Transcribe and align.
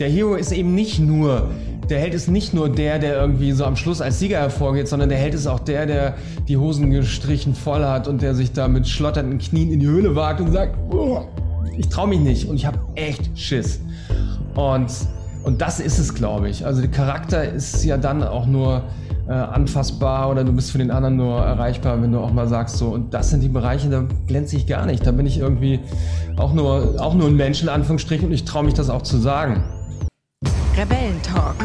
Der 0.00 0.08
Hero 0.08 0.34
ist 0.34 0.50
eben 0.50 0.74
nicht 0.74 0.98
nur, 0.98 1.50
der 1.88 2.00
Held 2.00 2.14
ist 2.14 2.28
nicht 2.28 2.52
nur 2.52 2.68
der, 2.68 2.98
der 2.98 3.14
irgendwie 3.16 3.52
so 3.52 3.64
am 3.64 3.76
Schluss 3.76 4.00
als 4.00 4.18
Sieger 4.18 4.38
hervorgeht, 4.38 4.88
sondern 4.88 5.08
der 5.08 5.18
Held 5.18 5.34
ist 5.34 5.46
auch 5.46 5.60
der, 5.60 5.86
der 5.86 6.14
die 6.48 6.56
Hosen 6.56 6.90
gestrichen 6.90 7.54
voll 7.54 7.84
hat 7.84 8.08
und 8.08 8.20
der 8.20 8.34
sich 8.34 8.52
da 8.52 8.66
mit 8.66 8.88
schlotternden 8.88 9.38
Knien 9.38 9.70
in 9.70 9.78
die 9.78 9.86
Höhle 9.86 10.16
wagt 10.16 10.40
und 10.40 10.50
sagt, 10.50 10.76
ich 11.78 11.88
trau 11.90 12.08
mich 12.08 12.18
nicht 12.18 12.48
und 12.48 12.56
ich 12.56 12.66
habe 12.66 12.80
echt 12.96 13.38
Schiss. 13.38 13.80
Und, 14.56 14.90
und 15.44 15.60
das 15.60 15.78
ist 15.78 16.00
es, 16.00 16.12
glaube 16.12 16.48
ich. 16.48 16.66
Also 16.66 16.80
der 16.80 16.90
Charakter 16.90 17.44
ist 17.44 17.84
ja 17.84 17.96
dann 17.96 18.24
auch 18.24 18.46
nur 18.46 18.82
äh, 19.28 19.32
anfassbar 19.32 20.28
oder 20.28 20.42
du 20.42 20.52
bist 20.52 20.72
für 20.72 20.78
den 20.78 20.90
anderen 20.90 21.16
nur 21.16 21.38
erreichbar, 21.38 22.02
wenn 22.02 22.10
du 22.10 22.18
auch 22.18 22.32
mal 22.32 22.48
sagst 22.48 22.78
so. 22.78 22.88
Und 22.88 23.14
das 23.14 23.30
sind 23.30 23.44
die 23.44 23.48
Bereiche, 23.48 23.88
da 23.90 24.04
glänze 24.26 24.56
ich 24.56 24.66
gar 24.66 24.86
nicht. 24.86 25.06
Da 25.06 25.12
bin 25.12 25.24
ich 25.24 25.38
irgendwie 25.38 25.78
auch 26.36 26.52
nur, 26.52 26.96
auch 26.98 27.14
nur 27.14 27.28
ein 27.28 27.36
Mensch 27.36 27.62
in 27.62 27.68
Anführungsstrichen 27.68 28.26
und 28.26 28.34
ich 28.34 28.44
traue 28.44 28.64
mich 28.64 28.74
das 28.74 28.90
auch 28.90 29.02
zu 29.02 29.18
sagen. 29.18 29.62
Rebellentalk, 30.84 31.56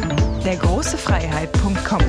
der 0.46 0.56
große 0.56 0.96
Freiheit.com. 0.96 2.00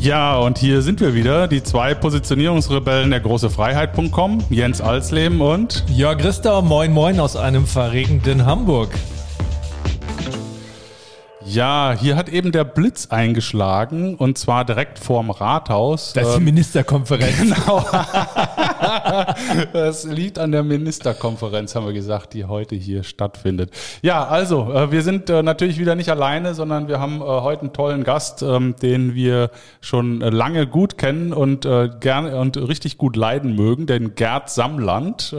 Ja, 0.00 0.38
und 0.38 0.56
hier 0.56 0.80
sind 0.80 1.00
wir 1.00 1.12
wieder, 1.12 1.46
die 1.46 1.62
zwei 1.62 1.94
Positionierungsrebellen 1.94 3.10
der 3.10 3.20
große 3.20 3.50
Freiheit.com, 3.50 4.38
Jens 4.48 4.80
Alsleben 4.80 5.42
und 5.42 5.84
Jörg 5.90 6.16
Christa, 6.16 6.62
moin 6.62 6.90
moin 6.90 7.20
aus 7.20 7.36
einem 7.36 7.66
verregenden 7.66 8.46
Hamburg. 8.46 8.88
Ja, 11.48 11.94
hier 11.96 12.16
hat 12.16 12.28
eben 12.28 12.50
der 12.50 12.64
Blitz 12.64 13.06
eingeschlagen 13.06 14.16
und 14.16 14.36
zwar 14.36 14.64
direkt 14.64 14.98
vorm 14.98 15.30
Rathaus. 15.30 16.12
Das 16.12 16.26
ist 16.26 16.34
die 16.34 16.38
Ähm, 16.38 16.44
Ministerkonferenz. 16.44 17.36
Genau. 17.56 17.84
Das 19.72 20.04
liegt 20.04 20.38
an 20.38 20.52
der 20.52 20.62
Ministerkonferenz, 20.62 21.74
haben 21.74 21.86
wir 21.86 21.92
gesagt, 21.92 22.34
die 22.34 22.44
heute 22.44 22.74
hier 22.74 23.04
stattfindet. 23.04 23.70
Ja, 24.02 24.26
also, 24.26 24.72
äh, 24.72 24.90
wir 24.90 25.02
sind 25.02 25.30
äh, 25.30 25.42
natürlich 25.42 25.78
wieder 25.78 25.94
nicht 25.94 26.10
alleine, 26.10 26.54
sondern 26.54 26.88
wir 26.88 26.98
haben 26.98 27.20
äh, 27.20 27.24
heute 27.24 27.62
einen 27.62 27.72
tollen 27.72 28.04
Gast, 28.04 28.42
ähm, 28.42 28.74
den 28.82 29.14
wir 29.14 29.50
schon 29.80 30.20
lange 30.20 30.66
gut 30.66 30.98
kennen 30.98 31.32
und 31.32 31.62
gerne 32.00 32.36
und 32.38 32.56
richtig 32.56 32.98
gut 32.98 33.16
leiden 33.16 33.54
mögen, 33.54 33.86
den 33.86 34.14
Gerd 34.14 34.50
Samland. 34.50 35.34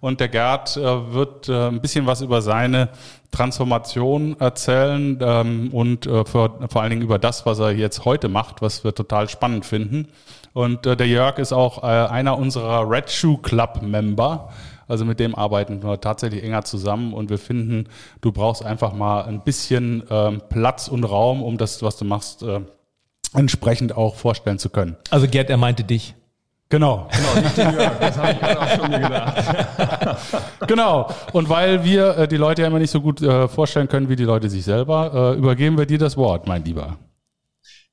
Und 0.00 0.20
der 0.20 0.28
Gerd 0.28 0.76
wird 0.76 1.48
ein 1.48 1.80
bisschen 1.80 2.06
was 2.06 2.20
über 2.20 2.42
seine 2.42 2.88
Transformation 3.30 4.36
erzählen 4.40 5.18
ähm, 5.20 5.70
und 5.72 6.06
äh, 6.06 6.24
vor, 6.24 6.58
vor 6.68 6.82
allen 6.82 6.90
Dingen 6.90 7.02
über 7.02 7.18
das, 7.18 7.46
was 7.46 7.58
er 7.58 7.72
jetzt 7.72 8.04
heute 8.04 8.28
macht, 8.28 8.62
was 8.62 8.84
wir 8.84 8.94
total 8.94 9.28
spannend 9.28 9.66
finden. 9.66 10.08
Und 10.52 10.86
äh, 10.86 10.96
der 10.96 11.06
Jörg 11.06 11.38
ist 11.38 11.52
auch 11.52 11.82
äh, 11.82 11.86
einer 11.86 12.38
unserer 12.38 12.88
Red 12.88 13.10
Shoe 13.10 13.38
Club 13.38 13.82
Member. 13.82 14.50
Also 14.88 15.04
mit 15.04 15.20
dem 15.20 15.34
arbeiten 15.34 15.82
wir 15.82 16.00
tatsächlich 16.00 16.42
enger 16.44 16.64
zusammen 16.64 17.12
und 17.12 17.28
wir 17.28 17.38
finden, 17.38 17.88
du 18.20 18.32
brauchst 18.32 18.64
einfach 18.64 18.92
mal 18.92 19.24
ein 19.24 19.42
bisschen 19.42 20.04
ähm, 20.10 20.40
Platz 20.48 20.88
und 20.88 21.04
Raum, 21.04 21.42
um 21.42 21.58
das, 21.58 21.82
was 21.82 21.96
du 21.96 22.04
machst, 22.04 22.42
äh, 22.42 22.60
entsprechend 23.34 23.96
auch 23.96 24.14
vorstellen 24.14 24.58
zu 24.58 24.70
können. 24.70 24.96
Also 25.10 25.26
Gerd, 25.26 25.50
er 25.50 25.56
meinte 25.56 25.84
dich. 25.84 26.14
Genau. 26.68 27.08
Genau, 27.12 27.34
nicht 27.40 27.56
den 27.56 27.72
Jörg, 27.72 27.98
das 28.00 28.18
habe 28.18 28.32
ich 28.32 28.40
gerade 28.40 28.60
auch 28.60 28.68
schon 28.68 28.90
mir 28.90 28.98
gedacht. 28.98 30.56
Genau. 30.66 31.08
Und 31.32 31.48
weil 31.48 31.84
wir 31.84 32.16
äh, 32.18 32.28
die 32.28 32.36
Leute 32.36 32.62
ja 32.62 32.68
immer 32.68 32.78
nicht 32.78 32.90
so 32.90 33.00
gut 33.00 33.22
äh, 33.22 33.46
vorstellen 33.46 33.88
können 33.88 34.08
wie 34.08 34.16
die 34.16 34.24
Leute 34.24 34.48
sich 34.48 34.64
selber, 34.64 35.34
äh, 35.34 35.38
übergeben 35.38 35.78
wir 35.78 35.86
dir 35.86 35.98
das 35.98 36.16
Wort, 36.16 36.48
mein 36.48 36.64
Lieber. 36.64 36.98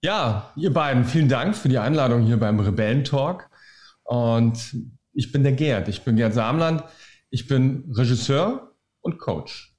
Ja, 0.01 0.51
ihr 0.55 0.73
beiden, 0.73 1.05
vielen 1.05 1.29
Dank 1.29 1.55
für 1.55 1.69
die 1.69 1.77
Einladung 1.77 2.23
hier 2.23 2.37
beim 2.37 2.59
Rebellentalk. 2.59 3.49
Und 4.03 4.75
ich 5.13 5.31
bin 5.31 5.43
der 5.43 5.53
Gerd. 5.53 5.87
Ich 5.87 6.03
bin 6.03 6.15
Gerd 6.15 6.33
Samland. 6.33 6.83
Ich 7.29 7.47
bin 7.47 7.91
Regisseur 7.95 8.71
und 9.01 9.19
Coach. 9.19 9.73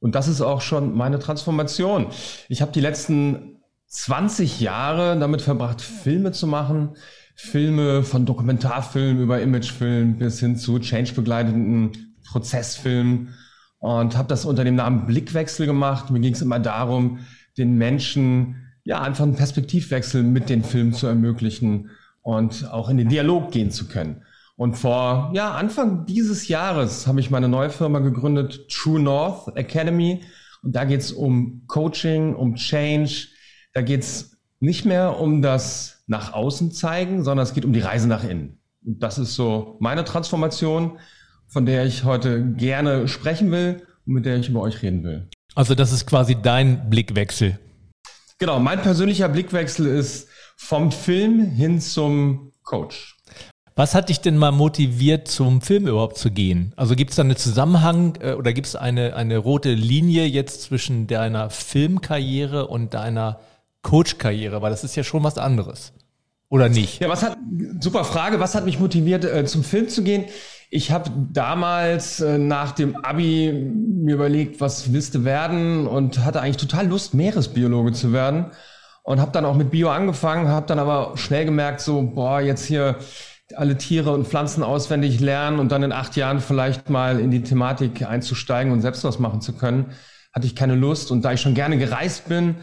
Und 0.00 0.14
das 0.14 0.28
ist 0.28 0.40
auch 0.40 0.60
schon 0.60 0.96
meine 0.96 1.18
Transformation. 1.18 2.08
Ich 2.48 2.60
habe 2.60 2.72
die 2.72 2.80
letzten 2.80 3.62
20 3.86 4.60
Jahre 4.60 5.18
damit 5.18 5.42
verbracht, 5.42 5.80
Filme 5.80 6.32
zu 6.32 6.46
machen. 6.46 6.96
Filme 7.40 8.02
von 8.02 8.26
Dokumentarfilmen 8.26 9.22
über 9.22 9.40
Imagefilm 9.40 10.18
bis 10.18 10.40
hin 10.40 10.56
zu 10.56 10.80
change-begleitenden 10.80 12.16
Prozessfilmen. 12.26 13.34
Und 13.78 14.16
habe 14.16 14.26
das 14.26 14.44
unter 14.44 14.64
dem 14.64 14.74
Namen 14.74 15.06
Blickwechsel 15.06 15.64
gemacht. 15.66 16.10
Mir 16.10 16.18
ging 16.18 16.34
es 16.34 16.42
immer 16.42 16.58
darum, 16.58 17.20
den 17.56 17.78
Menschen 17.78 18.56
ja 18.82 19.00
einfach 19.00 19.22
einen 19.22 19.36
Perspektivwechsel 19.36 20.24
mit 20.24 20.48
den 20.48 20.64
Filmen 20.64 20.92
zu 20.92 21.06
ermöglichen 21.06 21.90
und 22.22 22.68
auch 22.72 22.88
in 22.88 22.96
den 22.96 23.08
Dialog 23.08 23.52
gehen 23.52 23.70
zu 23.70 23.86
können. 23.86 24.24
Und 24.56 24.76
vor 24.76 25.30
ja, 25.32 25.52
Anfang 25.52 26.06
dieses 26.06 26.48
Jahres 26.48 27.06
habe 27.06 27.20
ich 27.20 27.30
meine 27.30 27.48
neue 27.48 27.70
Firma 27.70 28.00
gegründet, 28.00 28.68
True 28.68 28.98
North 28.98 29.56
Academy. 29.56 30.24
Und 30.64 30.74
da 30.74 30.84
geht 30.84 31.02
es 31.02 31.12
um 31.12 31.62
Coaching, 31.68 32.34
um 32.34 32.56
Change. 32.56 33.28
Da 33.74 33.82
geht 33.82 34.02
es 34.02 34.36
nicht 34.58 34.84
mehr 34.84 35.20
um 35.20 35.40
das 35.40 35.97
nach 36.08 36.32
außen 36.32 36.72
zeigen, 36.72 37.22
sondern 37.22 37.44
es 37.44 37.54
geht 37.54 37.64
um 37.64 37.72
die 37.72 37.80
Reise 37.80 38.08
nach 38.08 38.24
innen. 38.24 38.58
Und 38.84 39.02
das 39.02 39.18
ist 39.18 39.34
so 39.34 39.76
meine 39.78 40.04
Transformation, 40.04 40.98
von 41.46 41.66
der 41.66 41.86
ich 41.86 42.04
heute 42.04 42.44
gerne 42.52 43.06
sprechen 43.06 43.50
will 43.52 43.82
und 44.06 44.14
mit 44.14 44.26
der 44.26 44.36
ich 44.36 44.48
über 44.48 44.60
euch 44.62 44.82
reden 44.82 45.04
will. 45.04 45.28
Also 45.54 45.74
das 45.74 45.92
ist 45.92 46.06
quasi 46.06 46.36
dein 46.40 46.90
Blickwechsel. 46.90 47.58
Genau, 48.38 48.58
mein 48.58 48.80
persönlicher 48.82 49.28
Blickwechsel 49.28 49.86
ist 49.86 50.28
vom 50.56 50.92
Film 50.92 51.40
hin 51.50 51.80
zum 51.80 52.52
Coach. 52.62 53.16
Was 53.74 53.94
hat 53.94 54.08
dich 54.08 54.20
denn 54.20 54.36
mal 54.36 54.50
motiviert, 54.50 55.28
zum 55.28 55.60
Film 55.60 55.86
überhaupt 55.86 56.18
zu 56.18 56.30
gehen? 56.30 56.72
Also 56.76 56.96
gibt 56.96 57.10
es 57.10 57.16
da 57.16 57.22
einen 57.22 57.36
Zusammenhang 57.36 58.18
äh, 58.20 58.32
oder 58.32 58.52
gibt 58.52 58.66
es 58.66 58.76
eine, 58.76 59.14
eine 59.14 59.38
rote 59.38 59.72
Linie 59.72 60.24
jetzt 60.26 60.62
zwischen 60.62 61.06
deiner 61.06 61.50
Filmkarriere 61.50 62.66
und 62.66 62.94
deiner 62.94 63.38
Coach-Karriere? 63.88 64.60
Weil 64.60 64.70
das 64.70 64.84
ist 64.84 64.96
ja 64.96 65.02
schon 65.02 65.24
was 65.24 65.38
anderes. 65.38 65.92
Oder 66.50 66.68
nicht? 66.68 67.00
Ja, 67.00 67.08
was 67.08 67.22
hat, 67.22 67.36
super 67.80 68.04
Frage, 68.04 68.40
was 68.40 68.54
hat 68.54 68.64
mich 68.64 68.78
motiviert, 68.78 69.24
äh, 69.24 69.44
zum 69.44 69.64
Film 69.64 69.88
zu 69.88 70.02
gehen? 70.02 70.24
Ich 70.70 70.90
habe 70.92 71.10
damals 71.32 72.20
äh, 72.20 72.36
nach 72.38 72.72
dem 72.72 72.96
Abi 72.96 73.52
mir 73.52 74.14
überlegt, 74.14 74.60
was 74.60 74.92
willst 74.92 75.14
du 75.14 75.24
werden 75.24 75.86
und 75.86 76.24
hatte 76.24 76.40
eigentlich 76.40 76.58
total 76.58 76.86
Lust, 76.86 77.14
Meeresbiologe 77.14 77.92
zu 77.92 78.12
werden 78.12 78.46
und 79.02 79.20
habe 79.20 79.32
dann 79.32 79.46
auch 79.46 79.54
mit 79.54 79.70
Bio 79.70 79.88
angefangen, 79.88 80.48
habe 80.48 80.66
dann 80.66 80.78
aber 80.78 81.16
schnell 81.16 81.46
gemerkt, 81.46 81.80
so, 81.80 82.02
boah, 82.02 82.40
jetzt 82.40 82.66
hier 82.66 82.96
alle 83.56 83.78
Tiere 83.78 84.12
und 84.12 84.26
Pflanzen 84.26 84.62
auswendig 84.62 85.20
lernen 85.20 85.58
und 85.58 85.72
dann 85.72 85.82
in 85.82 85.92
acht 85.92 86.16
Jahren 86.16 86.40
vielleicht 86.40 86.90
mal 86.90 87.18
in 87.18 87.30
die 87.30 87.42
Thematik 87.42 88.06
einzusteigen 88.06 88.72
und 88.72 88.82
selbst 88.82 89.04
was 89.04 89.18
machen 89.18 89.40
zu 89.40 89.54
können, 89.54 89.92
hatte 90.34 90.46
ich 90.46 90.54
keine 90.54 90.74
Lust. 90.74 91.10
Und 91.10 91.22
da 91.22 91.32
ich 91.32 91.40
schon 91.40 91.54
gerne 91.54 91.78
gereist 91.78 92.28
bin, 92.28 92.56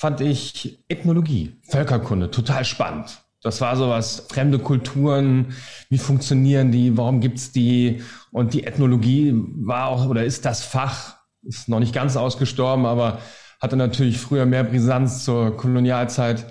fand 0.00 0.22
ich 0.22 0.82
Ethnologie, 0.88 1.60
Völkerkunde 1.68 2.30
total 2.30 2.64
spannend. 2.64 3.22
Das 3.42 3.60
war 3.60 3.76
sowas, 3.76 4.26
fremde 4.30 4.58
Kulturen, 4.58 5.54
wie 5.90 5.98
funktionieren 5.98 6.72
die, 6.72 6.96
warum 6.96 7.20
gibt's 7.20 7.52
die? 7.52 8.02
Und 8.32 8.54
die 8.54 8.64
Ethnologie 8.64 9.34
war 9.34 9.88
auch 9.88 10.06
oder 10.06 10.24
ist 10.24 10.46
das 10.46 10.62
Fach, 10.62 11.16
ist 11.42 11.68
noch 11.68 11.80
nicht 11.80 11.94
ganz 11.94 12.16
ausgestorben, 12.16 12.86
aber 12.86 13.18
hatte 13.60 13.76
natürlich 13.76 14.18
früher 14.18 14.46
mehr 14.46 14.64
Brisanz 14.64 15.22
zur 15.22 15.54
Kolonialzeit. 15.58 16.46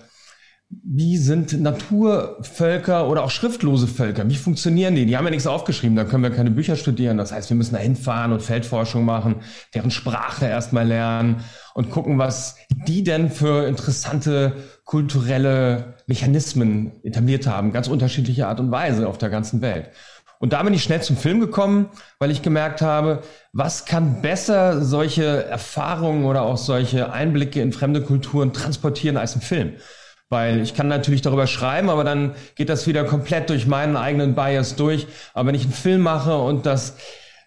Wie 0.72 1.18
sind 1.18 1.59
Naturvölker 1.59 3.09
oder 3.09 3.24
auch 3.24 3.31
schriftlose 3.31 3.88
Völker? 3.88 4.30
Wie 4.30 4.35
funktionieren 4.35 4.94
die? 4.94 5.07
Die 5.07 5.18
haben 5.18 5.25
ja 5.25 5.31
nichts 5.31 5.47
aufgeschrieben, 5.47 5.96
da 5.96 6.03
können 6.03 6.22
wir 6.22 6.30
keine 6.30 6.52
Bücher 6.52 6.75
studieren. 6.75 7.18
Das 7.18 7.31
heißt, 7.31 7.50
wir 7.50 7.57
müssen 7.57 7.74
da 7.74 7.80
hinfahren 7.80 8.31
und 8.31 8.44
Feldforschung 8.44 9.03
machen, 9.03 9.38
deren 9.74 9.90
Sprache 9.90 10.46
erstmal 10.46 10.88
lernen 10.88 11.38
und 11.74 11.90
gucken, 11.90 12.19
was 12.19 12.56
die 12.88 13.03
denn 13.03 13.31
für 13.31 13.66
interessante 13.68 14.57
kulturelle 14.85 15.96
Mechanismen 16.06 16.91
etabliert 17.03 17.47
haben. 17.47 17.72
Ganz 17.72 17.88
unterschiedliche 17.88 18.47
Art 18.47 18.59
und 18.59 18.69
Weise 18.69 19.07
auf 19.07 19.18
der 19.18 19.31
ganzen 19.31 19.62
Welt. 19.62 19.90
Und 20.38 20.53
da 20.53 20.62
bin 20.62 20.75
ich 20.75 20.84
schnell 20.84 21.01
zum 21.01 21.18
Film 21.18 21.40
gekommen, 21.40 21.90
weil 22.19 22.30
ich 22.30 22.44
gemerkt 22.44 22.84
habe, 22.84 23.24
was 23.54 23.86
kann 23.86 24.21
besser 24.21 24.86
solche 24.86 25.45
Erfahrungen 25.45 26.25
oder 26.25 26.44
auch 26.44 26.57
solche 26.57 27.12
Einblicke 27.12 27.60
in 27.60 27.74
fremde 27.74 28.04
Kulturen 28.04 28.54
transportieren 28.54 29.18
als 29.18 29.36
ein 29.36 29.42
Film? 29.42 29.74
Weil 30.30 30.62
ich 30.62 30.76
kann 30.76 30.88
natürlich 30.88 31.22
darüber 31.22 31.48
schreiben, 31.48 31.90
aber 31.90 32.04
dann 32.04 32.36
geht 32.56 32.70
das 32.70 32.86
wieder 32.86 33.04
komplett 33.04 33.50
durch 33.50 33.66
meinen 33.66 33.98
eigenen 33.98 34.36
Bias 34.36 34.76
durch. 34.76 35.08
Aber 35.34 35.48
wenn 35.48 35.56
ich 35.56 35.64
einen 35.64 35.74
Film 35.74 36.02
mache 36.02 36.38
und 36.38 36.68
das 36.68 36.98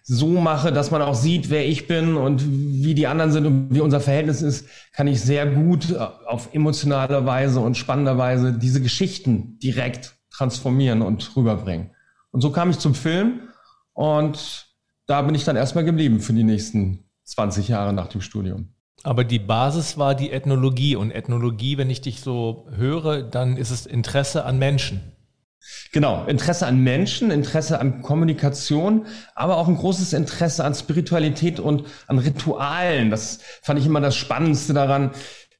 so 0.05 0.27
mache, 0.27 0.73
dass 0.73 0.91
man 0.91 1.01
auch 1.01 1.15
sieht, 1.15 1.49
wer 1.49 1.65
ich 1.65 1.87
bin 1.87 2.17
und 2.17 2.43
wie 2.45 2.93
die 2.93 3.07
anderen 3.07 3.31
sind 3.31 3.45
und 3.45 3.73
wie 3.73 3.79
unser 3.79 4.01
Verhältnis 4.01 4.41
ist, 4.41 4.67
kann 4.91 5.07
ich 5.07 5.21
sehr 5.21 5.45
gut 5.45 5.95
auf 5.95 6.53
emotionale 6.53 7.25
Weise 7.25 7.61
und 7.61 7.77
spannender 7.77 8.17
Weise 8.17 8.51
diese 8.51 8.81
Geschichten 8.81 9.57
direkt 9.59 10.15
transformieren 10.29 11.01
und 11.01 11.35
rüberbringen. 11.37 11.91
Und 12.31 12.41
so 12.41 12.51
kam 12.51 12.69
ich 12.69 12.79
zum 12.79 12.95
Film 12.95 13.47
und 13.93 14.67
da 15.05 15.21
bin 15.21 15.35
ich 15.35 15.45
dann 15.45 15.55
erstmal 15.55 15.85
geblieben 15.85 16.19
für 16.19 16.33
die 16.33 16.43
nächsten 16.43 17.05
20 17.23 17.69
Jahre 17.69 17.93
nach 17.93 18.07
dem 18.07 18.19
Studium. 18.19 18.73
Aber 19.03 19.25
die 19.25 19.39
Basis 19.39 19.97
war 19.97 20.15
die 20.15 20.31
Ethnologie 20.31 20.95
und 20.95 21.11
Ethnologie, 21.11 21.77
wenn 21.77 21.89
ich 21.89 21.99
dich 21.99 22.21
so 22.21 22.67
höre, 22.73 23.21
dann 23.21 23.57
ist 23.57 23.69
es 23.69 23.85
Interesse 23.85 24.45
an 24.45 24.57
Menschen. 24.57 25.01
Genau, 25.91 26.25
Interesse 26.25 26.65
an 26.67 26.79
Menschen, 26.83 27.29
Interesse 27.29 27.79
an 27.79 28.01
Kommunikation, 28.01 29.05
aber 29.35 29.57
auch 29.57 29.67
ein 29.67 29.77
großes 29.77 30.13
Interesse 30.13 30.63
an 30.65 30.73
Spiritualität 30.73 31.59
und 31.59 31.83
an 32.07 32.17
Ritualen. 32.17 33.09
Das 33.09 33.39
fand 33.61 33.79
ich 33.79 33.85
immer 33.85 34.01
das 34.01 34.15
Spannendste 34.15 34.73
daran. 34.73 35.11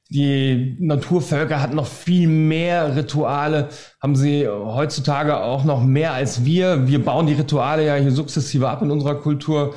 Die 0.09 0.77
Naturvölker 0.79 1.61
hatten 1.61 1.75
noch 1.75 1.87
viel 1.87 2.27
mehr 2.27 2.95
Rituale, 2.95 3.69
haben 4.01 4.15
sie 4.15 4.47
heutzutage 4.47 5.41
auch 5.41 5.63
noch 5.63 5.83
mehr 5.83 6.13
als 6.13 6.45
wir. 6.45 6.87
Wir 6.87 7.03
bauen 7.03 7.27
die 7.27 7.33
Rituale 7.33 7.85
ja 7.85 7.95
hier 7.95 8.11
sukzessive 8.11 8.69
ab 8.69 8.81
in 8.81 8.91
unserer 8.91 9.15
Kultur. 9.15 9.75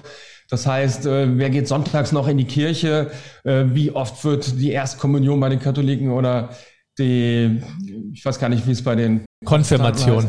Das 0.48 0.66
heißt, 0.66 1.06
äh, 1.06 1.38
wer 1.38 1.50
geht 1.50 1.68
sonntags 1.68 2.12
noch 2.12 2.28
in 2.28 2.38
die 2.38 2.44
Kirche? 2.44 3.10
Äh, 3.44 3.64
wie 3.68 3.90
oft 3.90 4.24
wird 4.24 4.60
die 4.60 4.70
Erstkommunion 4.70 5.40
bei 5.40 5.48
den 5.48 5.58
Katholiken 5.58 6.10
oder 6.10 6.50
die, 6.98 7.62
ich 8.12 8.24
weiß 8.24 8.38
gar 8.38 8.48
nicht, 8.48 8.66
wie 8.66 8.72
es 8.72 8.82
bei 8.82 8.94
den 8.94 9.24
Konfirmation. 9.44 10.26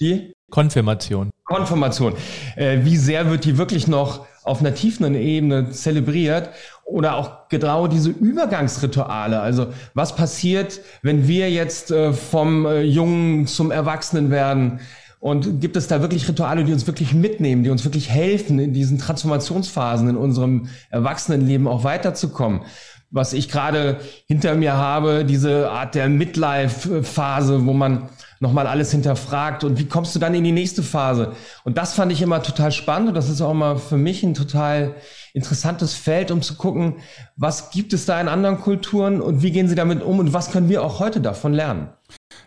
Die? 0.00 0.32
Konfirmation. 0.50 1.30
Konfirmation. 1.44 2.14
Äh, 2.56 2.78
wie 2.82 2.96
sehr 2.96 3.30
wird 3.30 3.44
die 3.44 3.56
wirklich 3.56 3.86
noch 3.88 4.26
auf 4.44 4.60
einer 4.60 4.74
tiefen 4.74 5.14
Ebene 5.14 5.70
zelebriert? 5.70 6.50
Oder 6.84 7.16
auch 7.16 7.48
genau 7.48 7.88
diese 7.88 8.10
Übergangsrituale. 8.10 9.40
Also 9.40 9.68
was 9.94 10.14
passiert, 10.14 10.80
wenn 11.02 11.26
wir 11.26 11.50
jetzt 11.50 11.90
äh, 11.90 12.12
vom 12.12 12.66
äh, 12.66 12.82
Jungen 12.82 13.46
zum 13.46 13.70
Erwachsenen 13.70 14.30
werden? 14.30 14.80
Und 15.26 15.60
gibt 15.60 15.76
es 15.76 15.88
da 15.88 16.02
wirklich 16.02 16.28
Rituale, 16.28 16.62
die 16.62 16.72
uns 16.72 16.86
wirklich 16.86 17.12
mitnehmen, 17.12 17.64
die 17.64 17.70
uns 17.70 17.82
wirklich 17.82 18.08
helfen, 18.08 18.60
in 18.60 18.72
diesen 18.72 18.98
Transformationsphasen 18.98 20.08
in 20.08 20.16
unserem 20.16 20.68
Erwachsenenleben 20.88 21.66
auch 21.66 21.82
weiterzukommen? 21.82 22.60
Was 23.10 23.32
ich 23.32 23.48
gerade 23.48 23.98
hinter 24.28 24.54
mir 24.54 24.74
habe, 24.74 25.24
diese 25.24 25.68
Art 25.68 25.96
der 25.96 26.08
Midlife-Phase, 26.08 27.66
wo 27.66 27.72
man 27.72 28.08
nochmal 28.38 28.68
alles 28.68 28.92
hinterfragt 28.92 29.64
und 29.64 29.80
wie 29.80 29.86
kommst 29.86 30.14
du 30.14 30.20
dann 30.20 30.32
in 30.32 30.44
die 30.44 30.52
nächste 30.52 30.84
Phase? 30.84 31.32
Und 31.64 31.76
das 31.76 31.94
fand 31.94 32.12
ich 32.12 32.22
immer 32.22 32.40
total 32.40 32.70
spannend 32.70 33.08
und 33.08 33.16
das 33.16 33.28
ist 33.28 33.40
auch 33.40 33.50
immer 33.50 33.78
für 33.78 33.96
mich 33.96 34.22
ein 34.22 34.34
total 34.34 34.94
interessantes 35.34 35.94
Feld, 35.94 36.30
um 36.30 36.40
zu 36.40 36.54
gucken, 36.54 36.98
was 37.34 37.70
gibt 37.70 37.92
es 37.92 38.06
da 38.06 38.20
in 38.20 38.28
anderen 38.28 38.60
Kulturen 38.60 39.20
und 39.20 39.42
wie 39.42 39.50
gehen 39.50 39.66
sie 39.66 39.74
damit 39.74 40.04
um 40.04 40.20
und 40.20 40.32
was 40.32 40.52
können 40.52 40.68
wir 40.68 40.84
auch 40.84 41.00
heute 41.00 41.20
davon 41.20 41.52
lernen? 41.52 41.88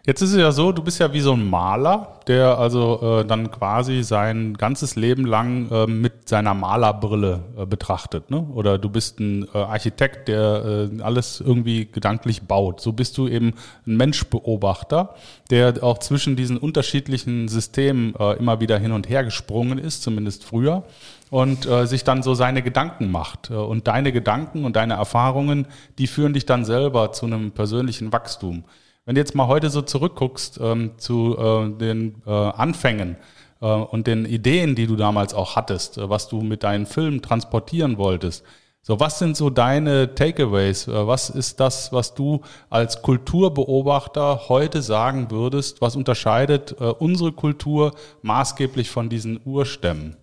Jetzt 0.09 0.23
ist 0.23 0.31
es 0.31 0.37
ja 0.37 0.51
so, 0.51 0.71
du 0.71 0.81
bist 0.81 0.99
ja 0.99 1.13
wie 1.13 1.19
so 1.19 1.33
ein 1.33 1.47
Maler, 1.47 2.19
der 2.25 2.57
also 2.57 3.19
äh, 3.19 3.25
dann 3.25 3.51
quasi 3.51 4.01
sein 4.01 4.55
ganzes 4.55 4.95
Leben 4.95 5.23
lang 5.23 5.69
äh, 5.69 5.85
mit 5.85 6.27
seiner 6.27 6.55
Malerbrille 6.55 7.43
äh, 7.55 7.67
betrachtet. 7.67 8.31
Ne? 8.31 8.39
Oder 8.55 8.79
du 8.79 8.89
bist 8.89 9.19
ein 9.19 9.47
äh, 9.53 9.57
Architekt, 9.59 10.27
der 10.27 10.89
äh, 10.97 11.01
alles 11.03 11.39
irgendwie 11.41 11.85
gedanklich 11.85 12.41
baut. 12.41 12.81
So 12.81 12.91
bist 12.91 13.19
du 13.19 13.27
eben 13.27 13.53
ein 13.85 13.97
Menschbeobachter, 13.97 15.13
der 15.51 15.83
auch 15.83 15.99
zwischen 15.99 16.35
diesen 16.35 16.57
unterschiedlichen 16.57 17.47
Systemen 17.47 18.15
äh, 18.15 18.33
immer 18.37 18.59
wieder 18.59 18.79
hin 18.79 18.93
und 18.93 19.09
her 19.09 19.23
gesprungen 19.23 19.77
ist, 19.77 20.01
zumindest 20.01 20.43
früher 20.43 20.85
und 21.29 21.65
sich 21.83 22.03
dann 22.03 22.23
so 22.23 22.33
seine 22.33 22.63
Gedanken 22.63 23.11
macht. 23.11 23.51
Und 23.51 23.87
deine 23.87 24.11
Gedanken 24.11 24.65
und 24.65 24.75
deine 24.75 24.95
Erfahrungen, 24.95 25.67
die 25.99 26.07
führen 26.07 26.33
dich 26.33 26.47
dann 26.47 26.65
selber 26.65 27.11
zu 27.11 27.27
einem 27.27 27.51
persönlichen 27.51 28.11
Wachstum. 28.11 28.63
Wenn 29.05 29.15
du 29.15 29.21
jetzt 29.21 29.35
mal 29.35 29.47
heute 29.47 29.69
so 29.69 29.81
zurückguckst 29.81 30.59
ähm, 30.61 30.91
zu 30.97 31.37
äh, 31.37 31.69
den 31.77 32.21
äh, 32.25 32.29
Anfängen 32.29 33.15
äh, 33.61 33.65
und 33.65 34.07
den 34.07 34.25
Ideen, 34.25 34.75
die 34.75 34.87
du 34.87 34.95
damals 34.95 35.33
auch 35.33 35.55
hattest, 35.55 35.97
äh, 35.97 36.09
was 36.09 36.27
du 36.27 36.41
mit 36.41 36.63
deinen 36.63 36.85
Filmen 36.85 37.21
transportieren 37.21 37.97
wolltest, 37.97 38.43
so 38.81 38.99
was 38.99 39.19
sind 39.19 39.35
so 39.35 39.49
deine 39.49 40.15
Takeaways? 40.15 40.87
Äh, 40.87 41.07
was 41.07 41.29
ist 41.29 41.59
das, 41.59 41.91
was 41.91 42.13
du 42.13 42.41
als 42.69 43.01
Kulturbeobachter 43.01 44.49
heute 44.49 44.81
sagen 44.81 45.31
würdest? 45.31 45.81
Was 45.81 45.95
unterscheidet 45.95 46.75
äh, 46.79 46.85
unsere 46.85 47.31
Kultur 47.31 47.93
maßgeblich 48.21 48.89
von 48.89 49.09
diesen 49.09 49.41
Urstämmen? 49.45 50.17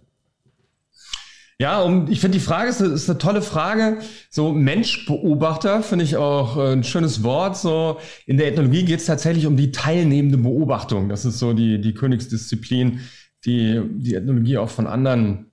Ja, 1.58 1.80
um, 1.80 2.10
ich 2.10 2.20
finde 2.20 2.36
die 2.36 2.44
Frage 2.44 2.68
ist, 2.68 2.80
ist 2.80 3.08
eine 3.08 3.18
tolle 3.18 3.40
Frage. 3.40 3.98
So 4.28 4.52
Menschbeobachter 4.52 5.82
finde 5.82 6.04
ich 6.04 6.16
auch 6.18 6.58
äh, 6.58 6.72
ein 6.72 6.84
schönes 6.84 7.22
Wort. 7.22 7.56
So 7.56 7.98
in 8.26 8.36
der 8.36 8.48
Ethnologie 8.48 8.84
geht 8.84 9.00
es 9.00 9.06
tatsächlich 9.06 9.46
um 9.46 9.56
die 9.56 9.72
teilnehmende 9.72 10.36
Beobachtung. 10.36 11.08
Das 11.08 11.24
ist 11.24 11.38
so 11.38 11.54
die 11.54 11.80
die 11.80 11.94
Königsdisziplin, 11.94 13.00
die 13.46 13.80
die 13.88 14.14
Ethnologie 14.14 14.58
auch 14.58 14.68
von 14.68 14.86
anderen 14.86 15.50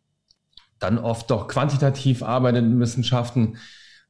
dann 0.79 0.97
oft 0.97 1.31
doch 1.31 1.47
quantitativ 1.47 2.21
arbeitenden 2.21 2.79
Wissenschaften, 2.81 3.57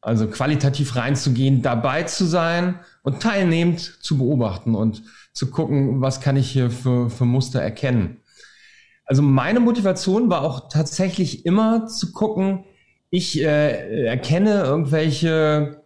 also 0.02 0.28
qualitativ 0.28 0.96
reinzugehen, 0.96 1.62
dabei 1.62 2.04
zu 2.04 2.26
sein 2.26 2.80
und 3.04 3.22
teilnehmend 3.22 3.80
zu 3.80 4.18
beobachten 4.18 4.74
und 4.74 5.04
zu 5.34 5.52
gucken, 5.52 6.02
was 6.02 6.20
kann 6.22 6.36
ich 6.38 6.50
hier 6.50 6.72
für, 6.72 7.12
für 7.12 7.26
Muster 7.26 7.62
erkennen. 7.62 8.23
Also 9.06 9.22
meine 9.22 9.60
Motivation 9.60 10.30
war 10.30 10.44
auch 10.44 10.70
tatsächlich 10.70 11.46
immer 11.46 11.88
zu 11.88 12.12
gucken, 12.12 12.64
ich 13.10 13.42
äh, 13.42 14.06
erkenne 14.06 14.64
irgendwelche 14.64 15.84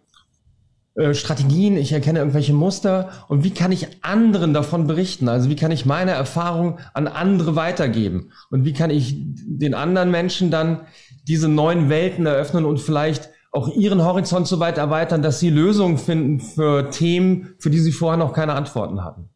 äh, 0.97 1.13
Strategien, 1.13 1.77
ich 1.77 1.91
erkenne 1.91 2.19
irgendwelche 2.19 2.53
Muster 2.53 3.09
und 3.27 3.43
wie 3.43 3.51
kann 3.51 3.71
ich 3.71 4.03
anderen 4.03 4.53
davon 4.53 4.87
berichten? 4.87 5.29
Also 5.29 5.49
wie 5.49 5.55
kann 5.55 5.71
ich 5.71 5.85
meine 5.85 6.11
Erfahrung 6.11 6.79
an 6.93 7.07
andere 7.07 7.55
weitergeben? 7.55 8.31
Und 8.49 8.65
wie 8.65 8.73
kann 8.73 8.89
ich 8.89 9.15
den 9.19 9.73
anderen 9.73 10.09
Menschen 10.09 10.49
dann 10.49 10.87
diese 11.27 11.49
neuen 11.49 11.89
Welten 11.89 12.25
eröffnen 12.25 12.65
und 12.65 12.79
vielleicht 12.79 13.29
auch 13.51 13.67
ihren 13.75 14.03
Horizont 14.03 14.47
so 14.47 14.59
weit 14.59 14.77
erweitern, 14.77 15.21
dass 15.21 15.39
sie 15.39 15.49
Lösungen 15.49 15.97
finden 15.97 16.39
für 16.39 16.89
Themen, 16.89 17.55
für 17.59 17.69
die 17.69 17.79
sie 17.79 17.91
vorher 17.91 18.17
noch 18.17 18.33
keine 18.33 18.53
Antworten 18.53 19.03
hatten? 19.03 19.29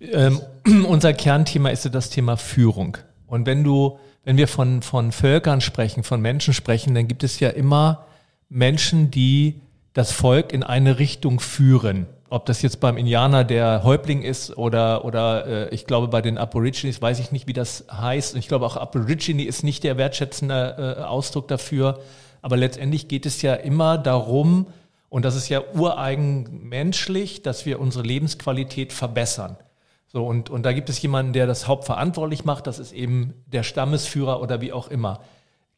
Ähm, 0.00 0.40
unser 0.88 1.12
Kernthema 1.12 1.70
ist 1.70 1.84
ja 1.84 1.90
das 1.90 2.10
Thema 2.10 2.36
Führung. 2.36 2.98
Und 3.26 3.46
wenn 3.46 3.64
du, 3.64 3.98
wenn 4.24 4.36
wir 4.36 4.48
von, 4.48 4.82
von 4.82 5.12
Völkern 5.12 5.60
sprechen, 5.60 6.02
von 6.02 6.20
Menschen 6.20 6.54
sprechen, 6.54 6.94
dann 6.94 7.08
gibt 7.08 7.24
es 7.24 7.40
ja 7.40 7.50
immer 7.50 8.06
Menschen, 8.48 9.10
die 9.10 9.60
das 9.92 10.12
Volk 10.12 10.52
in 10.52 10.62
eine 10.62 10.98
Richtung 10.98 11.40
führen. 11.40 12.06
Ob 12.28 12.44
das 12.46 12.60
jetzt 12.60 12.80
beim 12.80 12.96
Indianer 12.96 13.44
der 13.44 13.82
Häuptling 13.84 14.22
ist 14.22 14.56
oder, 14.56 15.04
oder 15.04 15.46
äh, 15.46 15.74
ich 15.74 15.86
glaube 15.86 16.08
bei 16.08 16.20
den 16.20 16.38
Aborigines, 16.38 17.00
weiß 17.00 17.20
ich 17.20 17.32
nicht, 17.32 17.46
wie 17.46 17.52
das 17.52 17.84
heißt. 17.90 18.34
Und 18.34 18.40
ich 18.40 18.48
glaube 18.48 18.66
auch 18.66 18.76
Aborigine 18.76 19.44
ist 19.44 19.62
nicht 19.62 19.84
der 19.84 19.96
wertschätzende 19.96 20.96
äh, 20.98 21.02
Ausdruck 21.02 21.48
dafür. 21.48 22.00
Aber 22.42 22.56
letztendlich 22.56 23.08
geht 23.08 23.26
es 23.26 23.42
ja 23.42 23.54
immer 23.54 23.96
darum, 23.96 24.66
und 25.08 25.24
das 25.24 25.36
ist 25.36 25.48
ja 25.48 25.62
ureigen 25.74 26.68
menschlich, 26.68 27.42
dass 27.42 27.64
wir 27.64 27.80
unsere 27.80 28.04
Lebensqualität 28.04 28.92
verbessern. 28.92 29.56
So, 30.06 30.24
und, 30.24 30.50
und 30.50 30.64
da 30.64 30.72
gibt 30.72 30.88
es 30.88 31.00
jemanden, 31.02 31.32
der 31.32 31.46
das 31.46 31.66
hauptverantwortlich 31.66 32.44
macht, 32.44 32.66
das 32.66 32.78
ist 32.78 32.92
eben 32.92 33.34
der 33.46 33.62
Stammesführer 33.62 34.40
oder 34.40 34.60
wie 34.60 34.72
auch 34.72 34.88
immer. 34.88 35.20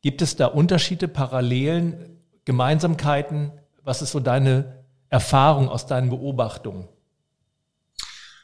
Gibt 0.03 0.23
es 0.23 0.37
da 0.37 0.47
Unterschiede, 0.47 1.09
Parallelen, 1.09 2.19
Gemeinsamkeiten? 2.45 3.53
Was 3.83 4.03
ist 4.03 4.13
so 4.13 4.21
deine 4.21 4.85
Erfahrung 5.09 5.69
aus 5.69 5.87
deinen 5.87 6.11
Beobachtungen? 6.11 6.89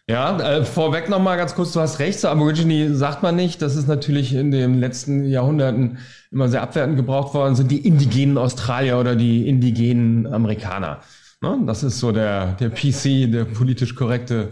Ja, 0.06 0.38
äh, 0.38 0.64
vorweg 0.64 1.08
nochmal 1.08 1.38
ganz 1.38 1.54
kurz, 1.54 1.72
du 1.72 1.80
hast 1.80 1.98
recht, 1.98 2.20
so 2.20 2.28
Aborigine 2.28 2.94
sagt 2.94 3.22
man 3.22 3.36
nicht. 3.36 3.62
Das 3.62 3.74
ist 3.74 3.88
natürlich 3.88 4.34
in 4.34 4.50
den 4.50 4.78
letzten 4.78 5.24
Jahrhunderten 5.24 5.98
immer 6.30 6.48
sehr 6.48 6.60
abwertend 6.60 6.96
gebraucht 6.96 7.32
worden, 7.32 7.54
sind 7.54 7.70
die 7.70 7.86
indigenen 7.86 8.36
Australier 8.36 8.98
oder 8.98 9.16
die 9.16 9.48
indigenen 9.48 10.26
Amerikaner. 10.26 11.00
Ne? 11.40 11.58
Das 11.66 11.82
ist 11.82 12.00
so 12.00 12.12
der, 12.12 12.52
der 12.52 12.68
PC, 12.68 13.32
der 13.32 13.46
politisch 13.46 13.94
korrekte 13.94 14.50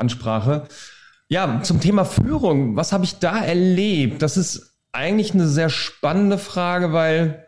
Ansprache. 0.00 0.66
Ja, 1.28 1.62
zum 1.62 1.80
Thema 1.80 2.04
Führung. 2.04 2.76
Was 2.76 2.92
habe 2.92 3.04
ich 3.04 3.18
da 3.18 3.42
erlebt? 3.44 4.22
Das 4.22 4.36
ist 4.36 4.76
eigentlich 4.92 5.32
eine 5.32 5.46
sehr 5.46 5.68
spannende 5.68 6.38
Frage, 6.38 6.92
weil 6.92 7.46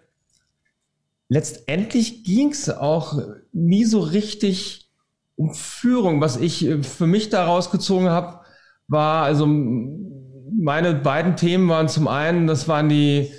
letztendlich 1.28 2.25
ging 2.25 2.50
es 2.50 2.71
auch 2.71 3.21
nie 3.52 3.85
so 3.85 4.00
richtig 4.00 4.90
um 5.37 5.54
Führung. 5.54 6.21
Was 6.21 6.37
ich 6.37 6.64
äh, 6.64 6.82
für 6.82 7.06
mich 7.06 7.30
da 7.30 7.44
rausgezogen 7.44 8.11
habe, 8.11 8.40
war, 8.88 9.25
also 9.25 9.47
meine 9.47 10.94
beiden 10.94 11.37
Themen 11.37 11.68
waren 11.68 11.88
zum 11.88 12.09
einen, 12.09 12.47
das 12.47 12.68
waren 12.68 12.88
die, 12.88 13.32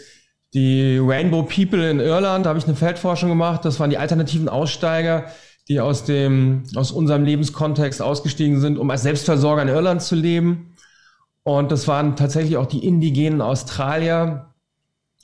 die 0.53 0.97
Rainbow 0.97 1.43
People 1.43 1.89
in 1.89 1.99
Irland, 1.99 2.45
da 2.45 2.49
habe 2.49 2.59
ich 2.59 2.65
eine 2.65 2.75
Feldforschung 2.75 3.29
gemacht, 3.29 3.63
das 3.63 3.79
waren 3.79 3.89
die 3.89 3.97
alternativen 3.97 4.49
Aussteiger, 4.49 5.27
die 5.67 5.79
aus 5.79 6.03
dem, 6.03 6.63
aus 6.75 6.91
unserem 6.91 7.23
Lebenskontext 7.23 8.01
ausgestiegen 8.01 8.59
sind, 8.59 8.77
um 8.77 8.89
als 8.89 9.03
Selbstversorger 9.03 9.61
in 9.61 9.69
Irland 9.69 10.01
zu 10.01 10.15
leben. 10.15 10.75
Und 11.43 11.71
das 11.71 11.87
waren 11.87 12.15
tatsächlich 12.15 12.57
auch 12.57 12.65
die 12.65 12.85
indigenen 12.85 13.41
Australier. 13.41 14.53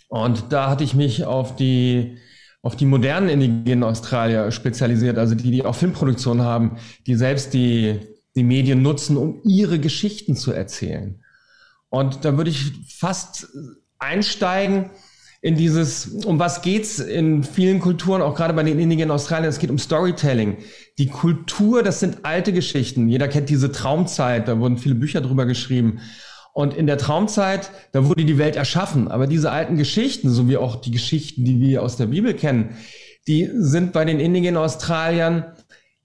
Und 0.07 0.51
da 0.51 0.69
hatte 0.69 0.83
ich 0.83 0.93
mich 0.93 1.25
auf 1.25 1.55
die, 1.55 2.17
auf 2.61 2.75
die 2.75 2.85
modernen 2.85 3.29
indigenen 3.29 3.83
Australier 3.83 4.51
spezialisiert, 4.51 5.17
also 5.17 5.35
die, 5.35 5.51
die 5.51 5.65
auch 5.65 5.75
Filmproduktion 5.75 6.41
haben, 6.41 6.77
die 7.05 7.15
selbst 7.15 7.53
die, 7.53 7.99
die 8.35 8.43
Medien 8.43 8.81
nutzen, 8.81 9.17
um 9.17 9.41
ihre 9.43 9.79
Geschichten 9.79 10.35
zu 10.35 10.51
erzählen. 10.51 11.23
Und 11.89 12.23
da 12.25 12.37
würde 12.37 12.49
ich 12.49 12.71
fast 12.87 13.47
einsteigen, 13.97 14.89
in 15.41 15.55
dieses, 15.55 16.07
um 16.25 16.37
was 16.37 16.61
geht's 16.61 16.99
in 16.99 17.43
vielen 17.43 17.79
Kulturen, 17.79 18.21
auch 18.21 18.35
gerade 18.35 18.53
bei 18.53 18.63
den 18.63 18.77
indigenen 18.77 19.11
Australiern, 19.11 19.49
es 19.49 19.59
geht 19.59 19.69
um 19.69 19.77
Storytelling. 19.79 20.57
Die 20.97 21.07
Kultur, 21.07 21.81
das 21.81 22.01
sind 22.01 22.25
alte 22.25 22.51
Geschichten. 22.51 23.07
Jeder 23.07 23.29
kennt 23.29 23.49
diese 23.49 23.71
Traumzeit, 23.71 24.47
da 24.47 24.59
wurden 24.59 24.77
viele 24.77 24.95
Bücher 24.95 25.21
drüber 25.21 25.45
geschrieben. 25.45 25.99
Und 26.51 26.73
in 26.73 26.87
der 26.87 26.97
Traumzeit, 26.97 27.71
da 27.93 28.05
wurde 28.05 28.25
die 28.25 28.37
Welt 28.37 28.57
erschaffen. 28.57 29.07
Aber 29.07 29.27
diese 29.27 29.51
alten 29.51 29.77
Geschichten, 29.77 30.29
so 30.29 30.49
wie 30.49 30.57
auch 30.57 30.75
die 30.75 30.91
Geschichten, 30.91 31.45
die 31.45 31.61
wir 31.61 31.83
aus 31.83 31.95
der 31.95 32.07
Bibel 32.07 32.33
kennen, 32.33 32.75
die 33.27 33.49
sind 33.53 33.93
bei 33.93 34.03
den 34.03 34.19
indigenen 34.19 34.57
Australiern 34.57 35.45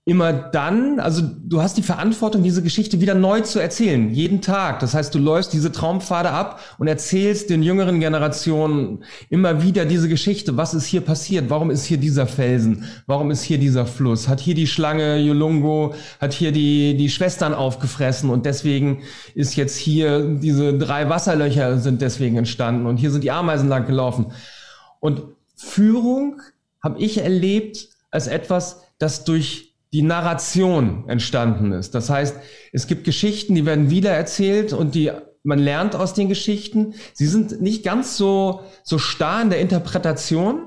immer 0.07 0.35
dann, 0.35 1.01
also 1.01 1.23
du 1.23 1.63
hast 1.63 1.79
die 1.79 1.83
Verantwortung, 1.83 2.43
diese 2.43 2.63
Geschichte 2.63 3.01
wieder 3.01 3.15
neu 3.15 3.41
zu 3.41 3.59
erzählen, 3.59 4.13
jeden 4.13 4.43
Tag. 4.43 4.81
Das 4.81 4.93
heißt, 4.93 5.15
du 5.15 5.19
läufst 5.19 5.55
diese 5.55 5.73
Traumpfade 5.73 6.31
ab 6.31 6.61
und 6.77 6.89
erzählst 6.89 7.49
den 7.49 7.63
jüngeren 7.63 8.01
Generationen 8.01 9.03
immer 9.31 9.63
wieder 9.63 9.87
diese 9.87 10.11
Geschichte. 10.11 10.59
Was 10.59 10.75
ist 10.75 10.85
hier 10.85 11.01
passiert? 11.01 11.49
Warum 11.49 11.71
ist 11.71 11.87
hier 11.87 11.97
dieser 11.97 12.27
Felsen? 12.27 12.85
Warum 13.07 13.31
ist 13.31 13.45
hier 13.45 13.57
dieser 13.57 13.87
Fluss? 13.87 14.29
Hat 14.29 14.41
hier 14.41 14.55
die 14.55 14.67
Schlange 14.67 15.17
Yolungo, 15.21 15.95
hat 16.21 16.35
hier 16.35 16.53
die, 16.53 16.99
die 16.99 17.09
Schwestern 17.09 17.55
aufgefressen 17.55 18.29
und 18.29 18.45
deswegen 18.45 19.01
ist 19.35 19.57
jetzt 19.57 19.79
hier 19.79 20.21
diese 20.21 20.77
drei 20.77 21.09
Wasserlöcher 21.09 21.79
sind 21.79 22.03
deswegen 22.03 22.37
entstanden 22.37 22.85
und 22.85 22.99
hier 22.99 23.11
sind 23.11 23.25
die 23.25 23.31
Ameisen 23.31 23.71
lang 23.71 23.87
gelaufen. 23.87 24.33
Und 25.01 25.23
Führung 25.57 26.43
habe 26.83 26.99
ich 26.99 27.23
erlebt 27.23 27.89
als 28.11 28.27
etwas, 28.27 28.83
das 28.99 29.25
durch 29.25 29.64
die 29.95 30.03
Narration 30.03 31.05
entstanden 31.09 31.71
ist. 31.71 31.95
Das 31.95 32.11
heißt, 32.11 32.37
es 32.73 32.89
gibt 32.89 33.05
Geschichten, 33.05 33.55
die 33.55 33.65
werden 33.65 33.91
wiedererzählt 33.91 34.73
und 34.73 34.97
die 34.97 35.13
man 35.45 35.61
lernt 35.61 35.95
aus 35.95 36.15
den 36.15 36.29
Geschichten. 36.29 36.95
Sie 37.13 37.27
sind 37.27 37.61
nicht 37.63 37.85
ganz 37.85 38.17
so 38.17 38.63
so 38.83 38.99
starr 38.99 39.41
in 39.41 39.51
der 39.51 39.61
Interpretation. 39.61 40.67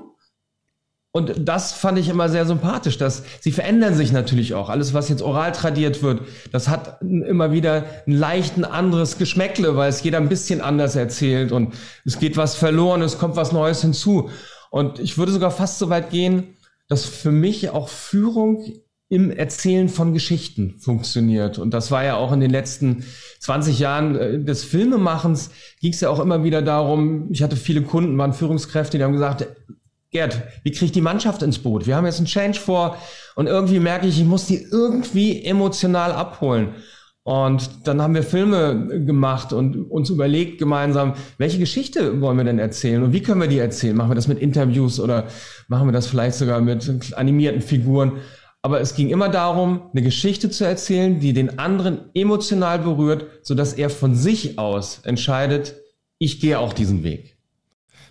Und 1.12 1.46
das 1.46 1.72
fand 1.72 1.98
ich 1.98 2.08
immer 2.08 2.30
sehr 2.30 2.46
sympathisch, 2.46 2.96
dass 2.96 3.22
sie 3.40 3.52
verändern 3.52 3.94
sich 3.94 4.12
natürlich 4.12 4.54
auch. 4.54 4.70
Alles, 4.70 4.94
was 4.94 5.10
jetzt 5.10 5.20
oral 5.20 5.52
tradiert 5.52 6.02
wird, 6.02 6.22
das 6.52 6.68
hat 6.68 7.02
immer 7.02 7.52
wieder 7.52 7.84
ein 8.06 8.12
leicht 8.12 8.62
anderes 8.64 9.18
Geschmäckle, 9.18 9.76
weil 9.76 9.90
es 9.90 10.02
jeder 10.02 10.18
ein 10.18 10.28
bisschen 10.30 10.62
anders 10.62 10.96
erzählt 10.96 11.52
und 11.52 11.74
es 12.06 12.18
geht 12.18 12.38
was 12.38 12.54
verloren, 12.54 13.02
es 13.02 13.18
kommt 13.18 13.36
was 13.36 13.52
Neues 13.52 13.82
hinzu. 13.82 14.30
Und 14.70 15.00
ich 15.00 15.18
würde 15.18 15.32
sogar 15.32 15.50
fast 15.50 15.78
so 15.78 15.90
weit 15.90 16.08
gehen, 16.10 16.56
dass 16.88 17.04
für 17.04 17.32
mich 17.32 17.68
auch 17.70 17.88
Führung 17.88 18.64
im 19.10 19.30
Erzählen 19.30 19.88
von 19.88 20.12
Geschichten 20.12 20.74
funktioniert. 20.78 21.58
Und 21.58 21.72
das 21.72 21.90
war 21.90 22.04
ja 22.04 22.16
auch 22.16 22.32
in 22.32 22.40
den 22.40 22.50
letzten 22.50 23.04
20 23.40 23.78
Jahren 23.78 24.16
äh, 24.16 24.38
des 24.38 24.64
Filmemachens, 24.64 25.50
ging 25.80 25.92
es 25.92 26.00
ja 26.00 26.10
auch 26.10 26.20
immer 26.20 26.44
wieder 26.44 26.62
darum, 26.62 27.28
ich 27.30 27.42
hatte 27.42 27.56
viele 27.56 27.82
Kunden, 27.82 28.18
waren 28.18 28.34
Führungskräfte, 28.34 28.98
die 28.98 29.04
haben 29.04 29.12
gesagt, 29.12 29.46
Gerd, 30.10 30.42
wie 30.62 30.72
kriege 30.72 30.86
ich 30.86 30.92
die 30.92 31.02
Mannschaft 31.02 31.42
ins 31.42 31.58
Boot? 31.58 31.86
Wir 31.86 31.94
haben 31.94 32.06
jetzt 32.06 32.16
einen 32.16 32.26
Change 32.26 32.58
vor 32.58 32.96
und 33.36 33.46
irgendwie 33.46 33.78
merke 33.78 34.06
ich, 34.06 34.18
ich 34.18 34.24
muss 34.24 34.46
die 34.46 34.62
irgendwie 34.70 35.44
emotional 35.44 36.12
abholen. 36.12 36.70
Und 37.24 37.86
dann 37.86 38.00
haben 38.00 38.14
wir 38.14 38.22
Filme 38.22 39.04
gemacht 39.04 39.52
und 39.52 39.90
uns 39.90 40.08
überlegt 40.08 40.58
gemeinsam, 40.58 41.12
welche 41.36 41.58
Geschichte 41.58 42.22
wollen 42.22 42.38
wir 42.38 42.44
denn 42.44 42.58
erzählen 42.58 43.02
und 43.02 43.12
wie 43.12 43.20
können 43.20 43.42
wir 43.42 43.48
die 43.48 43.58
erzählen? 43.58 43.94
Machen 43.94 44.10
wir 44.10 44.14
das 44.14 44.28
mit 44.28 44.38
Interviews 44.38 44.98
oder 44.98 45.26
machen 45.68 45.86
wir 45.86 45.92
das 45.92 46.06
vielleicht 46.06 46.38
sogar 46.38 46.62
mit 46.62 47.12
animierten 47.14 47.60
Figuren? 47.60 48.12
Aber 48.62 48.80
es 48.80 48.94
ging 48.94 49.08
immer 49.08 49.28
darum, 49.28 49.82
eine 49.92 50.02
Geschichte 50.02 50.50
zu 50.50 50.64
erzählen, 50.64 51.20
die 51.20 51.32
den 51.32 51.58
anderen 51.58 52.10
emotional 52.14 52.78
berührt, 52.80 53.26
sodass 53.42 53.72
er 53.72 53.88
von 53.88 54.14
sich 54.14 54.58
aus 54.58 55.00
entscheidet, 55.04 55.76
ich 56.18 56.40
gehe 56.40 56.58
auch 56.58 56.72
diesen 56.72 57.04
Weg. 57.04 57.36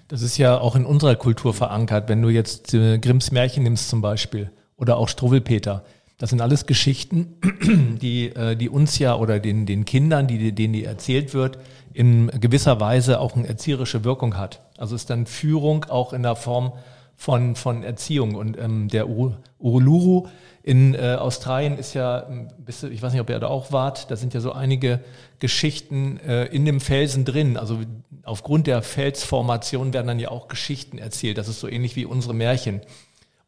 Das 0.08 0.22
ist 0.22 0.38
ja 0.38 0.58
auch 0.58 0.78
in 0.78 0.86
unserer 0.86 1.16
Kultur 1.16 1.54
verankert, 1.54 2.08
wenn 2.08 2.22
du 2.22 2.30
jetzt 2.30 2.74
äh, 2.74 2.98
Grimms 2.98 3.32
Märchen 3.32 3.64
nimmst 3.64 3.90
zum 3.90 4.02
Beispiel 4.02 4.52
oder 4.78 4.96
auch 4.98 5.10
Struwwelpeter. 5.10 5.84
Das 6.18 6.30
sind 6.30 6.40
alles 6.40 6.66
Geschichten, 6.66 7.36
die, 8.02 8.30
äh, 8.30 8.56
die 8.56 8.70
uns 8.70 8.98
ja 9.00 9.16
oder 9.16 9.40
den, 9.40 9.66
den 9.66 9.84
Kindern, 9.84 10.28
die, 10.28 10.54
denen 10.54 10.74
die 10.74 10.86
erzählt 10.86 11.34
wird, 11.34 11.60
in 11.94 12.28
gewisser 12.40 12.80
Weise 12.80 13.20
auch 13.20 13.36
eine 13.36 13.48
erzieherische 13.48 14.06
Wirkung 14.06 14.38
hat. 14.38 14.62
Also 14.78 14.96
ist 14.96 15.10
dann 15.10 15.26
Führung 15.26 15.86
auch 15.86 16.14
in 16.14 16.24
der 16.24 16.38
Form 16.38 16.72
von, 17.18 17.56
von 17.56 17.84
Erziehung. 17.84 18.36
Und 18.36 18.58
ähm, 18.58 18.88
der 18.88 19.10
Uruluru 19.10 20.28
in 20.62 20.94
äh, 20.94 21.18
Australien 21.20 21.78
ist 21.78 21.96
ja, 21.96 22.28
ähm, 22.30 22.48
ich 22.68 23.02
weiß 23.02 23.12
nicht, 23.12 23.22
ob 23.22 23.30
ihr 23.30 23.40
da 23.40 23.48
auch 23.48 23.72
wart, 23.72 24.10
da 24.12 24.16
sind 24.16 24.34
ja 24.34 24.40
so 24.40 24.54
einige 24.54 25.02
Geschichten 25.40 26.20
äh, 26.20 26.46
in 26.46 26.64
dem 26.64 26.80
Felsen 26.80 27.26
drin. 27.26 27.58
Also 27.58 27.80
aufgrund 28.24 28.68
der 28.68 28.84
Felsformation 28.84 29.94
werden 29.94 30.08
dann 30.08 30.20
ja 30.20 30.30
auch 30.30 30.48
Geschichten 30.48 31.00
erzählt. 31.00 31.38
Das 31.38 31.48
ist 31.48 31.60
so 31.60 31.68
ähnlich 31.68 31.96
wie 31.96 32.06
unsere 32.06 32.36
Märchen. 32.36 32.82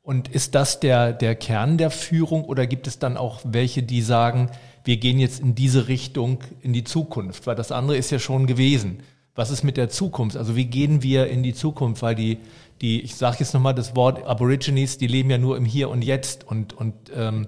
Und 0.02 0.28
ist 0.30 0.56
das 0.56 0.80
der, 0.80 1.14
der 1.14 1.36
Kern 1.36 1.78
der 1.78 1.92
Führung 1.92 2.46
oder 2.46 2.66
gibt 2.66 2.88
es 2.88 2.98
dann 2.98 3.18
auch 3.18 3.42
welche, 3.44 3.84
die 3.84 4.02
sagen, 4.02 4.50
wir 4.84 4.98
gehen 4.98 5.20
jetzt 5.20 5.42
in 5.42 5.54
diese 5.54 5.88
Richtung 5.88 6.40
in 6.62 6.74
die 6.74 6.84
Zukunft? 6.84 7.46
Weil 7.46 7.56
das 7.56 7.72
andere 7.72 7.98
ist 7.98 8.10
ja 8.10 8.18
schon 8.18 8.48
gewesen. 8.48 9.02
Was 9.36 9.52
ist 9.52 9.64
mit 9.64 9.78
der 9.78 9.90
Zukunft? 9.90 10.36
Also 10.36 10.56
wie 10.56 10.66
gehen 10.66 11.04
wir 11.04 11.28
in 11.28 11.44
die 11.44 11.54
Zukunft? 11.54 12.02
Weil 12.02 12.16
die, 12.16 12.40
die, 12.82 13.02
ich 13.02 13.16
sage 13.16 13.38
jetzt 13.40 13.54
nochmal 13.54 13.76
das 13.76 13.96
Wort 13.96 14.26
Aborigines, 14.26 14.98
die 14.98 15.08
leben 15.08 15.30
ja 15.30 15.38
nur 15.38 15.58
im 15.58 15.66
Hier 15.66 15.90
und 15.90 16.02
Jetzt 16.02 16.48
und, 16.48 16.74
und, 16.74 16.94
ähm, 17.16 17.48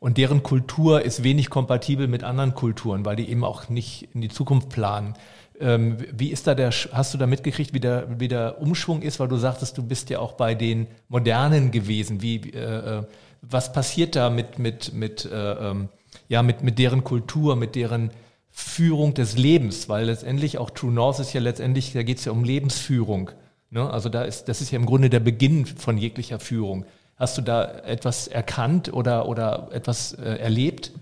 und 0.00 0.18
deren 0.18 0.42
Kultur 0.42 1.02
ist 1.02 1.22
wenig 1.22 1.50
kompatibel 1.50 2.08
mit 2.08 2.24
anderen 2.24 2.54
Kulturen, 2.54 3.04
weil 3.04 3.16
die 3.16 3.28
eben 3.28 3.44
auch 3.44 3.68
nicht 3.68 4.08
in 4.14 4.20
die 4.20 4.28
Zukunft 4.28 4.68
planen. 4.68 5.14
Ähm, 5.60 5.98
wie 6.12 6.30
ist 6.30 6.46
da 6.46 6.54
der, 6.54 6.70
hast 6.70 7.14
du 7.14 7.18
da 7.18 7.26
mitgekriegt, 7.26 7.72
wie 7.74 7.80
der, 7.80 8.18
wie 8.18 8.28
der 8.28 8.60
Umschwung 8.60 9.02
ist, 9.02 9.20
weil 9.20 9.28
du 9.28 9.36
sagtest, 9.36 9.78
du 9.78 9.82
bist 9.82 10.10
ja 10.10 10.18
auch 10.18 10.32
bei 10.32 10.54
den 10.54 10.86
Modernen 11.08 11.70
gewesen. 11.70 12.22
Wie, 12.22 12.36
äh, 12.50 12.98
äh 12.98 13.04
was 13.42 13.72
passiert 13.72 14.14
da 14.14 14.30
mit, 14.30 14.60
mit, 14.60 14.92
mit, 14.92 15.24
äh, 15.24 15.70
ähm, 15.70 15.88
ja, 16.28 16.42
mit, 16.42 16.62
mit 16.62 16.78
deren 16.78 17.02
Kultur, 17.02 17.56
mit 17.56 17.74
deren 17.74 18.12
Führung 18.50 19.14
des 19.14 19.36
Lebens? 19.36 19.88
Weil 19.88 20.06
letztendlich 20.06 20.58
auch 20.58 20.70
True 20.70 20.92
North 20.92 21.18
ist 21.18 21.32
ja 21.32 21.40
letztendlich, 21.40 21.92
da 21.92 22.04
geht 22.04 22.18
es 22.18 22.24
ja 22.24 22.30
um 22.30 22.44
Lebensführung. 22.44 23.32
Ne? 23.72 23.90
Also 23.90 24.08
da 24.10 24.22
ist, 24.22 24.48
das 24.48 24.60
ist 24.60 24.70
ja 24.70 24.78
im 24.78 24.86
Grunde 24.86 25.10
der 25.10 25.20
Beginn 25.20 25.64
von 25.66 25.96
jeglicher 25.96 26.38
Führung. 26.38 26.84
Hast 27.16 27.38
du 27.38 27.42
da 27.42 27.64
etwas 27.84 28.28
erkannt 28.28 28.92
oder, 28.92 29.28
oder 29.28 29.68
etwas 29.72 30.12
äh, 30.12 30.36
erlebt? 30.36 30.92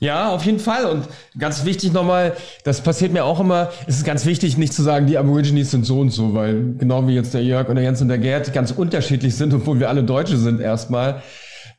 Ja, 0.00 0.30
auf 0.30 0.44
jeden 0.44 0.60
Fall. 0.60 0.86
Und 0.86 1.04
ganz 1.38 1.66
wichtig 1.66 1.92
nochmal, 1.92 2.36
das 2.64 2.80
passiert 2.80 3.12
mir 3.12 3.24
auch 3.24 3.38
immer, 3.38 3.70
es 3.86 3.98
ist 3.98 4.04
ganz 4.04 4.24
wichtig, 4.24 4.56
nicht 4.56 4.72
zu 4.72 4.82
sagen, 4.82 5.06
die 5.06 5.18
Aborigines 5.18 5.70
sind 5.70 5.84
so 5.84 6.00
und 6.00 6.10
so, 6.10 6.34
weil 6.34 6.74
genau 6.78 7.06
wie 7.06 7.14
jetzt 7.14 7.34
der 7.34 7.44
Jörg 7.44 7.68
und 7.68 7.74
der 7.74 7.84
Jens 7.84 8.00
und 8.00 8.08
der 8.08 8.18
Gerd 8.18 8.52
ganz 8.54 8.70
unterschiedlich 8.70 9.36
sind, 9.36 9.52
obwohl 9.52 9.78
wir 9.78 9.90
alle 9.90 10.04
Deutsche 10.04 10.38
sind 10.38 10.60
erstmal. 10.60 11.22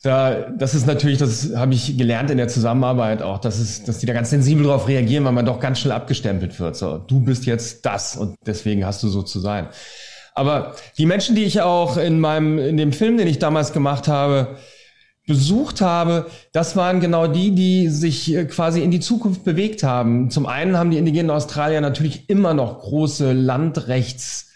Da, 0.02 0.50
das 0.58 0.76
ist 0.76 0.88
natürlich, 0.88 1.18
das 1.18 1.56
habe 1.56 1.74
ich 1.74 1.98
gelernt 1.98 2.32
in 2.32 2.38
der 2.38 2.48
Zusammenarbeit 2.48 3.22
auch, 3.22 3.38
dass, 3.38 3.60
es, 3.60 3.84
dass 3.84 4.00
die 4.00 4.06
da 4.06 4.14
ganz 4.14 4.30
sensibel 4.30 4.64
darauf 4.64 4.88
reagieren, 4.88 5.26
weil 5.26 5.34
man 5.34 5.46
doch 5.46 5.60
ganz 5.60 5.80
schnell 5.80 5.92
abgestempelt 5.92 6.58
wird. 6.60 6.78
So, 6.78 7.00
du 7.00 7.20
bist 7.20 7.46
jetzt 7.46 7.86
das 7.86 8.16
und 8.16 8.36
deswegen 8.46 8.86
hast 8.86 9.04
du 9.04 9.10
so 9.10 9.24
zu 9.24 9.40
sein. 9.40 9.68
Aber 10.36 10.76
die 10.98 11.06
Menschen, 11.06 11.36
die 11.36 11.44
ich 11.44 11.60
auch 11.62 11.98
in 11.98 12.22
meinem, 12.22 12.60
in 12.60 12.78
dem 12.78 12.94
Film, 12.94 13.18
den 13.18 13.28
ich 13.28 13.40
damals 13.40 13.74
gemacht 13.74 14.08
habe, 14.08 14.56
besucht 15.28 15.82
habe, 15.82 16.28
das 16.54 16.78
waren 16.78 17.02
genau 17.02 17.28
die, 17.28 17.52
die 17.52 17.90
sich 17.90 18.34
äh, 18.34 18.46
quasi 18.46 18.82
in 18.82 18.92
die 18.92 19.02
Zukunft 19.02 19.44
bewegt 19.44 19.84
haben. 19.84 20.32
Zum 20.32 20.46
einen 20.48 20.78
haben 20.78 20.92
die 20.92 20.98
indigenen 20.98 21.30
Australier 21.30 21.82
natürlich 21.82 22.30
immer 22.30 22.54
noch 22.54 22.80
große 22.80 23.34
Landrechts 23.34 24.49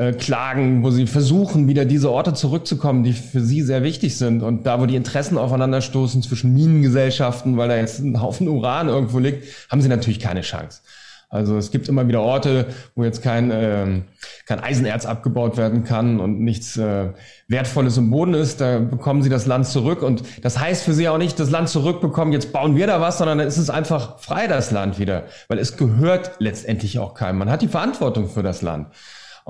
äh, 0.00 0.14
klagen, 0.14 0.82
wo 0.82 0.90
sie 0.90 1.06
versuchen, 1.06 1.68
wieder 1.68 1.84
diese 1.84 2.10
Orte 2.10 2.32
zurückzukommen, 2.32 3.04
die 3.04 3.12
für 3.12 3.42
sie 3.42 3.60
sehr 3.60 3.82
wichtig 3.82 4.16
sind. 4.16 4.42
Und 4.42 4.64
da, 4.64 4.80
wo 4.80 4.86
die 4.86 4.96
Interessen 4.96 5.36
aufeinanderstoßen 5.36 6.22
zwischen 6.22 6.54
Minengesellschaften, 6.54 7.58
weil 7.58 7.68
da 7.68 7.76
jetzt 7.76 7.98
ein 7.98 8.18
Haufen 8.18 8.48
Uran 8.48 8.88
irgendwo 8.88 9.18
liegt, 9.18 9.44
haben 9.70 9.82
sie 9.82 9.90
natürlich 9.90 10.18
keine 10.18 10.40
Chance. 10.40 10.80
Also 11.28 11.58
es 11.58 11.70
gibt 11.70 11.90
immer 11.90 12.08
wieder 12.08 12.22
Orte, 12.22 12.68
wo 12.94 13.04
jetzt 13.04 13.22
kein, 13.22 13.50
äh, 13.50 14.00
kein 14.46 14.60
Eisenerz 14.60 15.04
abgebaut 15.04 15.58
werden 15.58 15.84
kann 15.84 16.18
und 16.18 16.40
nichts 16.40 16.78
äh, 16.78 17.10
Wertvolles 17.48 17.98
im 17.98 18.10
Boden 18.10 18.32
ist. 18.32 18.62
Da 18.62 18.78
bekommen 18.78 19.22
sie 19.22 19.28
das 19.28 19.44
Land 19.44 19.66
zurück. 19.66 20.02
Und 20.02 20.22
das 20.40 20.58
heißt 20.58 20.82
für 20.82 20.94
sie 20.94 21.10
auch 21.10 21.18
nicht, 21.18 21.38
das 21.38 21.50
Land 21.50 21.68
zurückbekommen, 21.68 22.32
jetzt 22.32 22.54
bauen 22.54 22.74
wir 22.74 22.86
da 22.86 23.02
was, 23.02 23.18
sondern 23.18 23.36
dann 23.36 23.48
ist 23.48 23.58
es 23.58 23.68
einfach 23.68 24.18
frei, 24.18 24.46
das 24.46 24.70
Land 24.70 24.98
wieder. 24.98 25.24
Weil 25.48 25.58
es 25.58 25.76
gehört 25.76 26.30
letztendlich 26.38 26.98
auch 26.98 27.12
keinem. 27.12 27.36
Man 27.36 27.50
hat 27.50 27.60
die 27.60 27.68
Verantwortung 27.68 28.30
für 28.30 28.42
das 28.42 28.62
Land. 28.62 28.86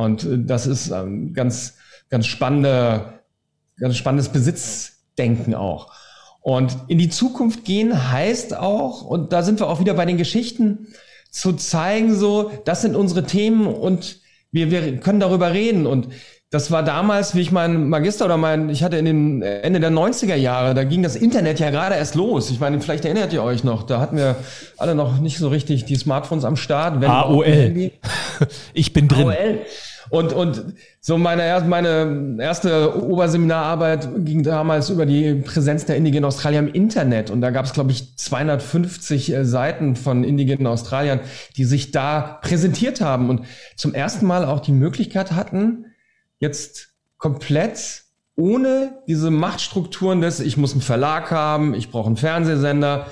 Und 0.00 0.24
äh, 0.24 0.38
das 0.38 0.66
ist 0.66 0.90
ähm, 0.90 1.32
ganz, 1.32 1.74
ganz 2.08 2.26
spannende, 2.26 3.20
ganz 3.78 3.96
spannendes 3.96 4.30
Besitzdenken 4.30 5.54
auch. 5.54 5.92
Und 6.42 6.76
in 6.88 6.98
die 6.98 7.10
Zukunft 7.10 7.64
gehen 7.64 8.10
heißt 8.10 8.56
auch, 8.56 9.02
und 9.02 9.32
da 9.32 9.42
sind 9.42 9.60
wir 9.60 9.68
auch 9.68 9.80
wieder 9.80 9.94
bei 9.94 10.06
den 10.06 10.16
Geschichten, 10.16 10.88
zu 11.30 11.52
zeigen, 11.52 12.16
so, 12.16 12.50
das 12.64 12.82
sind 12.82 12.96
unsere 12.96 13.24
Themen 13.24 13.66
und 13.66 14.18
wir, 14.50 14.70
wir 14.70 14.96
können 14.96 15.20
darüber 15.20 15.52
reden. 15.52 15.86
Und 15.86 16.08
das 16.50 16.72
war 16.72 16.82
damals, 16.82 17.36
wie 17.36 17.40
ich 17.40 17.52
meinen 17.52 17.88
Magister 17.88 18.24
oder 18.24 18.36
mein, 18.36 18.68
ich 18.70 18.82
hatte 18.82 18.96
in 18.96 19.04
den 19.04 19.42
Ende 19.42 19.78
der 19.78 19.90
90er 19.90 20.34
Jahre, 20.34 20.74
da 20.74 20.82
ging 20.82 21.02
das 21.04 21.14
Internet 21.14 21.60
ja 21.60 21.70
gerade 21.70 21.94
erst 21.94 22.16
los. 22.16 22.50
Ich 22.50 22.58
meine, 22.58 22.80
vielleicht 22.80 23.04
erinnert 23.04 23.32
ihr 23.32 23.44
euch 23.44 23.62
noch, 23.62 23.84
da 23.84 24.00
hatten 24.00 24.16
wir 24.16 24.34
alle 24.76 24.96
noch 24.96 25.20
nicht 25.20 25.38
so 25.38 25.48
richtig 25.48 25.84
die 25.84 25.94
Smartphones 25.94 26.44
am 26.44 26.56
Start. 26.56 27.04
AOL. 27.04 27.92
Ich 28.72 28.94
bin 28.94 29.06
drin. 29.06 29.28
AOL. 29.28 29.58
Und, 30.10 30.32
und 30.32 30.74
so 31.00 31.18
meine, 31.18 31.64
meine 31.66 32.36
erste 32.40 33.00
Oberseminararbeit 33.02 34.08
ging 34.24 34.42
damals 34.42 34.90
über 34.90 35.06
die 35.06 35.34
Präsenz 35.36 35.86
der 35.86 35.96
indigenen 35.96 36.24
Australier 36.24 36.58
im 36.58 36.68
Internet. 36.68 37.30
Und 37.30 37.40
da 37.40 37.50
gab 37.50 37.64
es, 37.64 37.72
glaube 37.72 37.92
ich, 37.92 38.16
250 38.18 39.32
äh, 39.32 39.44
Seiten 39.44 39.94
von 39.94 40.24
indigenen 40.24 40.66
Australiern, 40.66 41.20
die 41.56 41.64
sich 41.64 41.92
da 41.92 42.38
präsentiert 42.42 43.00
haben 43.00 43.30
und 43.30 43.46
zum 43.76 43.94
ersten 43.94 44.26
Mal 44.26 44.44
auch 44.44 44.60
die 44.60 44.72
Möglichkeit 44.72 45.32
hatten, 45.32 45.86
jetzt 46.40 46.88
komplett 47.16 48.02
ohne 48.34 49.02
diese 49.06 49.30
Machtstrukturen 49.30 50.20
des, 50.20 50.40
ich 50.40 50.56
muss 50.56 50.72
einen 50.72 50.80
Verlag 50.80 51.30
haben, 51.30 51.74
ich 51.74 51.90
brauche 51.90 52.06
einen 52.06 52.16
Fernsehsender, 52.16 53.06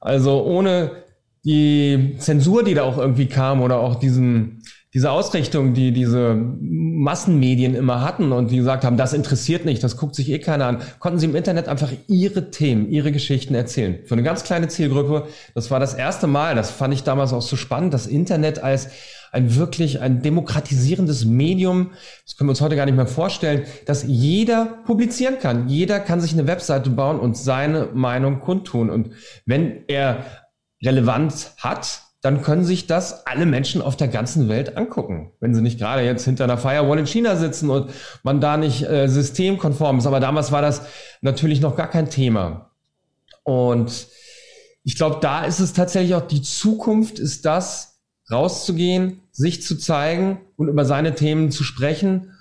also 0.00 0.44
ohne 0.44 1.02
die 1.44 2.16
Zensur, 2.18 2.62
die 2.62 2.74
da 2.74 2.82
auch 2.82 2.98
irgendwie 2.98 3.26
kam 3.26 3.62
oder 3.62 3.78
auch 3.78 3.96
diesen, 3.96 4.61
diese 4.94 5.10
Ausrichtung, 5.10 5.72
die 5.72 5.92
diese 5.92 6.34
Massenmedien 6.34 7.74
immer 7.74 8.02
hatten 8.02 8.30
und 8.30 8.50
die 8.50 8.58
gesagt 8.58 8.84
haben, 8.84 8.98
das 8.98 9.14
interessiert 9.14 9.64
nicht, 9.64 9.82
das 9.82 9.96
guckt 9.96 10.14
sich 10.14 10.28
eh 10.28 10.38
keiner 10.38 10.66
an, 10.66 10.82
konnten 10.98 11.18
sie 11.18 11.26
im 11.26 11.34
Internet 11.34 11.66
einfach 11.66 11.90
ihre 12.08 12.50
Themen, 12.50 12.90
ihre 12.90 13.10
Geschichten 13.10 13.54
erzählen. 13.54 14.00
Für 14.04 14.14
eine 14.14 14.22
ganz 14.22 14.44
kleine 14.44 14.68
Zielgruppe. 14.68 15.28
Das 15.54 15.70
war 15.70 15.80
das 15.80 15.94
erste 15.94 16.26
Mal, 16.26 16.54
das 16.54 16.70
fand 16.70 16.92
ich 16.92 17.04
damals 17.04 17.32
auch 17.32 17.40
so 17.40 17.56
spannend, 17.56 17.94
das 17.94 18.06
Internet 18.06 18.62
als 18.62 18.90
ein 19.32 19.56
wirklich 19.56 20.00
ein 20.02 20.20
demokratisierendes 20.20 21.24
Medium, 21.24 21.92
das 22.26 22.36
können 22.36 22.48
wir 22.48 22.52
uns 22.52 22.60
heute 22.60 22.76
gar 22.76 22.84
nicht 22.84 22.96
mehr 22.96 23.06
vorstellen, 23.06 23.64
dass 23.86 24.04
jeder 24.06 24.66
publizieren 24.84 25.38
kann. 25.40 25.68
Jeder 25.68 26.00
kann 26.00 26.20
sich 26.20 26.34
eine 26.34 26.46
Webseite 26.46 26.90
bauen 26.90 27.18
und 27.18 27.34
seine 27.38 27.88
Meinung 27.94 28.40
kundtun. 28.40 28.90
Und 28.90 29.12
wenn 29.46 29.84
er 29.88 30.26
Relevanz 30.84 31.54
hat, 31.56 32.02
dann 32.22 32.40
können 32.40 32.64
sich 32.64 32.86
das 32.86 33.26
alle 33.26 33.46
Menschen 33.46 33.82
auf 33.82 33.96
der 33.96 34.06
ganzen 34.06 34.48
Welt 34.48 34.76
angucken. 34.76 35.32
Wenn 35.40 35.54
sie 35.54 35.60
nicht 35.60 35.78
gerade 35.78 36.02
jetzt 36.02 36.24
hinter 36.24 36.44
einer 36.44 36.56
Firewall 36.56 37.00
in 37.00 37.06
China 37.06 37.36
sitzen 37.36 37.68
und 37.68 37.90
man 38.22 38.40
da 38.40 38.56
nicht 38.56 38.88
äh, 38.88 39.08
systemkonform 39.08 39.98
ist. 39.98 40.06
Aber 40.06 40.20
damals 40.20 40.52
war 40.52 40.62
das 40.62 40.82
natürlich 41.20 41.60
noch 41.60 41.76
gar 41.76 41.90
kein 41.90 42.08
Thema. 42.08 42.70
Und 43.42 44.06
ich 44.84 44.94
glaube, 44.94 45.18
da 45.20 45.44
ist 45.44 45.58
es 45.58 45.72
tatsächlich 45.72 46.14
auch 46.14 46.26
die 46.26 46.42
Zukunft, 46.42 47.18
ist 47.18 47.44
das, 47.44 48.00
rauszugehen, 48.30 49.20
sich 49.32 49.62
zu 49.62 49.76
zeigen 49.76 50.40
und 50.56 50.68
über 50.68 50.84
seine 50.84 51.16
Themen 51.16 51.50
zu 51.50 51.64
sprechen 51.64 52.32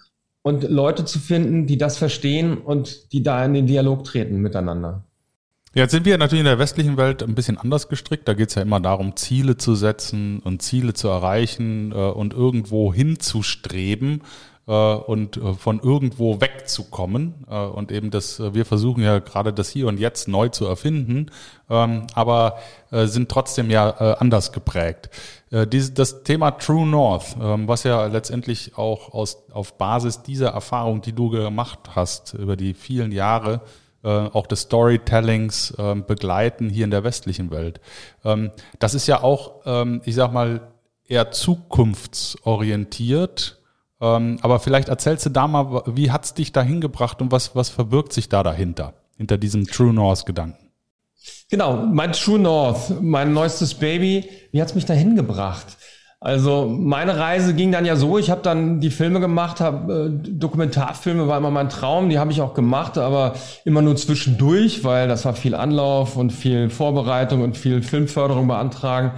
und 0.43 0.63
Leute 0.63 1.05
zu 1.05 1.17
finden, 1.17 1.65
die 1.65 1.77
das 1.77 1.97
verstehen 1.97 2.59
und 2.59 3.11
die 3.13 3.23
da 3.23 3.43
in 3.43 3.55
den 3.55 3.65
Dialog 3.65 4.03
treten 4.03 4.37
miteinander. 4.37 5.05
Jetzt 5.73 5.91
sind 5.91 6.05
wir 6.05 6.17
natürlich 6.17 6.41
in 6.41 6.45
der 6.45 6.59
westlichen 6.59 6.97
Welt 6.97 7.23
ein 7.23 7.33
bisschen 7.33 7.57
anders 7.57 7.87
gestrickt. 7.87 8.27
Da 8.27 8.33
geht 8.33 8.49
es 8.49 8.55
ja 8.55 8.61
immer 8.61 8.81
darum, 8.81 9.15
Ziele 9.15 9.55
zu 9.55 9.73
setzen 9.75 10.39
und 10.39 10.61
Ziele 10.61 10.93
zu 10.93 11.07
erreichen 11.07 11.93
äh, 11.93 11.95
und 11.95 12.33
irgendwo 12.33 12.93
hinzustreben 12.93 14.21
äh, 14.67 14.73
und 14.73 15.37
äh, 15.37 15.53
von 15.53 15.79
irgendwo 15.79 16.41
wegzukommen. 16.41 17.45
Und 17.45 17.89
eben 17.93 18.11
das, 18.11 18.41
wir 18.53 18.65
versuchen 18.65 19.01
ja 19.01 19.19
gerade 19.19 19.53
das 19.53 19.69
Hier 19.69 19.87
und 19.87 19.97
Jetzt 19.97 20.27
neu 20.27 20.49
zu 20.49 20.65
erfinden, 20.65 21.27
ähm, 21.69 22.07
aber 22.15 22.57
sind 22.91 23.29
trotzdem 23.29 23.69
ja 23.69 23.89
anders 23.89 24.51
geprägt. 24.51 25.09
Das 25.49 26.23
Thema 26.23 26.51
True 26.51 26.85
North, 26.85 27.37
ähm, 27.41 27.67
was 27.67 27.83
ja 27.83 28.05
letztendlich 28.07 28.77
auch 28.77 29.13
aus, 29.13 29.43
auf 29.51 29.77
Basis 29.77 30.21
dieser 30.21 30.49
Erfahrung, 30.49 31.01
die 31.01 31.13
du 31.13 31.29
gemacht 31.29 31.79
hast 31.95 32.33
über 32.33 32.57
die 32.57 32.73
vielen 32.73 33.11
Jahre, 33.11 33.61
auch 34.07 34.47
des 34.47 34.61
Storytellings 34.61 35.75
ähm, 35.77 36.05
begleiten 36.05 36.69
hier 36.69 36.85
in 36.85 36.91
der 36.91 37.03
westlichen 37.03 37.51
Welt. 37.51 37.81
Ähm, 38.25 38.51
das 38.79 38.93
ist 38.93 39.07
ja 39.07 39.23
auch, 39.23 39.61
ähm, 39.65 40.01
ich 40.05 40.15
sag 40.15 40.31
mal, 40.33 40.71
eher 41.07 41.31
zukunftsorientiert. 41.31 43.57
Aber 43.99 44.59
vielleicht 44.59 44.89
erzählst 44.89 45.27
du 45.27 45.29
da 45.29 45.47
mal, 45.47 45.83
wie 45.85 46.09
hat's 46.09 46.33
dich 46.33 46.51
da 46.51 46.63
hingebracht 46.63 47.21
und 47.21 47.31
was, 47.31 47.55
was 47.55 47.69
verbirgt 47.69 48.13
sich 48.13 48.29
da 48.29 48.41
dahinter, 48.41 48.95
hinter 49.15 49.37
diesem 49.37 49.67
True 49.67 49.93
North-Gedanken? 49.93 50.71
Genau, 51.51 51.85
mein 51.85 52.13
True 52.13 52.39
North, 52.39 52.99
mein 52.99 53.31
neuestes 53.31 53.75
Baby, 53.75 54.27
wie 54.51 54.59
hat's 54.59 54.73
mich 54.73 54.85
da 54.85 54.95
hingebracht? 54.95 55.77
Also 56.23 56.67
meine 56.67 57.17
Reise 57.17 57.55
ging 57.55 57.71
dann 57.71 57.83
ja 57.83 57.95
so, 57.95 58.19
ich 58.19 58.29
habe 58.29 58.43
dann 58.43 58.79
die 58.79 58.91
Filme 58.91 59.19
gemacht, 59.19 59.59
habe 59.59 60.11
äh, 60.13 60.29
Dokumentarfilme 60.29 61.27
war 61.27 61.39
immer 61.39 61.49
mein 61.49 61.67
Traum, 61.67 62.09
die 62.09 62.19
habe 62.19 62.31
ich 62.31 62.41
auch 62.41 62.53
gemacht, 62.53 62.99
aber 62.99 63.33
immer 63.65 63.81
nur 63.81 63.95
zwischendurch, 63.95 64.83
weil 64.83 65.07
das 65.07 65.25
war 65.25 65.33
viel 65.33 65.55
Anlauf 65.55 66.17
und 66.17 66.31
viel 66.31 66.69
Vorbereitung 66.69 67.41
und 67.41 67.57
viel 67.57 67.81
Filmförderung 67.81 68.47
beantragen. 68.47 69.13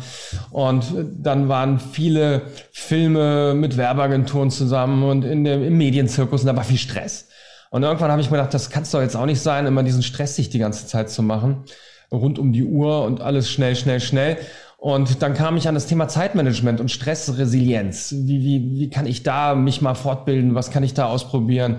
Und 0.49 0.85
dann 1.21 1.49
waren 1.49 1.77
viele 1.77 2.43
Filme 2.71 3.53
mit 3.53 3.75
Werbeagenturen 3.75 4.49
zusammen 4.49 5.03
und 5.03 5.25
in 5.25 5.43
dem, 5.43 5.61
im 5.61 5.77
Medienzirkus 5.77 6.39
und 6.39 6.47
da 6.47 6.55
war 6.55 6.63
viel 6.63 6.77
Stress. 6.77 7.27
Und 7.69 7.83
irgendwann 7.83 8.11
habe 8.11 8.21
ich 8.21 8.31
mir 8.31 8.37
gedacht, 8.37 8.53
das 8.53 8.69
kann 8.69 8.83
es 8.83 8.91
doch 8.91 9.01
jetzt 9.01 9.17
auch 9.17 9.25
nicht 9.25 9.41
sein, 9.41 9.65
immer 9.65 9.83
diesen 9.83 10.03
Stress 10.03 10.37
sich 10.37 10.49
die 10.49 10.59
ganze 10.59 10.87
Zeit 10.87 11.09
zu 11.09 11.21
machen, 11.21 11.65
rund 12.13 12.39
um 12.39 12.53
die 12.53 12.63
Uhr 12.63 13.03
und 13.03 13.19
alles 13.19 13.51
schnell, 13.51 13.75
schnell, 13.75 13.99
schnell. 13.99 14.37
Und 14.83 15.21
dann 15.21 15.33
kam 15.33 15.55
ich 15.55 15.69
an 15.69 15.75
das 15.75 15.85
Thema 15.85 16.09
Zeitmanagement 16.09 16.81
und 16.81 16.91
Stressresilienz. 16.91 18.13
Wie, 18.17 18.41
wie, 18.41 18.79
wie 18.81 18.89
kann 18.89 19.05
ich 19.05 19.23
da 19.23 19.55
mich 19.55 19.81
mal 19.81 19.95
fortbilden? 19.95 20.55
Was 20.55 20.71
kann 20.71 20.83
ich 20.83 20.93
da 20.93 21.05
ausprobieren? 21.05 21.77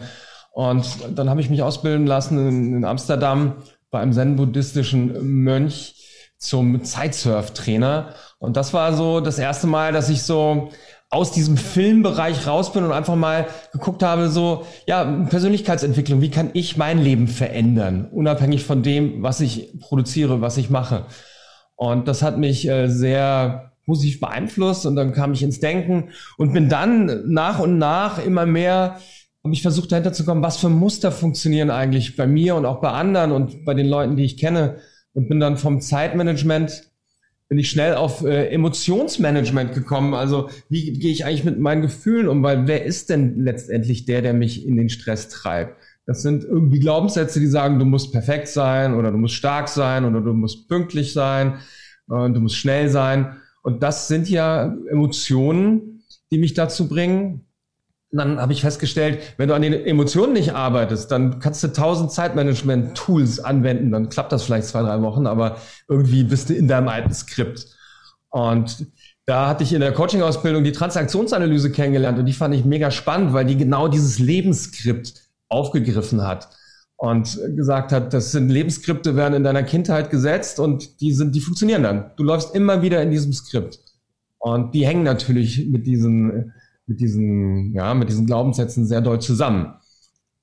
Und 0.52 0.86
dann 1.14 1.28
habe 1.28 1.42
ich 1.42 1.50
mich 1.50 1.62
ausbilden 1.62 2.06
lassen 2.06 2.38
in, 2.48 2.76
in 2.78 2.84
Amsterdam 2.86 3.56
bei 3.90 4.00
einem 4.00 4.14
zen-buddhistischen 4.14 5.22
Mönch 5.44 5.96
zum 6.38 6.82
Zeitsurf-Trainer. 6.82 8.14
Und 8.38 8.56
das 8.56 8.72
war 8.72 8.94
so 8.94 9.20
das 9.20 9.38
erste 9.38 9.66
Mal, 9.66 9.92
dass 9.92 10.08
ich 10.08 10.22
so 10.22 10.70
aus 11.10 11.30
diesem 11.30 11.58
Filmbereich 11.58 12.46
raus 12.46 12.72
bin 12.72 12.84
und 12.84 12.92
einfach 12.92 13.16
mal 13.16 13.48
geguckt 13.74 14.02
habe, 14.02 14.30
so, 14.30 14.64
ja, 14.86 15.04
Persönlichkeitsentwicklung, 15.28 16.22
wie 16.22 16.30
kann 16.30 16.48
ich 16.54 16.78
mein 16.78 16.98
Leben 17.02 17.28
verändern, 17.28 18.08
unabhängig 18.10 18.64
von 18.64 18.82
dem, 18.82 19.22
was 19.22 19.42
ich 19.42 19.78
produziere, 19.80 20.40
was 20.40 20.56
ich 20.56 20.70
mache. 20.70 21.04
Und 21.76 22.08
das 22.08 22.22
hat 22.22 22.38
mich 22.38 22.68
äh, 22.68 22.88
sehr 22.88 23.72
positiv 23.86 24.20
beeinflusst 24.20 24.86
und 24.86 24.96
dann 24.96 25.12
kam 25.12 25.32
ich 25.32 25.42
ins 25.42 25.60
Denken 25.60 26.10
und 26.38 26.52
bin 26.52 26.68
dann 26.68 27.30
nach 27.30 27.58
und 27.58 27.78
nach 27.78 28.24
immer 28.24 28.46
mehr 28.46 28.98
habe 29.44 29.52
ich 29.52 29.60
versucht 29.60 29.92
dahinter 29.92 30.14
zu 30.14 30.24
kommen, 30.24 30.42
was 30.42 30.56
für 30.56 30.70
Muster 30.70 31.12
funktionieren 31.12 31.70
eigentlich 31.70 32.16
bei 32.16 32.26
mir 32.26 32.54
und 32.54 32.64
auch 32.64 32.80
bei 32.80 32.90
anderen 32.90 33.30
und 33.30 33.66
bei 33.66 33.74
den 33.74 33.86
Leuten, 33.86 34.16
die 34.16 34.24
ich 34.24 34.38
kenne 34.38 34.76
und 35.12 35.28
bin 35.28 35.38
dann 35.38 35.58
vom 35.58 35.82
Zeitmanagement 35.82 36.90
bin 37.48 37.58
ich 37.58 37.68
schnell 37.68 37.94
auf 37.94 38.24
äh, 38.24 38.48
Emotionsmanagement 38.48 39.74
gekommen. 39.74 40.14
Also 40.14 40.48
wie 40.70 40.92
gehe 40.94 41.12
ich 41.12 41.26
eigentlich 41.26 41.44
mit 41.44 41.58
meinen 41.58 41.82
Gefühlen 41.82 42.26
um? 42.26 42.42
Weil 42.42 42.66
wer 42.66 42.84
ist 42.84 43.10
denn 43.10 43.38
letztendlich 43.38 44.06
der, 44.06 44.22
der 44.22 44.32
mich 44.32 44.66
in 44.66 44.76
den 44.76 44.88
Stress 44.88 45.28
treibt? 45.28 45.76
Das 46.06 46.22
sind 46.22 46.44
irgendwie 46.44 46.80
Glaubenssätze, 46.80 47.40
die 47.40 47.46
sagen, 47.46 47.78
du 47.78 47.84
musst 47.84 48.12
perfekt 48.12 48.48
sein 48.48 48.94
oder 48.94 49.10
du 49.10 49.16
musst 49.16 49.34
stark 49.34 49.68
sein 49.68 50.04
oder 50.04 50.20
du 50.20 50.34
musst 50.34 50.68
pünktlich 50.68 51.12
sein 51.12 51.58
und 52.06 52.34
du 52.34 52.40
musst 52.40 52.56
schnell 52.56 52.90
sein. 52.90 53.36
Und 53.62 53.82
das 53.82 54.08
sind 54.08 54.28
ja 54.28 54.74
Emotionen, 54.90 56.02
die 56.30 56.38
mich 56.38 56.52
dazu 56.52 56.88
bringen. 56.88 57.46
Und 58.12 58.18
dann 58.18 58.38
habe 58.38 58.52
ich 58.52 58.60
festgestellt, 58.60 59.18
wenn 59.38 59.48
du 59.48 59.54
an 59.54 59.62
den 59.62 59.72
Emotionen 59.72 60.34
nicht 60.34 60.52
arbeitest, 60.54 61.10
dann 61.10 61.40
kannst 61.40 61.64
du 61.64 61.68
tausend 61.68 62.12
Zeitmanagement-Tools 62.12 63.40
anwenden. 63.40 63.90
Dann 63.90 64.10
klappt 64.10 64.30
das 64.32 64.44
vielleicht 64.44 64.68
zwei, 64.68 64.82
drei 64.82 65.00
Wochen, 65.00 65.26
aber 65.26 65.56
irgendwie 65.88 66.22
bist 66.22 66.50
du 66.50 66.54
in 66.54 66.68
deinem 66.68 66.88
alten 66.88 67.14
Skript. 67.14 67.66
Und 68.28 68.86
da 69.26 69.48
hatte 69.48 69.64
ich 69.64 69.72
in 69.72 69.80
der 69.80 69.92
Coaching-Ausbildung 69.92 70.64
die 70.64 70.72
Transaktionsanalyse 70.72 71.72
kennengelernt 71.72 72.18
und 72.18 72.26
die 72.26 72.34
fand 72.34 72.54
ich 72.54 72.66
mega 72.66 72.90
spannend, 72.90 73.32
weil 73.32 73.46
die 73.46 73.56
genau 73.56 73.88
dieses 73.88 74.18
Lebensskript 74.18 75.23
aufgegriffen 75.48 76.22
hat 76.22 76.48
und 76.96 77.38
gesagt 77.56 77.92
hat, 77.92 78.12
das 78.12 78.32
sind 78.32 78.48
Lebensskripte, 78.48 79.16
werden 79.16 79.34
in 79.34 79.44
deiner 79.44 79.62
Kindheit 79.62 80.10
gesetzt 80.10 80.58
und 80.58 81.00
die 81.00 81.12
sind, 81.12 81.34
die 81.34 81.40
funktionieren 81.40 81.82
dann. 81.82 82.10
Du 82.16 82.24
läufst 82.24 82.54
immer 82.54 82.82
wieder 82.82 83.02
in 83.02 83.10
diesem 83.10 83.32
Skript. 83.32 83.80
Und 84.38 84.74
die 84.74 84.86
hängen 84.86 85.04
natürlich 85.04 85.66
mit 85.68 85.86
diesen, 85.86 86.52
mit 86.86 87.00
diesen, 87.00 87.72
ja, 87.74 87.94
mit 87.94 88.10
diesen 88.10 88.26
Glaubenssätzen 88.26 88.86
sehr 88.86 89.00
doll 89.00 89.20
zusammen. 89.20 89.74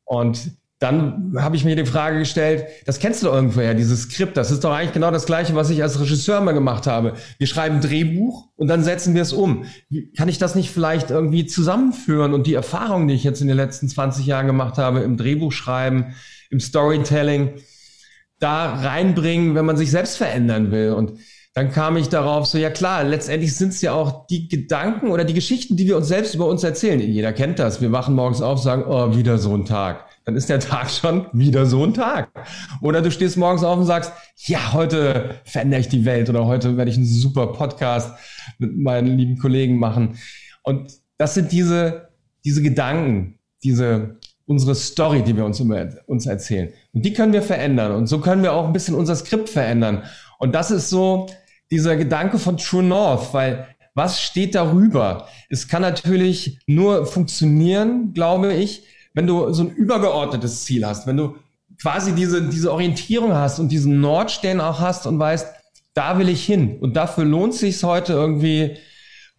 Und 0.05 0.51
dann 0.81 1.35
habe 1.37 1.55
ich 1.55 1.63
mir 1.63 1.75
die 1.75 1.85
Frage 1.85 2.17
gestellt, 2.17 2.65
das 2.87 2.97
kennst 2.97 3.21
du 3.21 3.27
doch 3.27 3.35
irgendwoher, 3.35 3.75
dieses 3.75 4.01
Skript, 4.01 4.35
das 4.35 4.49
ist 4.49 4.63
doch 4.63 4.73
eigentlich 4.73 4.93
genau 4.93 5.11
das 5.11 5.27
gleiche, 5.27 5.53
was 5.53 5.69
ich 5.69 5.83
als 5.83 6.01
Regisseur 6.01 6.41
mal 6.41 6.53
gemacht 6.53 6.87
habe. 6.87 7.13
Wir 7.37 7.45
schreiben 7.45 7.81
Drehbuch 7.81 8.47
und 8.55 8.67
dann 8.67 8.83
setzen 8.83 9.13
wir 9.13 9.21
es 9.21 9.31
um. 9.31 9.65
Kann 10.17 10.27
ich 10.27 10.39
das 10.39 10.55
nicht 10.55 10.71
vielleicht 10.71 11.11
irgendwie 11.11 11.45
zusammenführen 11.45 12.33
und 12.33 12.47
die 12.47 12.55
Erfahrungen, 12.55 13.07
die 13.07 13.13
ich 13.13 13.23
jetzt 13.23 13.41
in 13.41 13.47
den 13.47 13.57
letzten 13.57 13.89
20 13.89 14.25
Jahren 14.25 14.47
gemacht 14.47 14.79
habe, 14.79 15.01
im 15.01 15.17
Drehbuchschreiben, 15.17 16.15
im 16.49 16.59
Storytelling, 16.59 17.61
da 18.39 18.73
reinbringen, 18.73 19.53
wenn 19.53 19.65
man 19.65 19.77
sich 19.77 19.91
selbst 19.91 20.17
verändern 20.17 20.71
will? 20.71 20.93
Und 20.93 21.13
dann 21.53 21.71
kam 21.71 21.97
ich 21.97 22.09
darauf, 22.09 22.45
so 22.45 22.57
ja 22.57 22.69
klar, 22.69 23.03
letztendlich 23.03 23.55
sind 23.55 23.69
es 23.69 23.81
ja 23.81 23.93
auch 23.93 24.25
die 24.27 24.47
Gedanken 24.47 25.11
oder 25.11 25.23
die 25.25 25.33
Geschichten, 25.33 25.75
die 25.75 25.85
wir 25.85 25.97
uns 25.97 26.07
selbst 26.07 26.33
über 26.33 26.47
uns 26.47 26.63
erzählen. 26.63 26.99
Jeder 26.99 27.33
kennt 27.33 27.59
das. 27.59 27.81
Wir 27.81 27.91
wachen 27.91 28.15
morgens 28.15 28.41
auf, 28.41 28.59
sagen, 28.59 28.83
oh, 28.87 29.15
wieder 29.15 29.37
so 29.37 29.55
ein 29.55 29.65
Tag 29.65 30.05
dann 30.23 30.35
ist 30.35 30.49
der 30.49 30.59
Tag 30.59 30.89
schon 30.91 31.25
wieder 31.33 31.65
so 31.65 31.83
ein 31.83 31.93
Tag. 31.93 32.29
Oder 32.81 33.01
du 33.01 33.11
stehst 33.11 33.37
morgens 33.37 33.63
auf 33.63 33.77
und 33.77 33.85
sagst, 33.85 34.13
ja, 34.37 34.73
heute 34.73 35.35
verändere 35.45 35.81
ich 35.81 35.89
die 35.89 36.05
Welt 36.05 36.29
oder 36.29 36.45
heute 36.45 36.77
werde 36.77 36.91
ich 36.91 36.97
einen 36.97 37.05
super 37.05 37.47
Podcast 37.47 38.13
mit 38.59 38.77
meinen 38.77 39.17
lieben 39.17 39.37
Kollegen 39.37 39.77
machen. 39.77 40.17
Und 40.63 40.91
das 41.17 41.33
sind 41.33 41.51
diese 41.51 42.09
diese 42.43 42.63
Gedanken, 42.63 43.39
diese 43.63 44.17
unsere 44.45 44.75
Story, 44.75 45.23
die 45.23 45.37
wir 45.37 45.45
uns 45.45 45.59
immer 45.59 45.87
uns 46.07 46.25
erzählen. 46.25 46.73
Und 46.93 47.05
die 47.05 47.13
können 47.13 47.33
wir 47.33 47.43
verändern. 47.43 47.93
Und 47.93 48.07
so 48.07 48.19
können 48.19 48.43
wir 48.43 48.53
auch 48.53 48.65
ein 48.65 48.73
bisschen 48.73 48.95
unser 48.95 49.15
Skript 49.15 49.47
verändern. 49.47 50.03
Und 50.39 50.55
das 50.55 50.71
ist 50.71 50.89
so 50.89 51.27
dieser 51.71 51.95
Gedanke 51.95 52.37
von 52.37 52.57
True 52.57 52.83
North, 52.83 53.33
weil 53.33 53.67
was 53.93 54.21
steht 54.21 54.55
darüber? 54.55 55.27
Es 55.49 55.67
kann 55.67 55.81
natürlich 55.81 56.59
nur 56.67 57.05
funktionieren, 57.05 58.13
glaube 58.13 58.53
ich, 58.53 58.83
wenn 59.13 59.27
du 59.27 59.51
so 59.51 59.63
ein 59.63 59.71
übergeordnetes 59.71 60.63
Ziel 60.63 60.85
hast, 60.85 61.07
wenn 61.07 61.17
du 61.17 61.35
quasi 61.81 62.13
diese, 62.13 62.47
diese 62.47 62.71
Orientierung 62.71 63.33
hast 63.33 63.59
und 63.59 63.69
diesen 63.69 63.99
Nordstern 63.99 64.61
auch 64.61 64.79
hast 64.79 65.07
und 65.07 65.19
weißt, 65.19 65.47
da 65.93 66.17
will 66.17 66.29
ich 66.29 66.45
hin. 66.45 66.77
Und 66.79 66.95
dafür 66.95 67.25
lohnt 67.25 67.53
sich 67.53 67.83
heute 67.83 68.13
irgendwie 68.13 68.77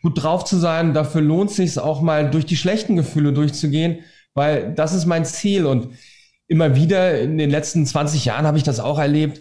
gut 0.03 0.23
drauf 0.23 0.45
zu 0.45 0.59
sein. 0.59 0.93
Dafür 0.93 1.23
lohnt 1.23 1.51
sich 1.51 1.79
auch 1.79 2.03
mal 2.03 2.31
durch 2.31 2.45
die 2.45 2.57
schlechten 2.57 2.97
Gefühle 2.97 3.33
durchzugehen, 3.33 4.01
weil 4.35 4.75
das 4.75 4.93
ist 4.93 5.07
mein 5.07 5.25
Ziel. 5.25 5.65
Und 5.65 5.95
immer 6.49 6.75
wieder 6.75 7.21
in 7.21 7.39
den 7.39 7.51
letzten 7.51 7.87
20 7.87 8.25
Jahren 8.27 8.47
habe 8.47 8.59
ich 8.59 8.65
das 8.65 8.81
auch 8.81 8.99
erlebt. 8.99 9.41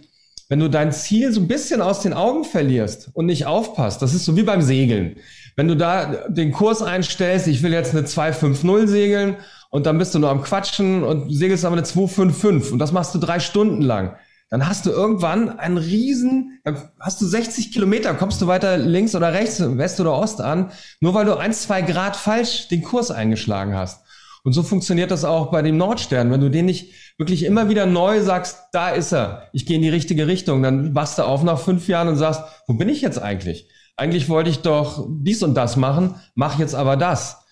Wenn 0.52 0.60
du 0.60 0.70
dein 0.70 0.92
Ziel 0.92 1.32
so 1.32 1.40
ein 1.40 1.48
bisschen 1.48 1.82
aus 1.82 2.02
den 2.02 2.12
Augen 2.12 2.44
verlierst 2.44 3.10
und 3.14 3.26
nicht 3.26 3.46
aufpasst, 3.46 4.02
das 4.02 4.14
ist 4.14 4.26
so 4.26 4.36
wie 4.36 4.44
beim 4.44 4.62
Segeln. 4.62 5.16
Wenn 5.56 5.70
du 5.70 5.78
da 5.78 6.28
den 6.28 6.52
Kurs 6.52 6.82
einstellst, 6.82 7.48
ich 7.48 7.64
will 7.64 7.72
jetzt 7.72 7.96
eine 7.96 8.04
250 8.04 8.90
segeln 8.90 9.38
und 9.70 9.86
dann 9.86 9.98
bist 9.98 10.14
du 10.14 10.20
nur 10.20 10.30
am 10.30 10.42
Quatschen 10.42 11.04
und 11.04 11.34
segelst 11.34 11.64
aber 11.64 11.78
eine 11.78 11.84
255 11.84 12.74
und 12.74 12.80
das 12.80 12.92
machst 12.92 13.16
du 13.16 13.20
drei 13.20 13.40
Stunden 13.40 13.82
lang. 13.82 14.18
Dann 14.50 14.68
hast 14.68 14.86
du 14.86 14.90
irgendwann 14.90 15.58
einen 15.58 15.78
riesen, 15.78 16.60
dann 16.66 16.76
hast 17.00 17.22
du 17.22 17.26
60 17.26 17.72
Kilometer, 17.72 18.14
kommst 18.16 18.42
du 18.42 18.48
weiter 18.48 18.78
links 18.78 19.16
oder 19.16 19.32
rechts, 19.32 19.64
West 19.78 20.02
oder 20.02 20.12
Ost 20.12 20.42
an, 20.42 20.74
nur 21.00 21.14
weil 21.14 21.24
du 21.24 21.38
ein, 21.38 21.54
zwei 21.54 21.82
Grad 21.82 22.18
falsch 22.18 22.68
den 22.68 22.84
Kurs 22.84 23.10
eingeschlagen 23.10 23.74
hast. 23.74 24.04
Und 24.44 24.54
so 24.54 24.64
funktioniert 24.64 25.12
das 25.12 25.24
auch 25.24 25.52
bei 25.52 25.62
dem 25.62 25.78
Nordstern. 25.78 26.32
Wenn 26.32 26.42
du 26.42 26.50
den 26.50 26.66
nicht 26.66 26.94
wirklich 27.18 27.44
immer 27.44 27.70
wieder 27.70 27.86
neu 27.86 28.22
sagst, 28.22 28.58
da 28.72 28.90
ist 28.90 29.12
er, 29.12 29.50
ich 29.54 29.66
gehe 29.66 29.76
in 29.76 29.84
die 29.84 29.90
richtige 29.90 30.28
Richtung, 30.28 30.64
dann 30.64 30.96
wachst 30.96 31.20
du 31.20 31.24
auf 31.24 31.44
nach 31.44 31.60
fünf 31.60 31.88
Jahren 31.88 32.08
und 32.08 32.18
sagst, 32.18 32.42
wo 32.68 32.74
bin 32.74 32.90
ich 32.90 33.02
jetzt 33.02 33.22
eigentlich? 33.22 33.70
Eigentlich 33.98 34.30
wollte 34.30 34.50
ich 34.50 34.60
doch 34.60 35.08
dies 35.10 35.44
und 35.44 35.54
das 35.54 35.78
machen, 35.78 36.16
mach 36.34 36.58
jetzt 36.58 36.74
aber 36.74 36.98
das. 36.98 37.46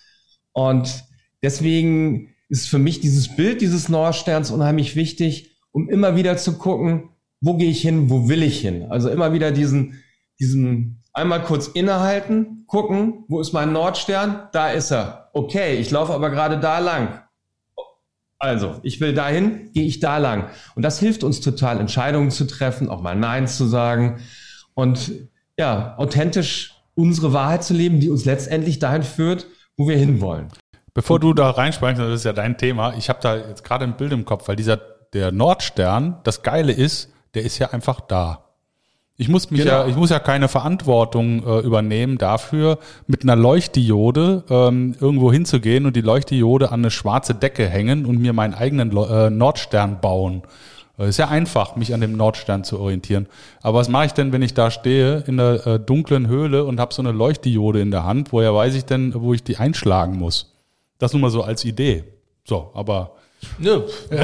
Und 0.52 1.04
deswegen 1.44 2.34
ist 2.50 2.68
für 2.68 2.80
mich 2.80 3.00
dieses 3.00 3.36
Bild 3.36 3.62
dieses 3.62 3.90
Nordsterns 3.90 4.50
unheimlich 4.50 4.96
wichtig, 4.96 5.58
um 5.72 5.90
immer 5.90 6.16
wieder 6.16 6.38
zu 6.38 6.58
gucken, 6.58 7.10
wo 7.42 7.56
gehe 7.56 7.70
ich 7.70 7.82
hin, 7.82 8.10
wo 8.10 8.28
will 8.28 8.42
ich 8.42 8.60
hin? 8.60 8.88
Also 8.90 9.10
immer 9.10 9.32
wieder 9.34 9.52
diesen, 9.52 10.02
diesen 10.40 10.99
einmal 11.14 11.44
kurz 11.44 11.68
innehalten, 11.68 12.66
gucken, 12.68 13.26
wo 13.28 13.40
ist 13.40 13.54
mein 13.54 13.72
Nordstern? 13.72 14.48
Da 14.52 14.70
ist 14.70 14.92
er. 14.92 15.30
Okay, 15.34 15.76
ich 15.76 15.92
laufe 15.92 16.14
aber 16.14 16.30
gerade 16.30 16.60
da 16.60 16.80
lang. 16.80 17.22
Also, 18.38 18.80
ich 18.84 19.02
will 19.02 19.14
dahin, 19.14 19.72
gehe 19.74 19.86
ich 19.86 20.00
da 20.00 20.18
lang. 20.18 20.50
Und 20.76 20.84
das 20.84 21.00
hilft 21.00 21.24
uns 21.24 21.42
total, 21.42 21.80
Entscheidungen 21.80 22.32
zu 22.32 22.46
treffen, 22.46 22.90
auch 22.90 23.02
mal 23.02 23.16
Nein 23.16 23.48
zu 23.48 23.66
sagen 23.66 24.22
und 24.74 25.12
ja, 25.58 25.96
authentisch 25.98 26.74
unsere 26.96 27.34
Wahrheit 27.34 27.66
zu 27.66 27.74
leben, 27.74 28.00
die 28.00 28.10
uns 28.10 28.24
letztendlich 28.24 28.80
dahin 28.80 29.04
führt, 29.04 29.46
wo 29.76 29.90
wir 29.90 29.98
hinwollen. 29.98 30.48
Bevor 30.94 31.20
du 31.20 31.34
da 31.34 31.50
reinspringst, 31.50 32.02
das 32.02 32.14
ist 32.14 32.26
ja 32.26 32.34
dein 32.34 32.58
Thema, 32.58 32.94
ich 32.98 33.10
habe 33.10 33.20
da 33.22 33.36
jetzt 33.36 33.64
gerade 33.64 33.84
ein 33.84 33.98
Bild 33.98 34.14
im 34.14 34.24
Kopf, 34.24 34.48
weil 34.48 34.56
dieser 34.56 34.78
der 35.14 35.32
Nordstern, 35.32 36.20
das 36.24 36.44
Geile 36.44 36.72
ist, 36.72 37.12
der 37.34 37.44
ist 37.44 37.58
ja 37.60 37.72
einfach 37.72 38.00
da. 38.02 38.49
Ich 39.20 39.28
muss 39.28 39.52
mich 39.52 39.60
genau. 39.60 39.82
ja, 39.82 39.88
ich 39.88 39.98
muss 39.98 40.12
ja 40.12 40.20
keine 40.20 40.48
Verantwortung 40.48 41.46
äh, 41.46 41.60
übernehmen 41.60 42.18
dafür, 42.18 42.80
mit 43.06 43.24
einer 43.24 43.36
Leuchtdiode 43.36 44.46
ähm, 44.50 44.96
irgendwo 44.98 45.30
hinzugehen 45.30 45.86
und 45.86 45.98
die 45.98 46.02
Leuchtdiode 46.02 46.72
an 46.72 46.80
eine 46.80 46.90
schwarze 46.90 47.36
Decke 47.36 47.68
hängen 47.68 48.06
und 48.06 48.18
mir 48.22 48.32
meinen 48.32 48.54
eigenen 48.54 48.96
äh, 48.96 49.30
Nordstern 49.30 50.00
bauen. 50.00 50.44
Äh, 50.98 51.10
ist 51.10 51.18
ja 51.18 51.28
einfach, 51.28 51.76
mich 51.76 51.94
an 51.94 52.00
dem 52.00 52.16
Nordstern 52.16 52.64
zu 52.64 52.80
orientieren. 52.80 53.28
Aber 53.62 53.80
was 53.80 53.90
mache 53.90 54.06
ich 54.06 54.14
denn, 54.14 54.32
wenn 54.32 54.42
ich 54.42 54.54
da 54.54 54.72
stehe 54.72 55.26
in 55.28 55.36
der 55.36 55.68
äh, 55.68 55.80
dunklen 55.82 56.28
Höhle 56.28 56.64
und 56.64 56.80
habe 56.80 56.94
so 56.94 57.02
eine 57.02 57.12
Leuchtdiode 57.12 57.82
in 57.82 57.92
der 57.92 58.06
Hand? 58.06 58.32
Woher 58.32 58.56
weiß 58.56 58.74
ich 58.76 58.86
denn, 58.86 59.14
wo 59.14 59.34
ich 59.34 59.44
die 59.44 59.58
einschlagen 59.58 60.18
muss? 60.18 60.56
Das 60.98 61.12
nur 61.12 61.22
mal 61.22 61.30
so 61.30 61.44
als 61.44 61.66
Idee. 61.66 62.06
So, 62.46 62.72
aber 62.74 63.16
Nö, 63.58 63.82
ja. 64.12 64.24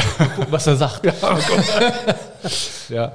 was 0.50 0.68
er 0.68 0.78
sagt. 0.78 1.06
Ja, 1.22 1.38
ja. 2.90 3.12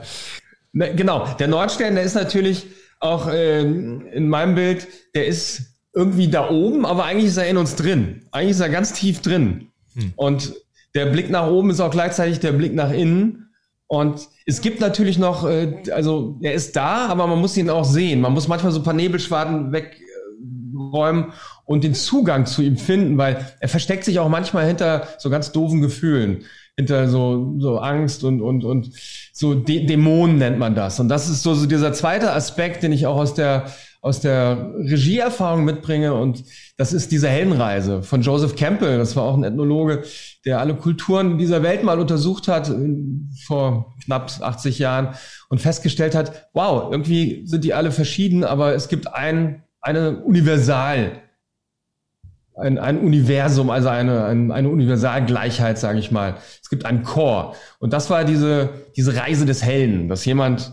Ne, 0.72 0.94
genau, 0.94 1.26
der 1.38 1.48
Nordstern, 1.48 1.94
der 1.94 2.04
ist 2.04 2.14
natürlich 2.14 2.66
auch 3.00 3.28
äh, 3.28 3.62
in 3.62 4.28
meinem 4.28 4.54
Bild, 4.54 4.86
der 5.14 5.26
ist 5.26 5.62
irgendwie 5.92 6.28
da 6.28 6.50
oben, 6.50 6.86
aber 6.86 7.04
eigentlich 7.04 7.26
ist 7.26 7.36
er 7.36 7.48
in 7.48 7.56
uns 7.56 7.74
drin. 7.74 8.26
Eigentlich 8.30 8.52
ist 8.52 8.60
er 8.60 8.68
ganz 8.68 8.92
tief 8.92 9.20
drin. 9.20 9.68
Hm. 9.94 10.12
Und 10.16 10.54
der 10.94 11.06
Blick 11.06 11.30
nach 11.30 11.48
oben 11.48 11.70
ist 11.70 11.80
auch 11.80 11.90
gleichzeitig 11.90 12.40
der 12.40 12.52
Blick 12.52 12.74
nach 12.74 12.92
innen. 12.92 13.50
Und 13.86 14.28
es 14.46 14.60
gibt 14.60 14.80
natürlich 14.80 15.18
noch, 15.18 15.48
äh, 15.48 15.82
also 15.92 16.38
er 16.42 16.54
ist 16.54 16.76
da, 16.76 17.06
aber 17.08 17.26
man 17.26 17.40
muss 17.40 17.56
ihn 17.56 17.70
auch 17.70 17.84
sehen. 17.84 18.20
Man 18.20 18.32
muss 18.32 18.46
manchmal 18.46 18.70
so 18.70 18.80
ein 18.80 18.84
paar 18.84 18.94
Nebelschwaden 18.94 19.72
wegräumen 19.72 21.32
und 21.64 21.82
den 21.82 21.94
Zugang 21.94 22.46
zu 22.46 22.62
ihm 22.62 22.76
finden, 22.76 23.18
weil 23.18 23.44
er 23.58 23.68
versteckt 23.68 24.04
sich 24.04 24.20
auch 24.20 24.28
manchmal 24.28 24.66
hinter 24.66 25.08
so 25.18 25.30
ganz 25.30 25.50
doofen 25.50 25.80
Gefühlen 25.80 26.44
hinter 26.76 27.08
so, 27.08 27.56
so 27.58 27.78
Angst 27.78 28.24
und, 28.24 28.40
und, 28.40 28.64
und 28.64 28.90
so 29.32 29.54
Dä 29.54 29.86
Dämonen 29.86 30.38
nennt 30.38 30.58
man 30.58 30.74
das. 30.74 31.00
Und 31.00 31.08
das 31.08 31.28
ist 31.28 31.42
so, 31.42 31.54
so 31.54 31.66
dieser 31.66 31.92
zweite 31.92 32.32
Aspekt, 32.32 32.82
den 32.82 32.92
ich 32.92 33.06
auch 33.06 33.16
aus 33.16 33.34
der, 33.34 33.66
aus 34.02 34.20
der 34.20 34.72
Regieerfahrung 34.78 35.64
mitbringe. 35.64 36.14
Und 36.14 36.44
das 36.76 36.92
ist 36.92 37.12
diese 37.12 37.28
Heldenreise 37.28 38.02
von 38.02 38.22
Joseph 38.22 38.56
Campbell. 38.56 38.98
Das 38.98 39.14
war 39.16 39.24
auch 39.24 39.36
ein 39.36 39.44
Ethnologe, 39.44 40.04
der 40.44 40.60
alle 40.60 40.74
Kulturen 40.74 41.38
dieser 41.38 41.62
Welt 41.62 41.82
mal 41.82 42.00
untersucht 42.00 42.48
hat 42.48 42.72
vor 43.46 43.94
knapp 44.04 44.30
80 44.40 44.78
Jahren 44.78 45.14
und 45.48 45.60
festgestellt 45.60 46.14
hat, 46.14 46.48
wow, 46.54 46.90
irgendwie 46.90 47.46
sind 47.46 47.64
die 47.64 47.74
alle 47.74 47.92
verschieden, 47.92 48.44
aber 48.44 48.74
es 48.74 48.88
gibt 48.88 49.12
ein, 49.12 49.62
eine 49.80 50.22
Universal, 50.22 51.22
ein, 52.60 52.78
ein 52.78 52.98
Universum, 52.98 53.70
also 53.70 53.88
eine, 53.88 54.24
ein, 54.24 54.52
eine 54.52 54.68
Universalgleichheit, 54.68 55.78
sage 55.78 55.98
ich 55.98 56.10
mal. 56.10 56.36
Es 56.62 56.70
gibt 56.70 56.84
einen 56.84 57.02
Chor. 57.02 57.56
Und 57.78 57.92
das 57.92 58.10
war 58.10 58.24
diese, 58.24 58.70
diese 58.96 59.16
Reise 59.16 59.46
des 59.46 59.64
Helden, 59.64 60.08
dass 60.08 60.24
jemand 60.24 60.72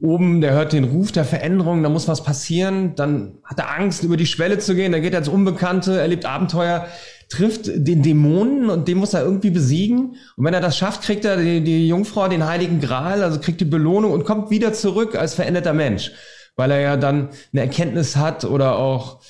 oben, 0.00 0.40
der 0.40 0.52
hört 0.52 0.72
den 0.72 0.84
Ruf 0.84 1.12
der 1.12 1.24
Veränderung, 1.24 1.82
da 1.82 1.88
muss 1.88 2.08
was 2.08 2.24
passieren, 2.24 2.94
dann 2.94 3.38
hat 3.44 3.58
er 3.58 3.76
Angst, 3.76 4.02
über 4.02 4.16
die 4.16 4.26
Schwelle 4.26 4.58
zu 4.58 4.74
gehen, 4.74 4.92
dann 4.92 5.02
geht 5.02 5.12
er 5.12 5.18
ins 5.18 5.28
Unbekannte, 5.28 6.00
erlebt 6.00 6.24
Abenteuer, 6.24 6.86
trifft 7.28 7.66
den 7.66 8.02
Dämonen 8.02 8.70
und 8.70 8.88
den 8.88 8.98
muss 8.98 9.14
er 9.14 9.22
irgendwie 9.22 9.50
besiegen. 9.50 10.16
Und 10.36 10.44
wenn 10.44 10.54
er 10.54 10.60
das 10.60 10.76
schafft, 10.76 11.02
kriegt 11.02 11.24
er 11.24 11.36
die, 11.36 11.62
die 11.62 11.86
Jungfrau 11.86 12.28
den 12.28 12.46
heiligen 12.46 12.80
Gral, 12.80 13.22
also 13.22 13.40
kriegt 13.40 13.60
die 13.60 13.66
Belohnung 13.66 14.12
und 14.12 14.24
kommt 14.24 14.50
wieder 14.50 14.72
zurück 14.72 15.14
als 15.14 15.34
veränderter 15.34 15.74
Mensch, 15.74 16.12
weil 16.56 16.70
er 16.70 16.80
ja 16.80 16.96
dann 16.96 17.28
eine 17.52 17.60
Erkenntnis 17.62 18.16
hat 18.16 18.44
oder 18.44 18.76
auch 18.76 19.20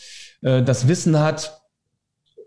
äh, 0.42 0.62
das 0.62 0.88
Wissen 0.88 1.18
hat, 1.18 1.59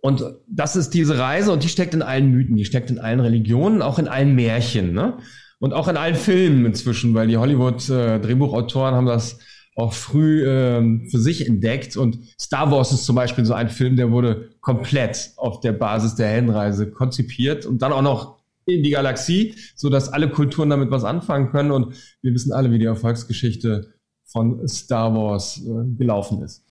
und 0.03 0.25
das 0.49 0.75
ist 0.75 0.89
diese 0.89 1.17
Reise 1.17 1.53
und 1.53 1.63
die 1.63 1.69
steckt 1.69 1.93
in 1.93 2.01
allen 2.01 2.29
Mythen, 2.29 2.57
die 2.57 2.65
steckt 2.65 2.91
in 2.91 2.99
allen 2.99 3.21
Religionen, 3.21 3.81
auch 3.81 3.99
in 3.99 4.09
allen 4.09 4.35
Märchen, 4.35 4.91
ne? 4.91 5.17
Und 5.59 5.73
auch 5.73 5.87
in 5.87 5.95
allen 5.95 6.15
Filmen 6.15 6.65
inzwischen, 6.65 7.13
weil 7.13 7.29
die 7.29 7.37
Hollywood-Drehbuchautoren 7.37 8.93
äh, 8.93 8.97
haben 8.97 9.05
das 9.05 9.39
auch 9.77 9.93
früh 9.93 10.45
äh, 10.45 11.07
für 11.09 11.19
sich 11.19 11.47
entdeckt. 11.47 11.95
Und 11.95 12.19
Star 12.37 12.69
Wars 12.69 12.91
ist 12.91 13.05
zum 13.05 13.15
Beispiel 13.15 13.45
so 13.45 13.53
ein 13.53 13.69
Film, 13.69 13.95
der 13.95 14.11
wurde 14.11 14.49
komplett 14.59 15.31
auf 15.37 15.61
der 15.61 15.71
Basis 15.71 16.15
der 16.15 16.27
Heldenreise 16.27 16.91
konzipiert 16.91 17.65
und 17.65 17.81
dann 17.81 17.93
auch 17.93 18.01
noch 18.01 18.39
in 18.65 18.83
die 18.83 18.89
Galaxie, 18.89 19.55
so 19.73 19.89
dass 19.89 20.09
alle 20.09 20.29
Kulturen 20.29 20.69
damit 20.69 20.91
was 20.91 21.05
anfangen 21.05 21.49
können. 21.49 21.71
Und 21.71 21.95
wir 22.21 22.33
wissen 22.33 22.51
alle, 22.51 22.71
wie 22.71 22.79
die 22.79 22.85
Erfolgsgeschichte 22.85 23.93
von 24.25 24.67
Star 24.67 25.15
Wars 25.15 25.61
äh, 25.65 25.97
gelaufen 25.97 26.41
ist. 26.41 26.65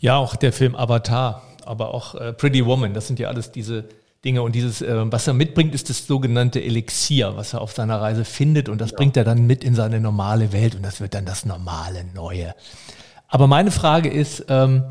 Ja, 0.00 0.18
auch 0.18 0.36
der 0.36 0.52
Film 0.52 0.74
Avatar 0.74 1.47
aber 1.68 1.94
auch 1.94 2.14
äh, 2.14 2.32
Pretty 2.32 2.64
Woman, 2.64 2.94
das 2.94 3.06
sind 3.06 3.18
ja 3.18 3.28
alles 3.28 3.52
diese 3.52 3.84
Dinge 4.24 4.42
und 4.42 4.54
dieses, 4.54 4.82
äh, 4.82 5.12
was 5.12 5.26
er 5.26 5.34
mitbringt, 5.34 5.74
ist 5.74 5.90
das 5.90 6.06
sogenannte 6.06 6.62
Elixier, 6.62 7.36
was 7.36 7.52
er 7.52 7.60
auf 7.60 7.72
seiner 7.72 8.00
Reise 8.00 8.24
findet 8.24 8.68
und 8.68 8.80
das 8.80 8.90
ja. 8.90 8.96
bringt 8.96 9.16
er 9.16 9.24
dann 9.24 9.46
mit 9.46 9.62
in 9.62 9.74
seine 9.74 10.00
normale 10.00 10.52
Welt 10.52 10.74
und 10.74 10.82
das 10.82 11.00
wird 11.00 11.14
dann 11.14 11.24
das 11.24 11.46
normale 11.46 12.04
Neue. 12.14 12.54
Aber 13.28 13.46
meine 13.46 13.70
Frage 13.70 14.08
ist, 14.08 14.46
ähm, 14.48 14.84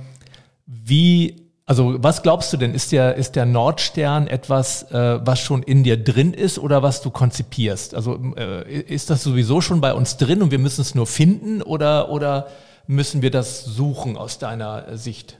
wie, 0.66 1.48
also 1.66 1.96
was 1.98 2.24
glaubst 2.24 2.54
du 2.54 2.58
denn, 2.58 2.74
ist 2.74 2.94
der, 2.94 3.16
ist 3.16 3.36
der 3.36 3.46
Nordstern 3.46 4.28
etwas, 4.28 4.84
äh, 4.92 5.20
was 5.26 5.40
schon 5.40 5.63
in 5.63 5.84
dir 5.84 6.02
drin 6.02 6.34
ist 6.34 6.58
oder 6.58 6.82
was 6.82 7.02
du 7.02 7.10
konzipierst? 7.10 7.96
Also 7.96 8.34
äh, 8.38 8.80
ist 8.82 9.10
das 9.10 9.24
sowieso 9.24 9.60
schon 9.60 9.82
bei 9.82 9.94
uns 9.94 10.16
drin 10.16 10.42
und 10.42 10.52
wir 10.52 10.60
müssen 10.60 10.82
es 10.82 10.96
nur 10.96 11.08
finden 11.08 11.62
oder, 11.62 12.12
oder 12.12 12.48
müssen 12.86 13.22
wir 13.22 13.32
das 13.32 13.66
suchen 13.66 14.16
aus 14.16 14.40
deiner 14.40 14.98
Sicht? 14.98 15.38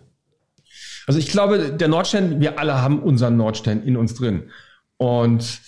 Also 1.08 1.20
ich 1.20 1.30
glaube, 1.30 1.72
der 1.72 1.88
Nordstern, 1.88 2.42
wir 2.42 2.60
alle 2.60 2.82
haben 2.82 3.02
unseren 3.02 3.38
Nordstern 3.38 3.82
in 3.84 3.96
uns 3.98 4.14
drin. 4.14 4.52
Und 4.98 5.62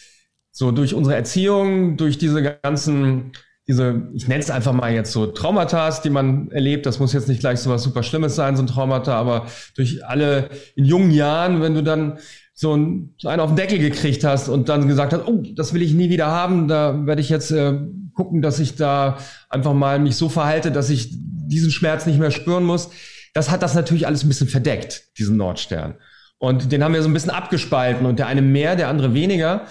so 0.52 0.72
durch 0.72 0.94
unsere 0.94 1.16
Erziehung, 1.16 1.96
durch 1.96 2.18
diese 2.18 2.44
ganzen, 2.62 3.32
diese, 3.66 4.10
ich 4.14 4.28
nenne 4.28 4.42
es 4.42 4.52
einfach 4.52 4.74
mal 4.74 4.94
jetzt 4.94 5.14
so 5.14 5.28
Traumata, 5.28 5.90
die 6.02 6.10
man 6.10 6.52
erlebt. 6.52 6.86
Das 6.86 7.00
muss 7.00 7.14
jetzt 7.14 7.30
nicht 7.30 7.40
gleich 7.40 7.62
so 7.62 7.70
was 7.70 7.84
super 7.84 8.04
Schlimmes 8.04 8.36
sein, 8.36 8.58
so 8.58 8.64
ein 8.64 8.68
Traumata, 8.68 9.14
aber 9.14 9.48
durch 9.76 10.06
alle 10.06 10.50
in 10.76 10.84
jungen 10.84 11.12
Jahren, 11.12 11.62
wenn 11.62 11.74
du 11.74 11.84
dann 11.84 12.20
so 12.54 12.74
einen, 12.74 13.16
auf 13.24 13.52
den 13.52 13.56
Deckel 13.56 13.80
gekriegt 13.80 14.26
hast 14.26 14.50
und 14.50 14.68
dann 14.68 14.90
gesagt 14.90 15.14
hast, 15.14 15.26
oh, 15.26 15.42
das 15.56 15.74
will 15.74 15.82
ich 15.82 15.94
nie 15.94 16.10
wieder 16.10 16.28
haben, 16.28 16.68
da 16.68 17.06
werde 17.06 17.22
ich 17.22 17.30
jetzt 17.30 17.52
äh, 17.52 17.80
gucken, 18.14 18.42
dass 18.42 18.60
ich 18.60 18.76
da 18.76 19.18
einfach 19.48 19.74
mal 19.74 20.00
mich 20.00 20.18
so 20.18 20.28
verhalte, 20.28 20.70
dass 20.70 20.90
ich 20.90 21.08
diesen 21.12 21.72
Schmerz 21.72 22.06
nicht 22.06 22.20
mehr 22.20 22.32
spüren 22.32 22.66
muss. 22.66 22.90
Das 23.34 23.50
hat 23.50 23.62
das 23.62 23.74
natürlich 23.74 24.08
alles 24.08 24.24
ein 24.24 24.28
bisschen 24.30 24.48
verdeckt, 24.48 25.18
diesen 25.18 25.38
Nordstern. 25.38 25.96
Und 26.38 26.72
den 26.72 26.84
haben 26.84 26.94
wir 26.94 27.04
so 27.04 27.10
ein 27.10 27.14
bisschen 27.14 27.32
abgespalten 27.32 28.06
und 28.06 28.18
der 28.18 28.28
eine 28.28 28.42
mehr, 28.42 28.76
der 28.76 28.88
andere 28.88 29.14
weniger. 29.14 29.66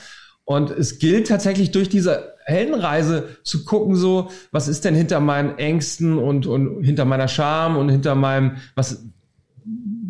Und 0.45 0.71
es 0.71 0.99
gilt 0.99 1.29
tatsächlich 1.29 1.73
durch 1.73 1.89
diese 1.89 2.35
Heldenreise 2.45 3.37
zu 3.43 3.65
gucken, 3.65 3.97
so, 3.97 4.31
was 4.51 4.69
ist 4.69 4.85
denn 4.85 4.95
hinter 4.95 5.21
meinen 5.21 5.59
Ängsten 5.59 6.19
und, 6.19 6.47
und 6.47 6.83
hinter 6.85 7.05
meiner 7.05 7.29
Scham 7.29 7.77
und 7.77 7.91
hinter 7.91 8.15
meinem, 8.15 8.57
was, 8.75 9.05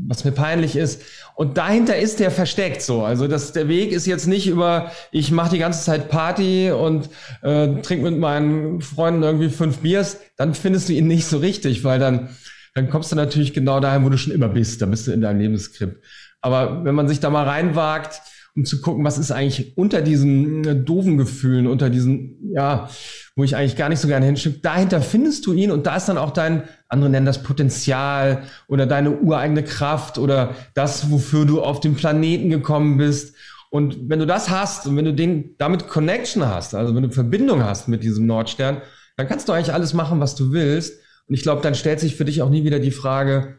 was 0.06 0.24
mir 0.24 0.32
peinlich 0.32 0.76
ist. 0.76 1.02
Und 1.34 1.58
dahinter 1.58 1.96
ist 1.96 2.20
der 2.20 2.30
versteckt 2.30 2.82
so. 2.82 3.02
Also 3.02 3.28
das, 3.28 3.52
der 3.52 3.68
Weg 3.68 3.92
ist 3.92 4.06
jetzt 4.06 4.26
nicht 4.26 4.46
über, 4.46 4.90
ich 5.12 5.30
mache 5.30 5.50
die 5.50 5.58
ganze 5.58 5.84
Zeit 5.84 6.08
Party 6.08 6.70
und 6.70 7.10
äh, 7.42 7.80
trinke 7.82 8.10
mit 8.10 8.18
meinen 8.18 8.80
Freunden 8.80 9.22
irgendwie 9.22 9.50
fünf 9.50 9.78
Biers, 9.78 10.18
dann 10.36 10.54
findest 10.54 10.88
du 10.88 10.92
ihn 10.92 11.06
nicht 11.06 11.26
so 11.26 11.38
richtig, 11.38 11.84
weil 11.84 11.98
dann, 11.98 12.30
dann 12.78 12.90
kommst 12.90 13.10
du 13.10 13.16
natürlich 13.16 13.52
genau 13.52 13.80
dahin, 13.80 14.04
wo 14.04 14.08
du 14.08 14.16
schon 14.16 14.32
immer 14.32 14.48
bist. 14.48 14.80
Da 14.80 14.86
bist 14.86 15.08
du 15.08 15.10
in 15.10 15.20
deinem 15.20 15.40
Lebensskript. 15.40 16.00
Aber 16.40 16.84
wenn 16.84 16.94
man 16.94 17.08
sich 17.08 17.18
da 17.18 17.28
mal 17.28 17.42
reinwagt, 17.42 18.22
um 18.54 18.64
zu 18.64 18.80
gucken, 18.80 19.04
was 19.04 19.18
ist 19.18 19.32
eigentlich 19.32 19.76
unter 19.76 20.00
diesen 20.00 20.64
äh, 20.64 20.76
doofen 20.76 21.18
Gefühlen, 21.18 21.66
unter 21.66 21.90
diesen, 21.90 22.52
ja, 22.54 22.88
wo 23.34 23.42
ich 23.42 23.56
eigentlich 23.56 23.74
gar 23.74 23.88
nicht 23.88 23.98
so 23.98 24.06
gerne 24.06 24.26
hinschicke, 24.26 24.60
dahinter 24.60 25.00
findest 25.00 25.44
du 25.46 25.54
ihn 25.54 25.72
und 25.72 25.86
da 25.86 25.96
ist 25.96 26.08
dann 26.08 26.18
auch 26.18 26.30
dein, 26.30 26.62
andere 26.88 27.10
nennen 27.10 27.26
das 27.26 27.42
Potenzial 27.42 28.44
oder 28.68 28.86
deine 28.86 29.10
ureigene 29.10 29.64
Kraft 29.64 30.18
oder 30.18 30.54
das, 30.74 31.10
wofür 31.10 31.46
du 31.46 31.60
auf 31.60 31.80
den 31.80 31.96
Planeten 31.96 32.48
gekommen 32.48 32.96
bist. 32.96 33.34
Und 33.70 34.08
wenn 34.08 34.20
du 34.20 34.26
das 34.26 34.50
hast 34.50 34.86
und 34.86 34.96
wenn 34.96 35.04
du 35.04 35.14
den 35.14 35.56
damit 35.58 35.88
Connection 35.88 36.46
hast, 36.46 36.76
also 36.76 36.94
wenn 36.94 37.02
du 37.02 37.10
Verbindung 37.10 37.64
hast 37.64 37.88
mit 37.88 38.04
diesem 38.04 38.26
Nordstern, 38.26 38.82
dann 39.16 39.26
kannst 39.26 39.48
du 39.48 39.52
eigentlich 39.52 39.74
alles 39.74 39.94
machen, 39.94 40.20
was 40.20 40.36
du 40.36 40.52
willst. 40.52 41.02
Und 41.28 41.34
ich 41.34 41.42
glaube, 41.42 41.62
dann 41.62 41.74
stellt 41.74 42.00
sich 42.00 42.16
für 42.16 42.24
dich 42.24 42.42
auch 42.42 42.50
nie 42.50 42.64
wieder 42.64 42.78
die 42.78 42.90
Frage, 42.90 43.58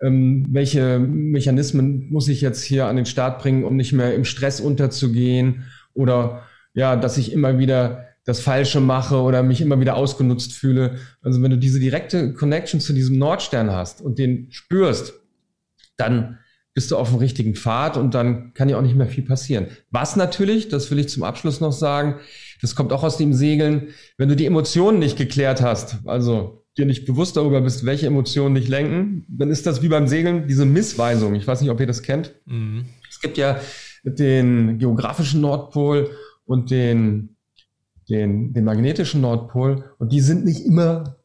ähm, 0.00 0.46
welche 0.50 0.98
Mechanismen 0.98 2.08
muss 2.10 2.28
ich 2.28 2.40
jetzt 2.40 2.62
hier 2.62 2.86
an 2.86 2.96
den 2.96 3.06
Start 3.06 3.42
bringen, 3.42 3.64
um 3.64 3.76
nicht 3.76 3.92
mehr 3.92 4.14
im 4.14 4.24
Stress 4.24 4.60
unterzugehen 4.60 5.64
oder 5.94 6.42
ja, 6.74 6.94
dass 6.96 7.18
ich 7.18 7.32
immer 7.32 7.58
wieder 7.58 8.06
das 8.24 8.40
Falsche 8.40 8.80
mache 8.80 9.16
oder 9.16 9.42
mich 9.42 9.60
immer 9.60 9.80
wieder 9.80 9.96
ausgenutzt 9.96 10.52
fühle. 10.52 10.98
Also 11.22 11.42
wenn 11.42 11.50
du 11.50 11.58
diese 11.58 11.80
direkte 11.80 12.34
Connection 12.34 12.78
zu 12.78 12.92
diesem 12.92 13.18
Nordstern 13.18 13.70
hast 13.72 14.00
und 14.00 14.18
den 14.18 14.48
spürst, 14.50 15.14
dann 15.96 16.38
bist 16.74 16.90
du 16.92 16.96
auf 16.96 17.08
dem 17.08 17.18
richtigen 17.18 17.56
Pfad 17.56 17.96
und 17.96 18.14
dann 18.14 18.52
kann 18.54 18.68
ja 18.68 18.76
auch 18.76 18.82
nicht 18.82 18.94
mehr 18.94 19.08
viel 19.08 19.24
passieren. 19.24 19.66
Was 19.90 20.14
natürlich, 20.14 20.68
das 20.68 20.90
will 20.90 20.98
ich 21.00 21.08
zum 21.08 21.24
Abschluss 21.24 21.60
noch 21.60 21.72
sagen, 21.72 22.20
das 22.60 22.76
kommt 22.76 22.92
auch 22.92 23.02
aus 23.02 23.16
dem 23.16 23.32
Segeln, 23.32 23.88
wenn 24.16 24.28
du 24.28 24.36
die 24.36 24.46
Emotionen 24.46 24.98
nicht 25.00 25.16
geklärt 25.16 25.62
hast, 25.62 25.96
also 26.04 26.57
dir 26.78 26.86
nicht 26.86 27.04
bewusst 27.04 27.36
darüber 27.36 27.60
bist, 27.60 27.84
welche 27.84 28.06
Emotionen 28.06 28.54
dich 28.54 28.68
lenken, 28.68 29.26
dann 29.28 29.50
ist 29.50 29.66
das 29.66 29.82
wie 29.82 29.88
beim 29.88 30.06
Segeln 30.06 30.46
diese 30.46 30.64
Missweisung. 30.64 31.34
Ich 31.34 31.46
weiß 31.46 31.60
nicht, 31.60 31.70
ob 31.70 31.80
ihr 31.80 31.86
das 31.86 32.02
kennt. 32.02 32.34
Mhm. 32.46 32.86
Es 33.10 33.20
gibt 33.20 33.36
ja 33.36 33.60
den 34.04 34.78
geografischen 34.78 35.40
Nordpol 35.40 36.10
und 36.46 36.70
den, 36.70 37.36
den, 38.08 38.52
den 38.52 38.64
magnetischen 38.64 39.20
Nordpol 39.20 39.84
und 39.98 40.12
die 40.12 40.20
sind 40.20 40.44
nicht 40.44 40.64
immer 40.64 41.16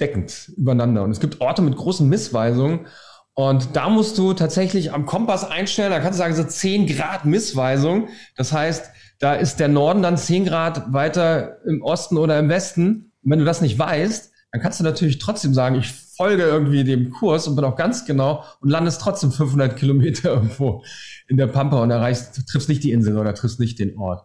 deckend 0.00 0.52
übereinander. 0.56 1.02
Und 1.02 1.10
es 1.10 1.20
gibt 1.20 1.40
Orte 1.40 1.62
mit 1.62 1.76
großen 1.76 2.08
Missweisungen 2.08 2.86
und 3.34 3.76
da 3.76 3.88
musst 3.88 4.18
du 4.18 4.32
tatsächlich 4.34 4.92
am 4.92 5.06
Kompass 5.06 5.48
einstellen, 5.48 5.92
da 5.92 6.00
kannst 6.00 6.18
du 6.18 6.22
sagen, 6.22 6.34
so 6.34 6.44
10 6.44 6.86
Grad 6.86 7.24
Missweisung. 7.24 8.08
Das 8.36 8.52
heißt, 8.52 8.90
da 9.20 9.34
ist 9.34 9.60
der 9.60 9.68
Norden 9.68 10.02
dann 10.02 10.16
10 10.16 10.44
Grad 10.44 10.92
weiter 10.92 11.58
im 11.64 11.82
Osten 11.82 12.18
oder 12.18 12.38
im 12.38 12.48
Westen. 12.48 13.12
Und 13.22 13.30
wenn 13.30 13.38
du 13.38 13.44
das 13.44 13.60
nicht 13.60 13.78
weißt, 13.78 14.32
dann 14.50 14.60
kannst 14.60 14.80
du 14.80 14.84
natürlich 14.84 15.18
trotzdem 15.18 15.52
sagen, 15.52 15.76
ich 15.76 15.92
folge 15.92 16.42
irgendwie 16.42 16.84
dem 16.84 17.10
Kurs 17.10 17.46
und 17.46 17.56
bin 17.56 17.64
auch 17.64 17.76
ganz 17.76 18.06
genau 18.06 18.44
und 18.60 18.70
landest 18.70 19.00
trotzdem 19.00 19.30
500 19.30 19.76
Kilometer 19.76 20.30
irgendwo 20.34 20.82
in 21.28 21.36
der 21.36 21.46
Pampa 21.46 21.82
und 21.82 21.90
erreichst, 21.90 22.46
triffst 22.48 22.68
nicht 22.68 22.82
die 22.82 22.92
Insel 22.92 23.18
oder 23.18 23.34
triffst 23.34 23.60
nicht 23.60 23.78
den 23.78 23.96
Ort. 23.98 24.24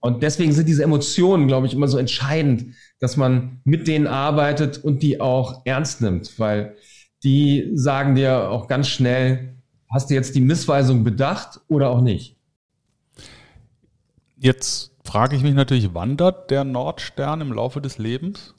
Und 0.00 0.22
deswegen 0.22 0.52
sind 0.52 0.66
diese 0.66 0.82
Emotionen, 0.82 1.46
glaube 1.46 1.66
ich, 1.66 1.74
immer 1.74 1.86
so 1.86 1.98
entscheidend, 1.98 2.74
dass 3.00 3.18
man 3.18 3.60
mit 3.64 3.86
denen 3.86 4.06
arbeitet 4.06 4.78
und 4.78 5.02
die 5.02 5.20
auch 5.20 5.60
ernst 5.66 6.00
nimmt, 6.00 6.38
weil 6.38 6.76
die 7.22 7.70
sagen 7.74 8.14
dir 8.14 8.48
auch 8.48 8.66
ganz 8.66 8.88
schnell, 8.88 9.56
hast 9.90 10.08
du 10.08 10.14
jetzt 10.14 10.34
die 10.34 10.40
Missweisung 10.40 11.04
bedacht 11.04 11.60
oder 11.68 11.90
auch 11.90 12.00
nicht? 12.00 12.36
Jetzt 14.38 14.92
frage 15.04 15.36
ich 15.36 15.42
mich 15.42 15.52
natürlich, 15.52 15.92
wandert 15.92 16.50
der 16.50 16.64
Nordstern 16.64 17.42
im 17.42 17.52
Laufe 17.52 17.82
des 17.82 17.98
Lebens? 17.98 18.54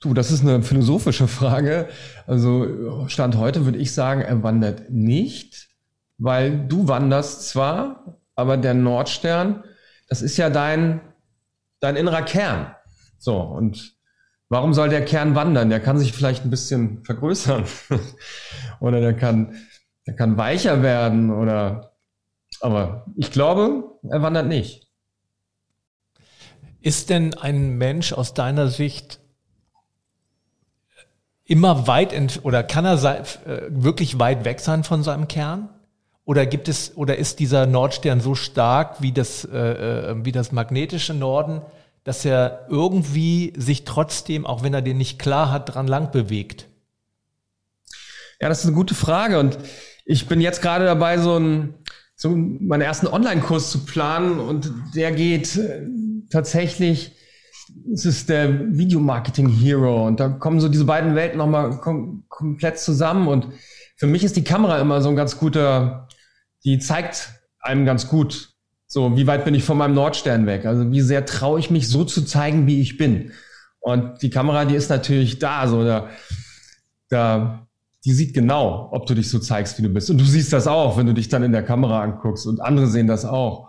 Du, 0.00 0.12
das 0.12 0.30
ist 0.30 0.42
eine 0.42 0.62
philosophische 0.62 1.26
Frage. 1.26 1.88
Also 2.26 3.06
Stand 3.08 3.36
heute 3.36 3.64
würde 3.64 3.78
ich 3.78 3.94
sagen, 3.94 4.20
er 4.20 4.42
wandert 4.42 4.90
nicht, 4.90 5.68
weil 6.18 6.66
du 6.66 6.86
wanderst 6.86 7.48
zwar, 7.48 8.18
aber 8.34 8.58
der 8.58 8.74
Nordstern, 8.74 9.64
das 10.08 10.20
ist 10.20 10.36
ja 10.36 10.50
dein, 10.50 11.00
dein 11.80 11.96
innerer 11.96 12.22
Kern. 12.22 12.74
So, 13.18 13.40
und 13.40 13.96
warum 14.50 14.74
soll 14.74 14.90
der 14.90 15.04
Kern 15.04 15.34
wandern? 15.34 15.70
Der 15.70 15.80
kann 15.80 15.98
sich 15.98 16.12
vielleicht 16.12 16.44
ein 16.44 16.50
bisschen 16.50 17.02
vergrößern. 17.04 17.64
oder 18.80 19.00
der 19.00 19.14
kann, 19.14 19.56
der 20.06 20.14
kann 20.14 20.36
weicher 20.36 20.82
werden 20.82 21.30
oder, 21.30 21.96
aber 22.60 23.06
ich 23.16 23.30
glaube, 23.30 23.98
er 24.02 24.20
wandert 24.20 24.46
nicht. 24.46 24.88
Ist 26.82 27.08
denn 27.08 27.32
ein 27.34 27.78
Mensch 27.78 28.12
aus 28.12 28.34
deiner 28.34 28.68
Sicht 28.68 29.20
immer 31.46 31.86
weit 31.86 32.12
ent 32.12 32.40
oder 32.42 32.62
kann 32.62 32.84
er 32.84 33.02
äh, 33.04 33.62
wirklich 33.70 34.18
weit 34.18 34.44
weg 34.44 34.60
sein 34.60 34.84
von 34.84 35.02
seinem 35.02 35.28
Kern? 35.28 35.68
Oder 36.24 36.44
gibt 36.44 36.68
es 36.68 36.96
oder 36.96 37.16
ist 37.16 37.38
dieser 37.38 37.66
Nordstern 37.66 38.20
so 38.20 38.34
stark 38.34 39.00
wie 39.00 39.12
das 39.12 39.44
äh, 39.44 40.10
äh, 40.10 40.24
wie 40.24 40.32
das 40.32 40.50
magnetische 40.50 41.14
Norden, 41.14 41.62
dass 42.02 42.24
er 42.24 42.66
irgendwie 42.68 43.52
sich 43.56 43.84
trotzdem, 43.84 44.44
auch 44.44 44.64
wenn 44.64 44.74
er 44.74 44.82
den 44.82 44.98
nicht 44.98 45.20
klar 45.20 45.52
hat, 45.52 45.74
dran 45.74 45.86
lang 45.86 46.10
bewegt? 46.10 46.66
Ja, 48.40 48.48
das 48.48 48.60
ist 48.60 48.66
eine 48.66 48.74
gute 48.74 48.94
Frage 48.94 49.38
und 49.38 49.56
ich 50.04 50.26
bin 50.26 50.40
jetzt 50.40 50.62
gerade 50.62 50.84
dabei, 50.84 51.18
so, 51.18 51.36
ein, 51.36 51.74
so 52.14 52.30
meinen 52.30 52.82
ersten 52.82 53.06
Online-Kurs 53.06 53.70
zu 53.70 53.84
planen 53.84 54.38
und 54.38 54.72
der 54.94 55.12
geht 55.12 55.56
äh, 55.56 55.86
tatsächlich 56.30 57.12
es 57.92 58.04
ist 58.04 58.28
der 58.28 58.76
Videomarketing 58.76 59.48
Hero 59.48 60.06
und 60.06 60.20
da 60.20 60.28
kommen 60.28 60.60
so 60.60 60.68
diese 60.68 60.84
beiden 60.84 61.14
Welten 61.14 61.38
nochmal 61.38 61.78
kom 61.80 62.24
komplett 62.28 62.78
zusammen 62.78 63.28
und 63.28 63.48
für 63.96 64.06
mich 64.06 64.24
ist 64.24 64.36
die 64.36 64.44
Kamera 64.44 64.78
immer 64.80 65.00
so 65.00 65.08
ein 65.08 65.16
ganz 65.16 65.38
guter, 65.38 66.08
die 66.64 66.78
zeigt 66.78 67.30
einem 67.60 67.86
ganz 67.86 68.08
gut, 68.08 68.54
so 68.86 69.16
wie 69.16 69.26
weit 69.26 69.44
bin 69.44 69.54
ich 69.54 69.64
von 69.64 69.78
meinem 69.78 69.94
Nordstern 69.94 70.46
weg, 70.46 70.66
also 70.66 70.90
wie 70.92 71.00
sehr 71.00 71.24
traue 71.26 71.58
ich 71.58 71.70
mich 71.70 71.88
so 71.88 72.04
zu 72.04 72.22
zeigen, 72.24 72.66
wie 72.66 72.80
ich 72.80 72.98
bin. 72.98 73.32
Und 73.80 74.22
die 74.22 74.30
Kamera, 74.30 74.64
die 74.64 74.74
ist 74.74 74.90
natürlich 74.90 75.38
da, 75.38 75.66
so 75.68 75.84
da, 75.84 76.10
da, 77.08 77.66
die 78.04 78.12
sieht 78.12 78.34
genau, 78.34 78.88
ob 78.92 79.06
du 79.06 79.14
dich 79.14 79.30
so 79.30 79.38
zeigst, 79.38 79.78
wie 79.78 79.82
du 79.82 79.88
bist. 79.88 80.10
Und 80.10 80.18
du 80.18 80.24
siehst 80.24 80.52
das 80.52 80.66
auch, 80.66 80.96
wenn 80.96 81.06
du 81.06 81.14
dich 81.14 81.28
dann 81.28 81.42
in 81.42 81.52
der 81.52 81.62
Kamera 81.62 82.02
anguckst 82.02 82.46
und 82.46 82.60
andere 82.60 82.88
sehen 82.88 83.06
das 83.06 83.24
auch. 83.24 83.65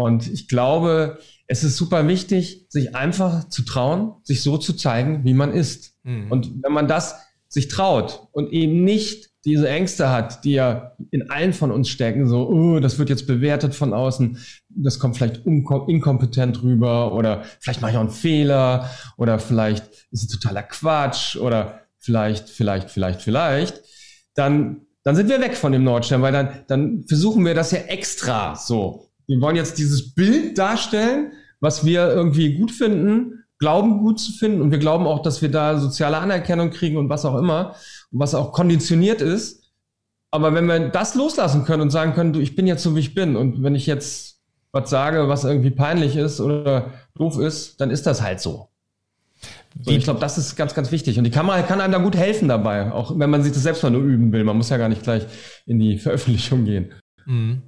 Und 0.00 0.32
ich 0.32 0.48
glaube, 0.48 1.18
es 1.46 1.62
ist 1.62 1.76
super 1.76 2.08
wichtig, 2.08 2.64
sich 2.70 2.96
einfach 2.96 3.50
zu 3.50 3.66
trauen, 3.66 4.14
sich 4.22 4.42
so 4.42 4.56
zu 4.56 4.72
zeigen, 4.72 5.24
wie 5.24 5.34
man 5.34 5.52
ist. 5.52 5.94
Mhm. 6.04 6.32
Und 6.32 6.62
wenn 6.62 6.72
man 6.72 6.88
das 6.88 7.16
sich 7.48 7.68
traut 7.68 8.28
und 8.32 8.50
eben 8.50 8.82
nicht 8.82 9.28
diese 9.44 9.68
Ängste 9.68 10.08
hat, 10.08 10.44
die 10.44 10.52
ja 10.52 10.96
in 11.10 11.28
allen 11.28 11.52
von 11.52 11.70
uns 11.70 11.90
stecken, 11.90 12.26
so, 12.26 12.48
oh, 12.48 12.80
das 12.80 12.98
wird 12.98 13.10
jetzt 13.10 13.26
bewertet 13.26 13.74
von 13.74 13.92
außen, 13.92 14.38
das 14.70 14.98
kommt 14.98 15.18
vielleicht 15.18 15.44
inkompetent 15.44 16.62
rüber 16.62 17.12
oder 17.12 17.42
vielleicht 17.58 17.82
mache 17.82 17.90
ich 17.90 17.96
auch 17.98 18.02
einen 18.02 18.10
Fehler 18.10 18.88
oder 19.18 19.38
vielleicht 19.38 19.86
ist 20.12 20.22
es 20.22 20.28
totaler 20.28 20.62
Quatsch 20.62 21.36
oder 21.36 21.80
vielleicht, 21.98 22.48
vielleicht, 22.48 22.88
vielleicht, 22.88 23.20
vielleicht, 23.20 23.82
dann, 24.34 24.86
dann 25.02 25.14
sind 25.14 25.28
wir 25.28 25.42
weg 25.42 25.56
von 25.58 25.72
dem 25.72 25.84
Nordstern, 25.84 26.22
weil 26.22 26.32
dann, 26.32 26.64
dann 26.68 27.04
versuchen 27.06 27.44
wir 27.44 27.52
das 27.54 27.72
ja 27.72 27.80
extra 27.80 28.56
so. 28.56 29.09
Wir 29.30 29.40
wollen 29.40 29.56
jetzt 29.56 29.78
dieses 29.78 30.14
Bild 30.14 30.58
darstellen, 30.58 31.32
was 31.60 31.84
wir 31.84 32.08
irgendwie 32.08 32.54
gut 32.54 32.70
finden, 32.70 33.44
glauben 33.58 33.98
gut 33.98 34.18
zu 34.18 34.32
finden 34.32 34.60
und 34.60 34.70
wir 34.70 34.78
glauben 34.78 35.06
auch, 35.06 35.22
dass 35.22 35.42
wir 35.42 35.50
da 35.50 35.78
soziale 35.78 36.18
Anerkennung 36.18 36.70
kriegen 36.70 36.96
und 36.96 37.08
was 37.08 37.24
auch 37.24 37.36
immer, 37.36 37.76
was 38.10 38.34
auch 38.34 38.52
konditioniert 38.52 39.20
ist. 39.20 39.70
Aber 40.30 40.54
wenn 40.54 40.66
wir 40.66 40.88
das 40.88 41.14
loslassen 41.14 41.64
können 41.64 41.82
und 41.82 41.90
sagen 41.90 42.14
können, 42.14 42.32
du, 42.32 42.40
ich 42.40 42.56
bin 42.56 42.66
jetzt 42.66 42.82
so, 42.82 42.96
wie 42.96 43.00
ich 43.00 43.14
bin 43.14 43.36
und 43.36 43.62
wenn 43.62 43.74
ich 43.74 43.86
jetzt 43.86 44.40
was 44.72 44.88
sage, 44.88 45.28
was 45.28 45.44
irgendwie 45.44 45.70
peinlich 45.70 46.16
ist 46.16 46.40
oder 46.40 46.92
doof 47.14 47.38
ist, 47.38 47.80
dann 47.80 47.90
ist 47.90 48.06
das 48.06 48.22
halt 48.22 48.40
so. 48.40 48.68
so 49.84 49.90
ich 49.90 50.04
glaube, 50.04 50.20
das 50.20 50.38
ist 50.38 50.56
ganz, 50.56 50.74
ganz 50.74 50.92
wichtig. 50.92 51.18
Und 51.18 51.24
die 51.24 51.30
Kamera 51.30 51.62
kann 51.62 51.80
einem 51.80 51.92
da 51.92 51.98
gut 51.98 52.16
helfen 52.16 52.48
dabei, 52.48 52.92
auch 52.92 53.18
wenn 53.18 53.30
man 53.30 53.42
sich 53.42 53.52
das 53.52 53.62
selbst 53.62 53.82
mal 53.82 53.90
nur 53.90 54.02
üben 54.02 54.32
will. 54.32 54.44
Man 54.44 54.56
muss 54.56 54.70
ja 54.70 54.76
gar 54.76 54.88
nicht 54.88 55.02
gleich 55.02 55.26
in 55.66 55.78
die 55.78 55.98
Veröffentlichung 55.98 56.64
gehen. 56.64 56.92
Mhm. 57.26 57.62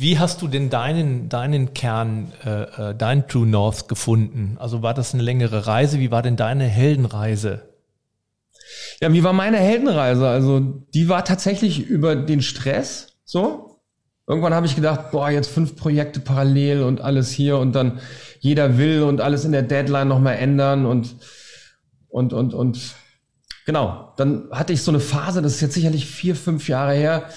Wie 0.00 0.18
hast 0.18 0.40
du 0.40 0.48
denn 0.48 0.70
deinen, 0.70 1.28
deinen 1.28 1.74
Kern, 1.74 2.32
äh, 2.42 2.62
äh, 2.90 2.94
dein 2.94 3.28
True 3.28 3.46
North 3.46 3.86
gefunden? 3.86 4.56
Also 4.58 4.80
war 4.80 4.94
das 4.94 5.12
eine 5.12 5.22
längere 5.22 5.66
Reise? 5.66 5.98
Wie 5.98 6.10
war 6.10 6.22
denn 6.22 6.36
deine 6.36 6.64
Heldenreise? 6.64 7.68
Ja, 9.02 9.12
wie 9.12 9.22
war 9.22 9.34
meine 9.34 9.58
Heldenreise? 9.58 10.26
Also 10.26 10.60
die 10.94 11.10
war 11.10 11.26
tatsächlich 11.26 11.80
über 11.80 12.16
den 12.16 12.40
Stress 12.40 13.08
so. 13.26 13.82
Irgendwann 14.26 14.54
habe 14.54 14.64
ich 14.64 14.74
gedacht, 14.74 15.10
boah, 15.10 15.28
jetzt 15.28 15.50
fünf 15.50 15.76
Projekte 15.76 16.20
parallel 16.20 16.82
und 16.82 17.02
alles 17.02 17.30
hier 17.30 17.58
und 17.58 17.72
dann 17.74 18.00
jeder 18.38 18.78
will 18.78 19.02
und 19.02 19.20
alles 19.20 19.44
in 19.44 19.52
der 19.52 19.62
Deadline 19.62 20.08
nochmal 20.08 20.36
ändern 20.36 20.86
und, 20.86 21.16
und, 22.08 22.32
und, 22.32 22.54
und 22.54 22.94
genau. 23.66 24.14
Dann 24.16 24.48
hatte 24.50 24.72
ich 24.72 24.80
so 24.82 24.92
eine 24.92 25.00
Phase, 25.00 25.42
das 25.42 25.56
ist 25.56 25.60
jetzt 25.60 25.74
sicherlich 25.74 26.06
vier, 26.06 26.34
fünf 26.34 26.68
Jahre 26.68 26.94
her, 26.94 27.28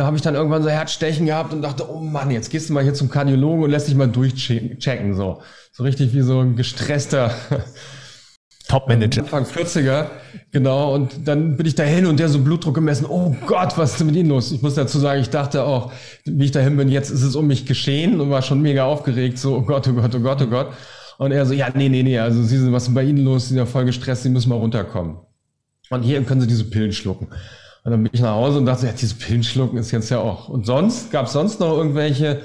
da 0.00 0.06
habe 0.06 0.16
ich 0.16 0.22
dann 0.22 0.34
irgendwann 0.34 0.62
so 0.62 0.70
Herzstechen 0.70 1.26
gehabt 1.26 1.52
und 1.52 1.60
dachte, 1.60 1.86
oh 1.92 2.00
Mann, 2.00 2.30
jetzt 2.30 2.48
gehst 2.48 2.70
du 2.70 2.72
mal 2.72 2.82
hier 2.82 2.94
zum 2.94 3.10
Kardiologen 3.10 3.64
und 3.64 3.70
lässt 3.70 3.86
dich 3.86 3.94
mal 3.94 4.08
durchchecken, 4.08 5.14
so. 5.14 5.42
So 5.72 5.82
richtig 5.82 6.14
wie 6.14 6.22
so 6.22 6.40
ein 6.40 6.56
gestresster 6.56 7.34
Top-Manager. 8.68 9.24
Anfang 9.24 9.44
40er, 9.44 10.06
genau. 10.52 10.94
Und 10.94 11.28
dann 11.28 11.58
bin 11.58 11.66
ich 11.66 11.74
dahin 11.74 12.06
und 12.06 12.18
der 12.18 12.30
so 12.30 12.38
Blutdruck 12.38 12.76
gemessen. 12.76 13.04
Oh 13.06 13.36
Gott, 13.44 13.76
was 13.76 13.90
ist 13.90 14.00
denn 14.00 14.06
mit 14.06 14.16
Ihnen 14.16 14.30
los? 14.30 14.52
Ich 14.52 14.62
muss 14.62 14.74
dazu 14.74 14.98
sagen, 14.98 15.20
ich 15.20 15.28
dachte 15.28 15.64
auch, 15.64 15.92
wie 16.24 16.46
ich 16.46 16.50
dahin 16.50 16.78
bin, 16.78 16.88
jetzt 16.88 17.10
ist 17.10 17.22
es 17.22 17.36
um 17.36 17.46
mich 17.46 17.66
geschehen 17.66 18.22
und 18.22 18.30
war 18.30 18.40
schon 18.40 18.62
mega 18.62 18.86
aufgeregt. 18.86 19.36
So, 19.36 19.54
oh 19.54 19.60
Gott, 19.60 19.86
oh 19.86 19.92
Gott, 19.92 20.14
oh 20.14 20.20
Gott, 20.20 20.40
oh 20.40 20.46
Gott. 20.46 20.68
Und 21.18 21.32
er 21.32 21.44
so, 21.44 21.52
ja, 21.52 21.68
nee, 21.74 21.90
nee, 21.90 22.02
nee, 22.02 22.18
also 22.18 22.42
Sie 22.42 22.56
sind, 22.56 22.72
was 22.72 22.88
ist 22.88 22.94
bei 22.94 23.02
Ihnen 23.02 23.22
los? 23.22 23.42
Sie 23.42 23.48
sind 23.48 23.58
ja 23.58 23.66
voll 23.66 23.84
gestresst, 23.84 24.22
Sie 24.22 24.30
müssen 24.30 24.48
mal 24.48 24.56
runterkommen. 24.56 25.18
Und 25.90 26.04
hier 26.04 26.22
können 26.22 26.40
Sie 26.40 26.46
diese 26.46 26.64
Pillen 26.64 26.94
schlucken. 26.94 27.28
Und 27.82 27.92
dann 27.92 28.02
bin 28.02 28.10
ich 28.12 28.20
nach 28.20 28.34
Hause 28.34 28.58
und 28.58 28.66
dachte, 28.66 28.86
ja, 28.86 28.92
diese 28.92 29.14
Pillen 29.14 29.42
schlucken 29.42 29.78
ist 29.78 29.90
jetzt 29.90 30.10
ja 30.10 30.18
auch. 30.18 30.48
Und 30.48 30.66
sonst, 30.66 31.10
gab 31.10 31.26
es 31.26 31.32
sonst 31.32 31.60
noch 31.60 31.76
irgendwelche 31.76 32.42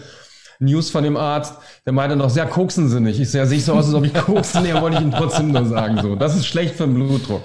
News 0.60 0.90
von 0.90 1.04
dem 1.04 1.18
Arzt, 1.18 1.56
der 1.86 1.92
meinte 1.92 2.16
noch, 2.16 2.30
sehr 2.30 2.46
koksen 2.46 2.88
Sie 2.88 3.02
nicht. 3.02 3.20
Ich 3.20 3.30
sehe, 3.30 3.46
sehe 3.46 3.60
so 3.60 3.74
aus, 3.74 3.88
als 3.88 3.94
ob 3.94 4.06
ich 4.06 4.14
koksen, 4.14 4.64
nee, 4.64 4.74
wollte 4.74 4.98
ich 4.98 5.04
Ihnen 5.04 5.12
trotzdem 5.12 5.52
nur 5.52 5.66
sagen, 5.66 6.00
so. 6.02 6.16
Das 6.16 6.36
ist 6.36 6.46
schlecht 6.48 6.76
für 6.76 6.86
den 6.86 6.96
Blutdruck. 6.96 7.42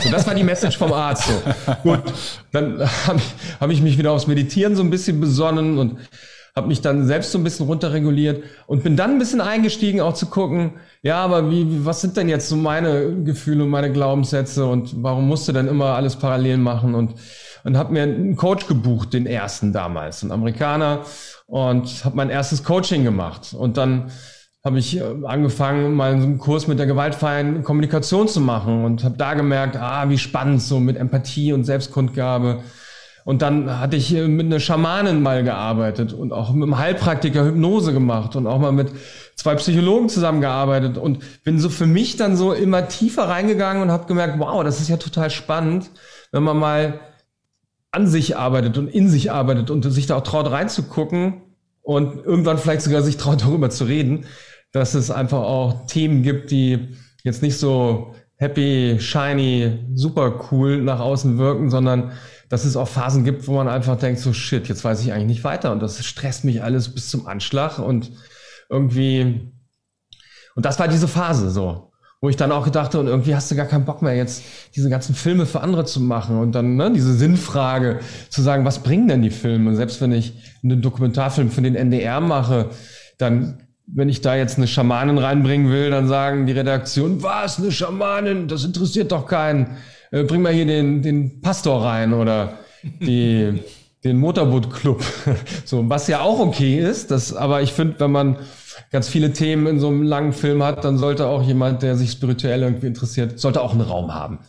So, 0.00 0.10
das 0.10 0.26
war 0.26 0.34
die 0.34 0.44
Message 0.44 0.78
vom 0.78 0.92
Arzt, 0.92 1.24
so. 1.26 1.42
Gut. 1.82 2.02
Dann 2.52 2.78
habe 3.06 3.18
ich, 3.18 3.34
hab 3.60 3.70
ich 3.70 3.82
mich 3.82 3.98
wieder 3.98 4.12
aufs 4.12 4.28
Meditieren 4.28 4.76
so 4.76 4.82
ein 4.82 4.90
bisschen 4.90 5.20
besonnen 5.20 5.78
und 5.78 5.98
habe 6.54 6.68
mich 6.68 6.80
dann 6.82 7.06
selbst 7.06 7.32
so 7.32 7.38
ein 7.38 7.44
bisschen 7.44 7.66
runterreguliert 7.66 8.44
und 8.66 8.82
bin 8.82 8.96
dann 8.96 9.12
ein 9.12 9.18
bisschen 9.18 9.40
eingestiegen, 9.40 10.00
auch 10.00 10.14
zu 10.14 10.26
gucken, 10.26 10.74
ja, 11.02 11.16
aber 11.24 11.50
wie, 11.50 11.84
was 11.84 12.00
sind 12.02 12.16
denn 12.16 12.28
jetzt 12.28 12.48
so 12.48 12.56
meine 12.56 13.22
Gefühle 13.24 13.64
und 13.64 13.70
meine 13.70 13.90
Glaubenssätze 13.90 14.66
und 14.66 15.02
warum 15.02 15.26
musst 15.28 15.48
du 15.48 15.52
denn 15.52 15.66
immer 15.66 15.94
alles 15.94 16.16
parallel 16.16 16.58
machen 16.58 16.94
und 16.94 17.14
und 17.64 17.76
habe 17.76 17.92
mir 17.92 18.02
einen 18.02 18.36
Coach 18.36 18.66
gebucht, 18.66 19.12
den 19.12 19.26
ersten 19.26 19.72
damals, 19.72 20.22
ein 20.22 20.32
Amerikaner 20.32 21.04
und 21.46 22.04
habe 22.04 22.16
mein 22.16 22.30
erstes 22.30 22.64
Coaching 22.64 23.04
gemacht 23.04 23.54
und 23.56 23.76
dann 23.76 24.10
habe 24.64 24.78
ich 24.78 24.98
äh, 24.98 25.02
angefangen, 25.24 25.94
mal 25.94 26.12
einen 26.12 26.38
Kurs 26.38 26.68
mit 26.68 26.78
der 26.78 26.86
gewaltfreien 26.86 27.64
Kommunikation 27.64 28.28
zu 28.28 28.40
machen 28.40 28.84
und 28.84 29.02
habe 29.02 29.16
da 29.16 29.34
gemerkt, 29.34 29.76
ah, 29.76 30.08
wie 30.08 30.18
spannend 30.18 30.62
so 30.62 30.78
mit 30.78 30.96
Empathie 30.96 31.52
und 31.52 31.64
Selbstkundgabe. 31.64 32.60
Und 33.24 33.42
dann 33.42 33.78
hatte 33.78 33.96
ich 33.96 34.10
mit 34.12 34.46
einer 34.46 34.58
Schamanin 34.58 35.22
mal 35.22 35.44
gearbeitet 35.44 36.12
und 36.12 36.32
auch 36.32 36.52
mit 36.52 36.64
einem 36.64 36.78
Heilpraktiker 36.78 37.44
Hypnose 37.44 37.92
gemacht 37.92 38.34
und 38.34 38.46
auch 38.46 38.58
mal 38.58 38.72
mit 38.72 38.90
zwei 39.36 39.54
Psychologen 39.54 40.08
zusammengearbeitet 40.08 40.98
und 40.98 41.20
bin 41.44 41.58
so 41.58 41.68
für 41.68 41.86
mich 41.86 42.16
dann 42.16 42.36
so 42.36 42.52
immer 42.52 42.88
tiefer 42.88 43.28
reingegangen 43.28 43.82
und 43.82 43.90
habe 43.90 44.06
gemerkt, 44.06 44.38
wow, 44.38 44.64
das 44.64 44.80
ist 44.80 44.88
ja 44.88 44.96
total 44.96 45.30
spannend, 45.30 45.90
wenn 46.32 46.42
man 46.42 46.58
mal 46.58 47.00
an 47.92 48.06
sich 48.06 48.36
arbeitet 48.36 48.78
und 48.78 48.88
in 48.88 49.08
sich 49.08 49.30
arbeitet 49.30 49.70
und 49.70 49.82
sich 49.82 50.06
da 50.06 50.16
auch 50.16 50.22
traut 50.22 50.50
reinzugucken 50.50 51.42
und 51.82 52.24
irgendwann 52.24 52.58
vielleicht 52.58 52.82
sogar 52.82 53.02
sich 53.02 53.18
traut 53.18 53.42
darüber 53.42 53.70
zu 53.70 53.84
reden, 53.84 54.24
dass 54.72 54.94
es 54.94 55.10
einfach 55.10 55.42
auch 55.42 55.86
Themen 55.86 56.22
gibt, 56.22 56.50
die 56.50 56.96
jetzt 57.22 57.42
nicht 57.42 57.58
so 57.58 58.14
happy, 58.36 58.96
shiny, 58.98 59.78
super 59.94 60.40
cool 60.50 60.82
nach 60.82 60.98
außen 60.98 61.38
wirken, 61.38 61.70
sondern 61.70 62.12
dass 62.52 62.66
es 62.66 62.76
auch 62.76 62.88
Phasen 62.88 63.24
gibt, 63.24 63.48
wo 63.48 63.54
man 63.54 63.66
einfach 63.66 63.96
denkt, 63.96 64.20
so 64.20 64.34
shit, 64.34 64.68
jetzt 64.68 64.84
weiß 64.84 65.00
ich 65.00 65.12
eigentlich 65.12 65.26
nicht 65.26 65.44
weiter 65.44 65.72
und 65.72 65.80
das 65.80 66.04
stresst 66.04 66.44
mich 66.44 66.62
alles 66.62 66.90
bis 66.90 67.08
zum 67.08 67.26
Anschlag 67.26 67.78
und 67.78 68.12
irgendwie, 68.68 69.52
und 70.54 70.66
das 70.66 70.78
war 70.78 70.86
diese 70.86 71.08
Phase 71.08 71.50
so 71.50 71.92
wo 72.22 72.28
ich 72.28 72.36
dann 72.36 72.52
auch 72.52 72.64
gedachte, 72.64 73.00
und 73.00 73.08
irgendwie 73.08 73.34
hast 73.34 73.50
du 73.50 73.56
gar 73.56 73.66
keinen 73.66 73.84
Bock 73.84 74.00
mehr, 74.00 74.14
jetzt 74.14 74.44
diese 74.76 74.88
ganzen 74.88 75.12
Filme 75.12 75.44
für 75.44 75.60
andere 75.60 75.84
zu 75.84 76.00
machen 76.00 76.38
und 76.38 76.52
dann 76.52 76.76
ne, 76.76 76.92
diese 76.92 77.14
Sinnfrage 77.14 77.98
zu 78.30 78.42
sagen, 78.42 78.64
was 78.64 78.78
bringen 78.78 79.08
denn 79.08 79.22
die 79.22 79.30
Filme? 79.30 79.70
Und 79.70 79.76
selbst 79.76 80.00
wenn 80.00 80.12
ich 80.12 80.32
einen 80.62 80.80
Dokumentarfilm 80.80 81.50
für 81.50 81.62
den 81.62 81.74
NDR 81.74 82.20
mache, 82.20 82.70
dann, 83.18 83.66
wenn 83.88 84.08
ich 84.08 84.20
da 84.20 84.36
jetzt 84.36 84.56
eine 84.56 84.68
Schamanin 84.68 85.18
reinbringen 85.18 85.72
will, 85.72 85.90
dann 85.90 86.06
sagen 86.06 86.46
die 86.46 86.52
Redaktion, 86.52 87.24
was, 87.24 87.58
eine 87.58 87.72
Schamanin, 87.72 88.46
das 88.46 88.64
interessiert 88.64 89.10
doch 89.10 89.26
keinen. 89.26 89.78
Äh, 90.12 90.24
bring 90.24 90.42
mal 90.42 90.52
hier 90.52 90.66
den, 90.66 91.02
den 91.02 91.40
Pastor 91.40 91.82
rein 91.82 92.12
oder 92.12 92.58
die, 93.00 93.60
den 94.04 94.18
Motorboot-Club. 94.18 95.02
so, 95.64 95.88
was 95.88 96.06
ja 96.06 96.20
auch 96.20 96.38
okay 96.38 96.78
ist, 96.78 97.10
das, 97.10 97.34
aber 97.34 97.62
ich 97.62 97.72
finde, 97.72 97.98
wenn 97.98 98.12
man 98.12 98.36
ganz 98.90 99.08
viele 99.08 99.32
Themen 99.32 99.66
in 99.66 99.80
so 99.80 99.88
einem 99.88 100.02
langen 100.02 100.32
Film 100.32 100.62
hat, 100.62 100.84
dann 100.84 100.98
sollte 100.98 101.26
auch 101.26 101.42
jemand, 101.42 101.82
der 101.82 101.96
sich 101.96 102.12
spirituell 102.12 102.62
irgendwie 102.62 102.86
interessiert, 102.86 103.40
sollte 103.40 103.62
auch 103.62 103.72
einen 103.72 103.80
Raum 103.80 104.14
haben. 104.14 104.40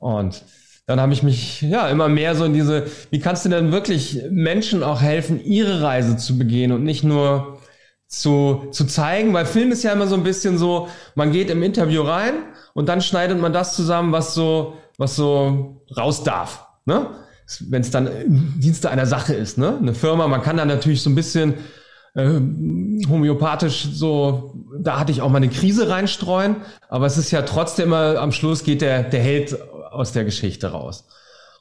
Und 0.00 0.42
dann 0.86 1.00
habe 1.00 1.12
ich 1.12 1.22
mich 1.22 1.62
ja 1.62 1.88
immer 1.88 2.08
mehr 2.08 2.34
so 2.34 2.44
in 2.44 2.54
diese, 2.54 2.86
wie 3.10 3.20
kannst 3.20 3.44
du 3.44 3.50
denn 3.50 3.72
wirklich 3.72 4.22
Menschen 4.30 4.82
auch 4.82 5.00
helfen, 5.00 5.40
ihre 5.44 5.82
Reise 5.82 6.16
zu 6.16 6.38
begehen 6.38 6.72
und 6.72 6.82
nicht 6.82 7.04
nur 7.04 7.58
zu, 8.06 8.68
zu 8.72 8.86
zeigen, 8.86 9.34
weil 9.34 9.44
Film 9.44 9.70
ist 9.70 9.82
ja 9.82 9.92
immer 9.92 10.06
so 10.06 10.14
ein 10.14 10.24
bisschen 10.24 10.56
so, 10.56 10.88
man 11.14 11.30
geht 11.30 11.50
im 11.50 11.62
Interview 11.62 12.02
rein 12.02 12.34
und 12.72 12.88
dann 12.88 13.02
schneidet 13.02 13.38
man 13.38 13.52
das 13.52 13.76
zusammen, 13.76 14.12
was 14.12 14.34
so, 14.34 14.78
was 14.98 15.16
so 15.16 15.82
raus 15.96 16.22
darf. 16.22 16.66
Ne? 16.84 17.06
Wenn 17.60 17.80
es 17.80 17.90
dann 17.90 18.06
im 18.06 18.60
Dienste 18.60 18.90
einer 18.90 19.06
Sache 19.06 19.32
ist, 19.32 19.56
ne? 19.56 19.78
Eine 19.78 19.94
Firma, 19.94 20.28
man 20.28 20.42
kann 20.42 20.58
da 20.58 20.66
natürlich 20.66 21.02
so 21.02 21.08
ein 21.08 21.14
bisschen 21.14 21.54
äh, 22.14 22.40
homöopathisch 23.08 23.88
so, 23.92 24.54
da 24.78 24.98
hatte 25.00 25.12
ich 25.12 25.22
auch 25.22 25.30
mal 25.30 25.38
eine 25.38 25.48
Krise 25.48 25.88
reinstreuen, 25.88 26.56
aber 26.90 27.06
es 27.06 27.16
ist 27.16 27.30
ja 27.30 27.42
trotzdem 27.42 27.86
immer, 27.86 28.18
am 28.18 28.32
Schluss 28.32 28.64
geht 28.64 28.82
der, 28.82 29.02
der 29.04 29.20
Held 29.22 29.56
aus 29.90 30.12
der 30.12 30.24
Geschichte 30.24 30.72
raus. 30.72 31.06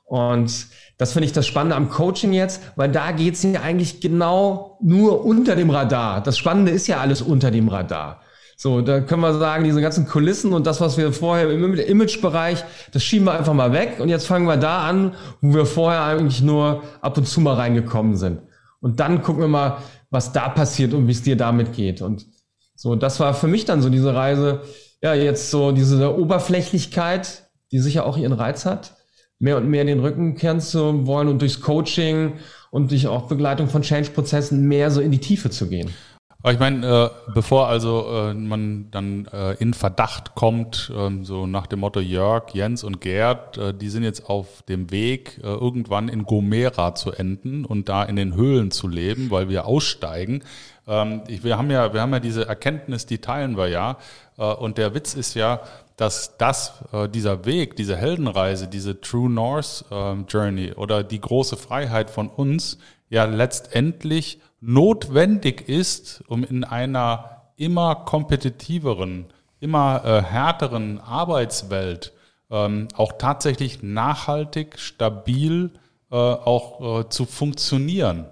Und 0.03 0.67
das 0.97 1.13
finde 1.13 1.27
ich 1.27 1.33
das 1.33 1.45
Spannende 1.45 1.75
am 1.75 1.89
Coaching 1.89 2.33
jetzt, 2.33 2.61
weil 2.75 2.89
da 2.89 3.11
geht 3.11 3.35
es 3.35 3.43
ja 3.43 3.61
eigentlich 3.61 4.01
genau 4.01 4.77
nur 4.81 5.23
unter 5.23 5.55
dem 5.55 5.69
Radar. 5.69 6.21
Das 6.21 6.37
Spannende 6.37 6.71
ist 6.71 6.87
ja 6.87 6.99
alles 6.99 7.21
unter 7.21 7.51
dem 7.51 7.67
Radar. 7.67 8.21
So, 8.59 8.81
da 8.81 9.01
können 9.01 9.21
wir 9.21 9.37
sagen, 9.37 9.65
diese 9.65 9.81
ganzen 9.81 10.07
Kulissen 10.07 10.51
und 10.51 10.65
das, 10.65 10.81
was 10.81 10.97
wir 10.97 11.13
vorher 11.13 11.47
im 11.51 11.75
Imagebereich, 11.75 12.65
das 12.91 13.03
schieben 13.03 13.27
wir 13.27 13.33
einfach 13.33 13.53
mal 13.53 13.71
weg 13.71 13.97
und 13.99 14.09
jetzt 14.09 14.25
fangen 14.25 14.47
wir 14.47 14.57
da 14.57 14.79
an, 14.79 15.13
wo 15.41 15.53
wir 15.53 15.67
vorher 15.67 16.01
eigentlich 16.01 16.41
nur 16.41 16.81
ab 17.01 17.15
und 17.19 17.27
zu 17.27 17.39
mal 17.39 17.53
reingekommen 17.53 18.17
sind. 18.17 18.41
Und 18.79 18.99
dann 18.99 19.21
gucken 19.21 19.43
wir 19.43 19.47
mal, 19.47 19.77
was 20.09 20.31
da 20.31 20.49
passiert 20.49 20.95
und 20.95 21.07
wie 21.07 21.11
es 21.11 21.21
dir 21.21 21.35
damit 21.35 21.73
geht. 21.73 22.01
Und 22.01 22.25
so, 22.73 22.95
das 22.95 23.19
war 23.19 23.35
für 23.35 23.47
mich 23.47 23.65
dann 23.65 23.83
so 23.83 23.89
diese 23.89 24.15
Reise, 24.15 24.61
ja, 25.03 25.13
jetzt 25.13 25.51
so 25.51 25.71
diese 25.71 26.17
Oberflächlichkeit, 26.17 27.43
die 27.71 27.77
sicher 27.77 28.07
auch 28.07 28.17
ihren 28.17 28.33
Reiz 28.33 28.65
hat, 28.65 28.95
mehr 29.37 29.57
und 29.57 29.69
mehr 29.69 29.85
den 29.85 29.99
Rücken 29.99 30.33
kehren 30.33 30.61
zu 30.61 31.05
wollen 31.05 31.27
und 31.27 31.43
durchs 31.43 31.61
Coaching 31.61 32.33
und 32.71 32.89
durch 32.89 33.05
auch 33.05 33.27
Begleitung 33.27 33.69
von 33.69 33.83
Change-Prozessen 33.83 34.67
mehr 34.67 34.89
so 34.89 34.99
in 34.99 35.11
die 35.11 35.19
Tiefe 35.19 35.51
zu 35.51 35.69
gehen. 35.69 35.91
Aber 36.47 36.53
ich 36.53 36.59
meine, 36.61 36.87
äh, 36.87 37.09
bevor 37.33 37.67
also 37.67 38.07
äh, 38.09 38.33
man 38.33 38.89
dann 38.89 39.25
äh, 39.33 39.55
in 39.55 39.73
Verdacht 39.73 40.33
kommt, 40.33 40.89
ähm, 40.95 41.25
so 41.25 41.45
nach 41.45 41.67
dem 41.67 41.81
Motto 41.81 41.99
Jörg, 41.99 42.53
Jens 42.53 42.85
und 42.85 43.01
Gerd, 43.01 43.57
äh, 43.57 43.73
die 43.73 43.89
sind 43.89 44.03
jetzt 44.03 44.29
auf 44.29 44.61
dem 44.61 44.89
Weg, 44.89 45.41
äh, 45.43 45.47
irgendwann 45.47 46.07
in 46.07 46.23
Gomera 46.23 46.95
zu 46.95 47.11
enden 47.11 47.65
und 47.65 47.89
da 47.89 48.01
in 48.05 48.15
den 48.15 48.33
Höhlen 48.33 48.71
zu 48.71 48.87
leben, 48.87 49.29
weil 49.29 49.49
wir 49.49 49.65
aussteigen. 49.65 50.41
Ähm, 50.87 51.23
ich, 51.27 51.43
wir 51.43 51.57
haben 51.57 51.69
ja, 51.69 51.93
wir 51.93 51.99
haben 51.99 52.13
ja 52.13 52.21
diese 52.21 52.47
Erkenntnis, 52.47 53.05
die 53.05 53.17
teilen 53.17 53.57
wir 53.57 53.67
ja. 53.67 53.97
Äh, 54.37 54.45
und 54.45 54.77
der 54.77 54.93
Witz 54.93 55.15
ist 55.15 55.33
ja, 55.33 55.59
dass 55.97 56.37
das, 56.37 56.85
dieser 57.13 57.43
Weg, 57.45 57.75
diese 57.75 57.97
Heldenreise, 57.97 58.67
diese 58.67 59.01
True 59.01 59.29
North 59.29 59.83
ähm, 59.91 60.27
Journey 60.29 60.71
oder 60.71 61.03
die 61.03 61.19
große 61.19 61.57
Freiheit 61.57 62.09
von 62.09 62.29
uns 62.29 62.77
ja 63.09 63.25
letztendlich 63.25 64.39
notwendig 64.59 65.67
ist, 65.67 66.23
um 66.27 66.43
in 66.43 66.63
einer 66.63 67.41
immer 67.57 67.95
kompetitiveren, 67.95 69.25
immer 69.59 70.03
äh, 70.05 70.21
härteren 70.21 70.99
Arbeitswelt 70.99 72.13
ähm, 72.49 72.87
auch 72.95 73.13
tatsächlich 73.17 73.83
nachhaltig, 73.83 74.79
stabil 74.79 75.71
äh, 76.11 76.15
auch 76.15 77.01
äh, 77.01 77.09
zu 77.09 77.25
funktionieren. 77.25 78.25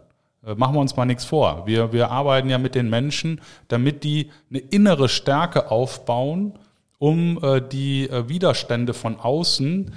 Äh, 0.45 0.55
machen 0.55 0.75
wir 0.75 0.79
uns 0.79 0.95
mal 0.95 1.05
nichts 1.05 1.25
vor. 1.25 1.65
Wir, 1.65 1.91
wir 1.91 2.11
arbeiten 2.11 2.49
ja 2.49 2.57
mit 2.57 2.75
den 2.75 2.89
Menschen, 2.89 3.41
damit 3.67 4.03
die 4.03 4.31
eine 4.49 4.59
innere 4.59 5.09
Stärke 5.09 5.71
aufbauen, 5.71 6.57
um 6.99 7.43
äh, 7.43 7.61
die 7.61 8.09
äh, 8.09 8.29
Widerstände 8.29 8.93
von 8.93 9.19
außen 9.19 9.93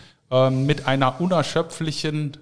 mit 0.51 0.87
einer 0.87 1.23
unerschöpflichen 1.23 2.37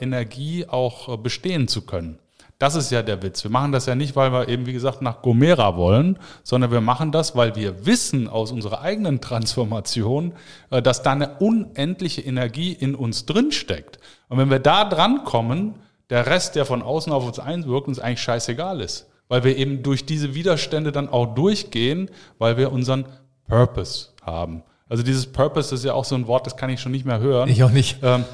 Energie 0.00 0.66
auch 0.66 1.16
bestehen 1.18 1.68
zu 1.68 1.82
können. 1.86 2.18
Das 2.58 2.74
ist 2.74 2.90
ja 2.90 3.02
der 3.02 3.22
Witz. 3.22 3.44
Wir 3.44 3.52
machen 3.52 3.70
das 3.70 3.86
ja 3.86 3.94
nicht, 3.94 4.16
weil 4.16 4.32
wir 4.32 4.48
eben, 4.48 4.66
wie 4.66 4.72
gesagt, 4.72 5.00
nach 5.00 5.22
Gomera 5.22 5.76
wollen, 5.76 6.18
sondern 6.42 6.72
wir 6.72 6.80
machen 6.80 7.12
das, 7.12 7.36
weil 7.36 7.54
wir 7.54 7.86
wissen 7.86 8.28
aus 8.28 8.50
unserer 8.50 8.80
eigenen 8.80 9.20
Transformation, 9.20 10.32
äh, 10.70 10.82
dass 10.82 11.02
da 11.02 11.12
eine 11.12 11.38
unendliche 11.38 12.20
Energie 12.20 12.72
in 12.72 12.96
uns 12.96 13.26
drinsteckt. 13.26 14.00
Und 14.28 14.38
wenn 14.38 14.50
wir 14.50 14.58
da 14.58 14.84
dran 14.84 15.24
kommen, 15.24 15.76
der 16.10 16.26
Rest, 16.26 16.56
der 16.56 16.64
von 16.64 16.82
außen 16.82 17.12
auf 17.12 17.24
uns 17.26 17.38
einwirkt, 17.38 17.86
uns 17.86 18.00
eigentlich 18.00 18.22
scheißegal 18.22 18.80
ist. 18.80 19.08
Weil 19.28 19.44
wir 19.44 19.56
eben 19.56 19.82
durch 19.82 20.06
diese 20.06 20.34
Widerstände 20.34 20.90
dann 20.90 21.08
auch 21.08 21.34
durchgehen, 21.34 22.10
weil 22.38 22.56
wir 22.56 22.72
unseren 22.72 23.04
Purpose 23.46 24.08
haben. 24.22 24.62
Also 24.88 25.02
dieses 25.02 25.26
Purpose 25.26 25.74
ist 25.74 25.84
ja 25.84 25.92
auch 25.92 26.06
so 26.06 26.14
ein 26.14 26.26
Wort, 26.26 26.46
das 26.46 26.56
kann 26.56 26.70
ich 26.70 26.80
schon 26.80 26.92
nicht 26.92 27.04
mehr 27.04 27.20
hören. 27.20 27.48
Ich 27.50 27.62
auch 27.62 27.70
nicht. 27.70 27.98
Ähm, 28.02 28.24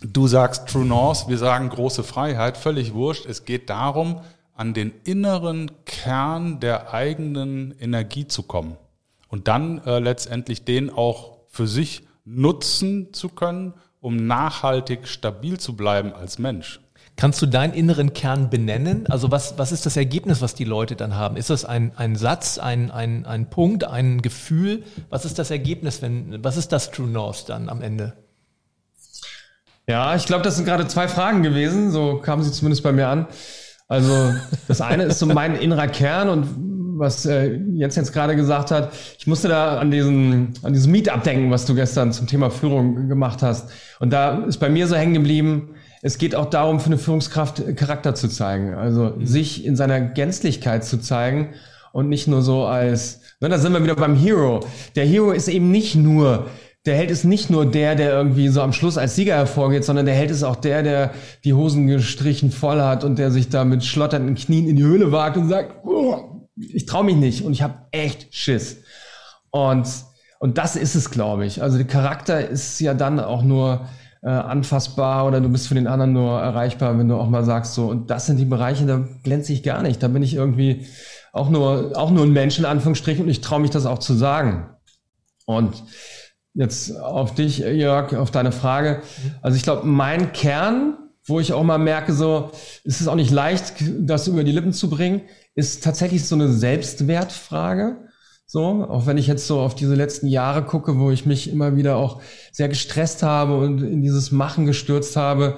du 0.00 0.26
sagst 0.26 0.68
True 0.68 0.84
North, 0.84 1.28
wir 1.28 1.38
sagen 1.38 1.68
große 1.68 2.02
Freiheit, 2.02 2.56
völlig 2.56 2.94
wurscht. 2.94 3.26
Es 3.26 3.44
geht 3.44 3.70
darum, 3.70 4.20
an 4.54 4.74
den 4.74 4.92
inneren 5.04 5.70
Kern 5.86 6.60
der 6.60 6.92
eigenen 6.92 7.74
Energie 7.80 8.26
zu 8.26 8.42
kommen 8.42 8.76
und 9.28 9.48
dann 9.48 9.82
äh, 9.84 9.98
letztendlich 9.98 10.64
den 10.64 10.90
auch 10.90 11.38
für 11.48 11.66
sich 11.66 12.02
nutzen 12.24 13.12
zu 13.12 13.28
können, 13.28 13.74
um 14.00 14.26
nachhaltig 14.26 15.08
stabil 15.08 15.58
zu 15.58 15.76
bleiben 15.76 16.12
als 16.12 16.38
Mensch. 16.38 16.80
Kannst 17.16 17.42
du 17.42 17.46
deinen 17.46 17.74
inneren 17.74 18.14
Kern 18.14 18.48
benennen? 18.48 19.06
Also 19.08 19.30
was, 19.30 19.58
was 19.58 19.72
ist 19.72 19.84
das 19.84 19.96
Ergebnis, 19.96 20.40
was 20.40 20.54
die 20.54 20.64
Leute 20.64 20.96
dann 20.96 21.14
haben? 21.14 21.36
Ist 21.36 21.50
das 21.50 21.64
ein, 21.64 21.92
ein 21.96 22.16
Satz, 22.16 22.58
ein, 22.58 22.90
ein, 22.90 23.26
ein 23.26 23.50
Punkt, 23.50 23.84
ein 23.84 24.22
Gefühl? 24.22 24.84
Was 25.10 25.24
ist 25.24 25.38
das 25.38 25.50
Ergebnis, 25.50 26.00
wenn, 26.00 26.42
was 26.42 26.56
ist 26.56 26.72
das 26.72 26.90
True 26.90 27.08
North 27.08 27.48
dann 27.48 27.68
am 27.68 27.82
Ende? 27.82 28.14
Ja, 29.90 30.14
ich 30.14 30.24
glaube, 30.24 30.44
das 30.44 30.54
sind 30.54 30.66
gerade 30.66 30.86
zwei 30.86 31.08
Fragen 31.08 31.42
gewesen. 31.42 31.90
So 31.90 32.18
kamen 32.18 32.44
sie 32.44 32.52
zumindest 32.52 32.84
bei 32.84 32.92
mir 32.92 33.08
an. 33.08 33.26
Also 33.88 34.32
das 34.68 34.80
eine 34.80 35.02
ist 35.02 35.18
so 35.18 35.26
mein 35.26 35.56
innerer 35.56 35.88
Kern 35.88 36.28
und 36.28 36.46
was 36.96 37.26
äh, 37.26 37.58
Jens 37.72 37.96
jetzt 37.96 38.12
gerade 38.12 38.36
gesagt 38.36 38.70
hat, 38.70 38.92
ich 39.18 39.26
musste 39.26 39.48
da 39.48 39.78
an 39.78 39.90
diesen 39.90 40.52
an 40.62 40.74
dieses 40.74 40.86
Meetup 40.86 41.24
denken, 41.24 41.50
was 41.50 41.66
du 41.66 41.74
gestern 41.74 42.12
zum 42.12 42.28
Thema 42.28 42.50
Führung 42.50 43.08
gemacht 43.08 43.42
hast. 43.42 43.70
Und 43.98 44.12
da 44.12 44.44
ist 44.44 44.58
bei 44.58 44.68
mir 44.68 44.86
so 44.86 44.94
hängen 44.94 45.14
geblieben, 45.14 45.70
es 46.02 46.18
geht 46.18 46.36
auch 46.36 46.50
darum, 46.50 46.78
für 46.78 46.86
eine 46.86 46.98
Führungskraft 46.98 47.76
Charakter 47.76 48.14
zu 48.14 48.28
zeigen. 48.28 48.74
Also 48.74 49.14
mhm. 49.16 49.26
sich 49.26 49.64
in 49.64 49.74
seiner 49.74 50.00
Gänzlichkeit 50.00 50.84
zu 50.84 51.00
zeigen 51.00 51.48
und 51.92 52.08
nicht 52.08 52.28
nur 52.28 52.42
so 52.42 52.64
als, 52.64 53.22
ne, 53.40 53.48
da 53.48 53.58
sind 53.58 53.72
wir 53.72 53.82
wieder 53.82 53.96
beim 53.96 54.14
Hero. 54.14 54.60
Der 54.94 55.04
Hero 55.04 55.32
ist 55.32 55.48
eben 55.48 55.72
nicht 55.72 55.96
nur, 55.96 56.46
der 56.86 56.96
Held 56.96 57.10
ist 57.10 57.24
nicht 57.24 57.50
nur 57.50 57.66
der, 57.66 57.94
der 57.94 58.12
irgendwie 58.12 58.48
so 58.48 58.62
am 58.62 58.72
Schluss 58.72 58.96
als 58.96 59.14
Sieger 59.14 59.34
hervorgeht, 59.34 59.84
sondern 59.84 60.06
der 60.06 60.14
Held 60.14 60.30
ist 60.30 60.42
auch 60.42 60.56
der, 60.56 60.82
der 60.82 61.10
die 61.44 61.52
Hosen 61.52 61.86
gestrichen 61.86 62.50
voll 62.50 62.80
hat 62.80 63.04
und 63.04 63.18
der 63.18 63.30
sich 63.30 63.50
da 63.50 63.64
mit 63.64 63.84
schlotternden 63.84 64.34
Knien 64.34 64.66
in 64.66 64.76
die 64.76 64.82
Höhle 64.82 65.12
wagt 65.12 65.36
und 65.36 65.48
sagt, 65.48 65.84
oh, 65.84 66.48
ich 66.56 66.86
traue 66.86 67.04
mich 67.04 67.16
nicht 67.16 67.44
und 67.44 67.52
ich 67.52 67.62
habe 67.62 67.74
echt 67.90 68.34
Schiss. 68.34 68.78
Und, 69.50 69.86
und 70.38 70.56
das 70.56 70.76
ist 70.76 70.94
es, 70.94 71.10
glaube 71.10 71.44
ich. 71.44 71.62
Also 71.62 71.76
der 71.76 71.86
Charakter 71.86 72.48
ist 72.48 72.80
ja 72.80 72.94
dann 72.94 73.20
auch 73.20 73.42
nur 73.42 73.86
äh, 74.22 74.28
anfassbar 74.28 75.26
oder 75.26 75.40
du 75.42 75.50
bist 75.50 75.68
für 75.68 75.74
den 75.74 75.86
anderen 75.86 76.14
nur 76.14 76.40
erreichbar, 76.40 76.98
wenn 76.98 77.08
du 77.08 77.16
auch 77.16 77.28
mal 77.28 77.44
sagst 77.44 77.74
so, 77.74 77.88
und 77.88 78.10
das 78.10 78.26
sind 78.26 78.38
die 78.38 78.44
Bereiche, 78.46 78.86
da 78.86 79.06
glänze 79.22 79.52
ich 79.52 79.62
gar 79.62 79.82
nicht. 79.82 80.02
Da 80.02 80.08
bin 80.08 80.22
ich 80.22 80.34
irgendwie 80.34 80.86
auch 81.32 81.50
nur, 81.50 81.92
auch 81.94 82.10
nur 82.10 82.24
ein 82.24 82.32
Mensch 82.32 82.58
in 82.58 82.64
Anführungsstrichen 82.64 83.24
und 83.24 83.30
ich 83.30 83.42
traue 83.42 83.60
mich 83.60 83.70
das 83.70 83.84
auch 83.84 83.98
zu 83.98 84.14
sagen. 84.14 84.70
Und 85.44 85.82
jetzt 86.54 86.96
auf 86.96 87.34
dich, 87.34 87.58
Jörg, 87.58 88.14
auf 88.14 88.30
deine 88.30 88.52
Frage. 88.52 89.02
Also 89.42 89.56
ich 89.56 89.62
glaube, 89.62 89.86
mein 89.86 90.32
Kern, 90.32 90.98
wo 91.24 91.40
ich 91.40 91.52
auch 91.52 91.62
mal 91.62 91.78
merke, 91.78 92.12
so, 92.12 92.50
ist 92.84 93.00
es 93.00 93.08
auch 93.08 93.14
nicht 93.14 93.30
leicht, 93.30 93.74
das 94.00 94.26
über 94.26 94.44
die 94.44 94.52
Lippen 94.52 94.72
zu 94.72 94.90
bringen, 94.90 95.22
ist 95.54 95.84
tatsächlich 95.84 96.26
so 96.26 96.34
eine 96.34 96.48
Selbstwertfrage. 96.48 98.08
So, 98.46 98.84
auch 98.88 99.06
wenn 99.06 99.16
ich 99.16 99.28
jetzt 99.28 99.46
so 99.46 99.60
auf 99.60 99.76
diese 99.76 99.94
letzten 99.94 100.26
Jahre 100.26 100.64
gucke, 100.64 100.98
wo 100.98 101.12
ich 101.12 101.24
mich 101.24 101.48
immer 101.48 101.76
wieder 101.76 101.96
auch 101.96 102.20
sehr 102.50 102.68
gestresst 102.68 103.22
habe 103.22 103.56
und 103.56 103.80
in 103.80 104.02
dieses 104.02 104.32
Machen 104.32 104.66
gestürzt 104.66 105.14
habe, 105.16 105.56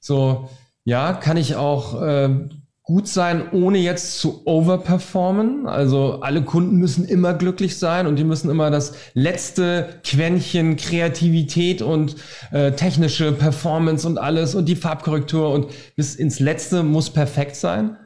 so, 0.00 0.48
ja, 0.84 1.12
kann 1.12 1.36
ich 1.36 1.54
auch 1.54 2.02
äh, 2.02 2.48
gut 2.92 3.08
sein, 3.08 3.44
ohne 3.52 3.78
jetzt 3.78 4.20
zu 4.20 4.46
overperformen. 4.46 5.66
Also 5.66 6.20
alle 6.20 6.42
Kunden 6.42 6.76
müssen 6.76 7.06
immer 7.06 7.32
glücklich 7.32 7.78
sein 7.78 8.06
und 8.06 8.16
die 8.16 8.24
müssen 8.24 8.50
immer 8.50 8.70
das 8.70 8.92
letzte 9.14 10.00
Quäntchen 10.04 10.76
Kreativität 10.76 11.80
und 11.80 12.16
äh, 12.50 12.72
technische 12.72 13.32
Performance 13.32 14.06
und 14.06 14.18
alles 14.18 14.54
und 14.54 14.68
die 14.68 14.76
Farbkorrektur 14.76 15.50
und 15.54 15.68
bis 15.96 16.16
ins 16.16 16.38
letzte 16.38 16.82
muss 16.82 17.08
perfekt 17.08 17.56
sein. 17.56 17.96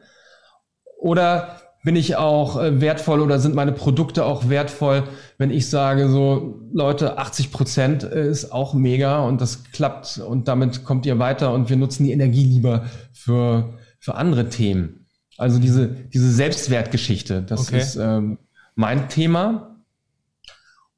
Oder 1.01 1.61
bin 1.83 1.97
ich 1.97 2.15
auch 2.15 2.63
äh, 2.63 2.81
wertvoll 2.81 3.21
oder 3.21 3.41
sind 3.41 3.57
meine 3.57 3.73
Produkte 3.73 4.25
auch 4.25 4.49
wertvoll, 4.49 5.03
wenn 5.37 5.51
ich 5.51 5.69
sage, 5.69 6.09
so 6.09 6.61
Leute, 6.73 7.19
80 7.19 7.51
Prozent 7.51 8.05
ist 8.05 8.53
auch 8.53 8.73
mega 8.73 9.19
und 9.27 9.41
das 9.41 9.65
klappt 9.65 10.19
und 10.19 10.47
damit 10.47 10.85
kommt 10.85 11.07
ihr 11.07 11.19
weiter 11.19 11.53
und 11.53 11.71
wir 11.71 11.77
nutzen 11.77 12.05
die 12.05 12.13
Energie 12.13 12.45
lieber 12.45 12.85
für, 13.13 13.75
für 13.99 14.15
andere 14.15 14.49
Themen. 14.49 15.07
Also 15.39 15.59
diese, 15.59 15.89
diese 15.89 16.33
Selbstwertgeschichte, 16.33 17.43
das 17.43 17.69
okay. 17.69 17.79
ist 17.79 17.97
ähm, 17.97 18.39
mein 18.75 19.09
Thema. 19.09 19.77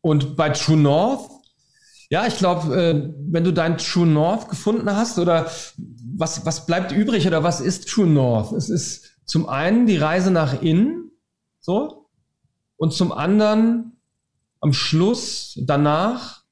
Und 0.00 0.36
bei 0.36 0.50
True 0.50 0.76
North, 0.76 1.30
ja, 2.10 2.26
ich 2.26 2.38
glaube, 2.38 2.74
äh, 2.74 3.14
wenn 3.30 3.44
du 3.44 3.52
dein 3.52 3.78
True 3.78 4.06
North 4.06 4.48
gefunden 4.48 4.90
hast 4.90 5.18
oder 5.18 5.50
was, 6.16 6.46
was 6.46 6.66
bleibt 6.66 6.92
übrig 6.92 7.26
oder 7.26 7.42
was 7.42 7.60
ist 7.60 7.88
True 7.88 8.06
North? 8.06 8.52
Es 8.52 8.68
ist 8.68 9.10
zum 9.24 9.48
einen 9.48 9.86
die 9.86 9.96
Reise 9.96 10.30
nach 10.30 10.62
innen, 10.62 11.10
so, 11.60 12.08
und 12.76 12.94
zum 12.94 13.12
anderen 13.12 13.98
am 14.60 14.72
Schluss 14.72 15.58
danach, 15.62 16.42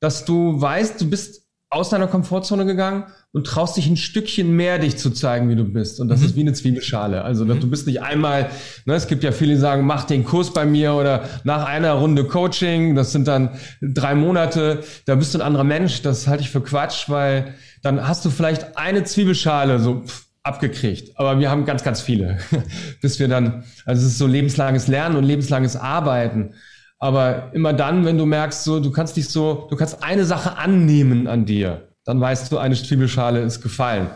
dass 0.00 0.24
du 0.24 0.60
weißt, 0.60 1.00
du 1.00 1.08
bist 1.08 1.39
aus 1.72 1.88
deiner 1.88 2.08
Komfortzone 2.08 2.66
gegangen 2.66 3.04
und 3.32 3.46
traust 3.46 3.76
dich 3.76 3.86
ein 3.86 3.96
Stückchen 3.96 4.56
mehr, 4.56 4.80
dich 4.80 4.98
zu 4.98 5.10
zeigen, 5.10 5.48
wie 5.48 5.54
du 5.54 5.64
bist. 5.64 6.00
Und 6.00 6.08
das 6.08 6.18
mhm. 6.18 6.26
ist 6.26 6.36
wie 6.36 6.40
eine 6.40 6.52
Zwiebelschale. 6.52 7.22
Also 7.22 7.44
mhm. 7.44 7.60
du 7.60 7.70
bist 7.70 7.86
nicht 7.86 8.02
einmal, 8.02 8.50
ne, 8.86 8.94
es 8.94 9.06
gibt 9.06 9.22
ja 9.22 9.30
viele, 9.30 9.54
die 9.54 9.60
sagen, 9.60 9.86
mach 9.86 10.02
den 10.02 10.24
Kurs 10.24 10.52
bei 10.52 10.66
mir 10.66 10.94
oder 10.94 11.28
nach 11.44 11.64
einer 11.64 11.92
Runde 11.92 12.24
Coaching, 12.24 12.96
das 12.96 13.12
sind 13.12 13.28
dann 13.28 13.50
drei 13.80 14.16
Monate, 14.16 14.82
da 15.06 15.14
bist 15.14 15.32
du 15.32 15.38
ein 15.38 15.42
anderer 15.42 15.64
Mensch. 15.64 16.02
Das 16.02 16.26
halte 16.26 16.42
ich 16.42 16.50
für 16.50 16.60
Quatsch, 16.60 17.08
weil 17.08 17.54
dann 17.82 18.06
hast 18.06 18.24
du 18.24 18.30
vielleicht 18.30 18.76
eine 18.76 19.04
Zwiebelschale, 19.04 19.78
so 19.78 20.00
pff, 20.00 20.26
abgekriegt. 20.42 21.16
Aber 21.18 21.38
wir 21.38 21.50
haben 21.50 21.66
ganz, 21.66 21.84
ganz 21.84 22.00
viele, 22.00 22.38
bis 23.00 23.20
wir 23.20 23.28
dann, 23.28 23.62
also 23.84 24.04
es 24.04 24.12
ist 24.12 24.18
so 24.18 24.26
lebenslanges 24.26 24.88
Lernen 24.88 25.14
und 25.14 25.22
lebenslanges 25.22 25.76
Arbeiten. 25.76 26.54
Aber 27.02 27.52
immer 27.54 27.72
dann, 27.72 28.04
wenn 28.04 28.18
du 28.18 28.26
merkst, 28.26 28.62
so, 28.62 28.78
du 28.78 28.92
kannst 28.92 29.16
dich 29.16 29.30
so, 29.30 29.66
du 29.70 29.76
kannst 29.76 30.04
eine 30.04 30.26
Sache 30.26 30.58
annehmen 30.58 31.26
an 31.26 31.46
dir, 31.46 31.88
dann 32.04 32.20
weißt 32.20 32.52
du, 32.52 32.58
eine 32.58 32.74
Zwiebelschale 32.74 33.40
ist 33.40 33.62
gefallen. 33.62 34.10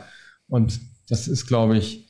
Und 0.49 0.78
das 1.09 1.26
ist, 1.26 1.47
glaube 1.47 1.78
ich, 1.78 2.07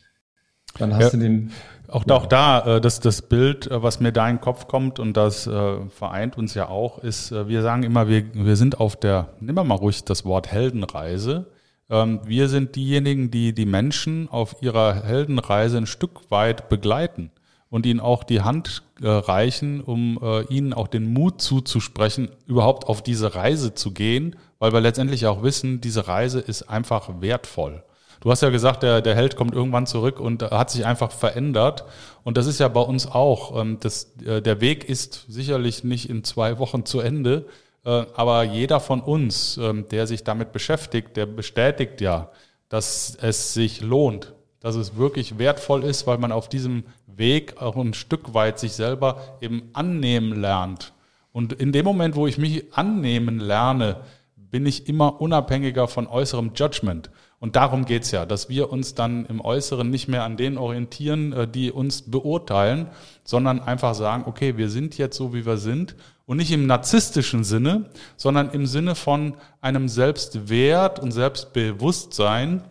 dann 0.77 0.93
hast 0.95 1.05
ja. 1.05 1.11
du 1.11 1.19
den. 1.19 1.53
Auch, 1.87 2.05
auch 2.09 2.27
da, 2.27 2.77
äh, 2.77 2.81
das, 2.81 2.99
das 2.99 3.23
Bild, 3.23 3.69
äh, 3.69 3.85
was 3.85 4.01
mir 4.01 4.11
da 4.11 4.29
in 4.29 4.37
den 4.37 4.41
Kopf 4.41 4.67
kommt 4.67 4.99
und 4.99 5.17
das 5.17 5.47
äh, 5.47 5.77
vereint 5.91 6.37
uns 6.37 6.55
ja 6.55 6.69
auch, 6.69 6.99
ist, 6.99 7.31
wir 7.31 7.63
sagen 7.63 7.85
immer, 7.85 8.09
wir, 8.09 8.25
wir 8.35 8.57
sind 8.57 8.81
auf 8.81 8.97
der, 8.97 9.29
nimm 9.39 9.55
mal 9.55 9.75
ruhig 9.75 10.05
das 10.05 10.25
Wort 10.25 10.51
Heldenreise. 10.51 11.53
Ähm, 11.89 12.21
wir 12.25 12.49
sind 12.49 12.75
diejenigen, 12.75 13.31
die 13.31 13.55
die 13.55 13.67
Menschen 13.67 14.29
auf 14.29 14.57
ihrer 14.61 15.05
Heldenreise 15.05 15.77
ein 15.77 15.87
Stück 15.87 16.33
weit 16.33 16.69
begleiten 16.69 17.31
und 17.75 17.87
ihnen 17.87 17.99
auch 17.99 18.23
die 18.23 18.41
Hand 18.43 18.85
äh, 19.03 19.09
reichen, 19.09 19.81
um 19.81 20.21
äh, 20.23 20.45
ihnen 20.45 20.73
auch 20.73 20.87
den 20.87 21.13
Mut 21.13 21.43
zuzusprechen, 21.43 22.29
überhaupt 22.47 22.87
auf 22.87 23.03
diese 23.03 23.35
Reise 23.35 23.75
zu 23.75 23.91
gehen, 23.91 24.37
weil 24.61 24.73
wir 24.73 24.81
letztendlich 24.81 25.27
auch 25.27 25.43
wissen, 25.43 25.81
diese 25.81 26.07
Reise 26.07 26.39
ist 26.39 26.63
einfach 26.71 27.21
wertvoll. 27.21 27.83
Du 28.21 28.31
hast 28.31 28.43
ja 28.43 28.51
gesagt, 28.51 28.85
der, 28.85 29.03
der 29.03 29.17
Held 29.17 29.35
kommt 29.35 29.57
irgendwann 29.57 29.89
zurück 29.89 30.21
und 30.21 30.45
hat 30.45 30.71
sich 30.71 30.87
einfach 30.87 31.11
verändert. 31.11 31.85
Und 32.23 32.37
das 32.37 32.47
ist 32.47 32.61
ja 32.61 32.69
bei 32.69 32.81
uns 32.81 33.09
auch. 33.09 33.61
Ähm, 33.61 33.79
das, 33.81 34.15
äh, 34.25 34.41
der 34.41 34.61
Weg 34.61 34.89
ist 34.89 35.25
sicherlich 35.27 35.83
nicht 35.83 36.09
in 36.09 36.23
zwei 36.23 36.61
Wochen 36.61 36.85
zu 36.85 37.01
Ende, 37.01 37.45
äh, 37.85 38.05
aber 38.15 38.45
jeder 38.45 38.79
von 38.79 39.01
uns, 39.01 39.57
ähm, 39.57 39.89
der 39.91 40.07
sich 40.07 40.23
damit 40.23 40.53
beschäftigt, 40.53 41.17
der 41.17 41.27
bestätigt 41.27 42.01
ja, 42.01 42.31
dass 42.69 43.19
es 43.21 43.53
sich 43.53 43.81
lohnt, 43.81 44.33
dass 44.61 44.77
es 44.77 44.97
wirklich 44.97 45.39
wertvoll 45.39 45.85
ist, 45.85 46.07
weil 46.07 46.17
man 46.17 46.33
auf 46.33 46.49
diesem 46.49 46.85
Weg 47.17 47.61
auch 47.61 47.77
ein 47.77 47.95
Stück 47.95 48.35
weit 48.35 48.59
sich 48.59 48.73
selber 48.73 49.39
eben 49.41 49.71
annehmen 49.73 50.41
lernt. 50.41 50.93
Und 51.33 51.53
in 51.53 51.73
dem 51.73 51.85
Moment, 51.85 52.15
wo 52.15 52.27
ich 52.27 52.39
mich 52.39 52.73
annehmen 52.75 53.41
lerne, 53.41 54.03
bin 54.37 54.67
ich 54.67 54.89
immer 54.89 55.21
unabhängiger 55.21 55.89
von 55.89 56.07
äußerem 56.07 56.53
Judgment. 56.55 57.11
Und 57.41 57.57
darum 57.57 57.85
geht's 57.85 58.11
ja, 58.11 58.25
dass 58.25 58.49
wir 58.49 58.71
uns 58.71 58.95
dann 58.95 59.27
im 59.27 59.41
Äußeren 59.41 59.91
nicht 59.91 60.09
mehr 60.09 60.23
an 60.23 60.37
denen 60.37 60.57
orientieren, 60.57 61.33
äh, 61.33 61.47
die 61.47 61.71
uns 61.73 62.03
beurteilen, 62.03 62.87
sondern 63.25 63.61
einfach 63.61 63.95
sagen, 63.95 64.25
okay, 64.27 64.57
wir 64.57 64.71
sind 64.71 64.97
jetzt 64.97 65.17
so, 65.17 65.35
wie 65.35 65.45
wir 65.45 65.59
sind. 65.59 65.97
Und 66.25 66.39
nicht 66.39 66.53
im 66.53 66.67
narzisstischen 66.67 67.45
Sinne, 67.45 67.91
sondern 68.17 68.51
im 68.51 68.65
Sinne 68.65 68.95
von 68.95 69.35
einem 69.61 69.89
Selbstwert 69.89 71.01
und 71.01 71.11
Selbstbewusstsein, 71.11 72.63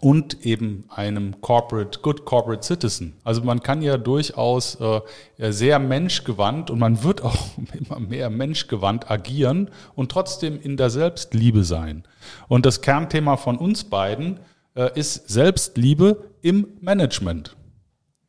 und 0.00 0.44
eben 0.44 0.84
einem 0.88 1.40
Corporate, 1.40 2.00
Good 2.00 2.24
Corporate 2.24 2.62
Citizen. 2.62 3.14
Also 3.24 3.42
man 3.42 3.62
kann 3.62 3.80
ja 3.80 3.96
durchaus 3.96 4.76
äh, 4.76 5.00
sehr 5.38 5.78
menschgewandt 5.78 6.70
und 6.70 6.78
man 6.78 7.02
wird 7.02 7.22
auch 7.22 7.36
immer 7.72 8.00
mehr 8.00 8.30
menschgewandt 8.30 9.10
agieren 9.10 9.70
und 9.94 10.10
trotzdem 10.12 10.60
in 10.60 10.76
der 10.76 10.90
Selbstliebe 10.90 11.64
sein. 11.64 12.04
Und 12.48 12.66
das 12.66 12.82
Kernthema 12.82 13.36
von 13.36 13.56
uns 13.56 13.84
beiden 13.84 14.40
äh, 14.74 14.90
ist 14.98 15.28
Selbstliebe 15.28 16.30
im 16.42 16.66
Management. 16.80 17.56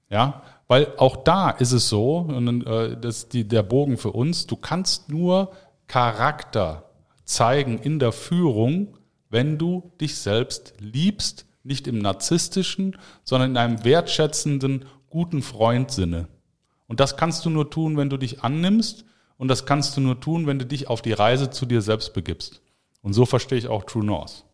Ja, 0.09 0.43
weil 0.69 0.93
auch 0.97 1.17
da 1.17 1.49
ist 1.49 1.73
es 1.73 1.89
so, 1.89 2.19
und 2.19 2.65
äh, 2.65 2.97
das 2.97 3.27
die, 3.27 3.45
der 3.45 3.63
Bogen 3.63 3.97
für 3.97 4.11
uns, 4.11 4.47
du 4.47 4.55
kannst 4.55 5.09
nur 5.09 5.51
Charakter 5.87 6.83
zeigen 7.25 7.77
in 7.77 7.99
der 7.99 8.13
Führung, 8.13 8.95
wenn 9.29 9.57
du 9.57 9.91
dich 9.99 10.15
selbst 10.15 10.73
liebst 10.79 11.46
nicht 11.67 11.87
im 11.87 11.99
narzisstischen, 11.99 12.97
sondern 13.23 13.51
in 13.51 13.57
einem 13.57 13.83
wertschätzenden, 13.83 14.85
guten 15.09 15.41
Freundsinne. 15.41 16.27
Und 16.87 16.99
das 16.99 17.17
kannst 17.17 17.45
du 17.45 17.49
nur 17.49 17.69
tun, 17.69 17.97
wenn 17.97 18.09
du 18.09 18.17
dich 18.17 18.43
annimmst 18.43 19.05
und 19.37 19.49
das 19.49 19.65
kannst 19.65 19.95
du 19.97 20.01
nur 20.01 20.19
tun, 20.19 20.47
wenn 20.47 20.59
du 20.59 20.65
dich 20.65 20.87
auf 20.87 21.01
die 21.01 21.13
Reise 21.13 21.49
zu 21.49 21.65
dir 21.65 21.81
selbst 21.81 22.13
begibst. 22.13 22.61
Und 23.01 23.13
so 23.13 23.25
verstehe 23.25 23.57
ich 23.57 23.67
auch 23.67 23.83
True 23.83 24.05
North. 24.05 24.45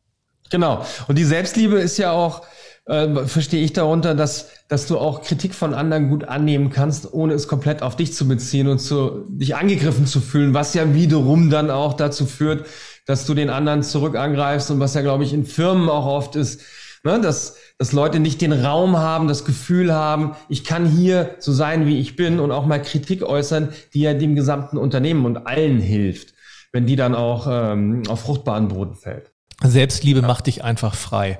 Genau. 0.49 0.85
Und 1.07 1.17
die 1.17 1.23
Selbstliebe 1.23 1.79
ist 1.79 1.97
ja 1.97 2.11
auch, 2.11 2.43
äh, 2.85 3.25
verstehe 3.25 3.63
ich 3.63 3.73
darunter, 3.73 4.13
dass, 4.13 4.49
dass 4.67 4.87
du 4.87 4.97
auch 4.99 5.21
Kritik 5.21 5.55
von 5.55 5.73
anderen 5.73 6.09
gut 6.09 6.25
annehmen 6.25 6.69
kannst, 6.69 7.13
ohne 7.13 7.33
es 7.33 7.47
komplett 7.47 7.81
auf 7.81 7.95
dich 7.95 8.13
zu 8.13 8.27
beziehen 8.27 8.67
und 8.67 8.79
zu, 8.79 9.25
dich 9.29 9.55
angegriffen 9.55 10.05
zu 10.05 10.19
fühlen, 10.19 10.53
was 10.53 10.73
ja 10.73 10.93
wiederum 10.93 11.49
dann 11.49 11.71
auch 11.71 11.93
dazu 11.93 12.25
führt, 12.25 12.67
dass 13.05 13.25
du 13.25 13.33
den 13.33 13.49
anderen 13.49 13.83
zurück 13.83 14.15
angreifst 14.15 14.69
und 14.69 14.79
was 14.79 14.93
ja, 14.93 15.01
glaube 15.01 15.23
ich, 15.23 15.33
in 15.33 15.45
Firmen 15.45 15.89
auch 15.89 16.05
oft 16.05 16.35
ist, 16.35 16.61
Ne? 17.03 17.19
Dass, 17.19 17.57
dass 17.77 17.91
Leute 17.91 18.19
nicht 18.19 18.41
den 18.41 18.53
Raum 18.53 18.97
haben, 18.97 19.27
das 19.27 19.43
Gefühl 19.43 19.93
haben, 19.93 20.35
ich 20.47 20.63
kann 20.63 20.85
hier 20.85 21.35
so 21.39 21.51
sein, 21.51 21.85
wie 21.85 21.99
ich 21.99 22.15
bin 22.15 22.39
und 22.39 22.51
auch 22.51 22.65
mal 22.65 22.81
Kritik 22.81 23.23
äußern, 23.23 23.69
die 23.93 24.01
ja 24.01 24.13
dem 24.13 24.35
gesamten 24.35 24.77
Unternehmen 24.77 25.25
und 25.25 25.45
allen 25.45 25.79
hilft, 25.79 26.33
wenn 26.71 26.85
die 26.85 26.95
dann 26.95 27.13
auch 27.13 27.47
ähm, 27.49 28.03
auf 28.07 28.21
fruchtbaren 28.21 28.69
Boden 28.69 28.95
fällt. 28.95 29.31
Selbstliebe 29.61 30.21
ja. 30.21 30.27
macht 30.27 30.47
dich 30.47 30.63
einfach 30.63 30.95
frei. 30.95 31.39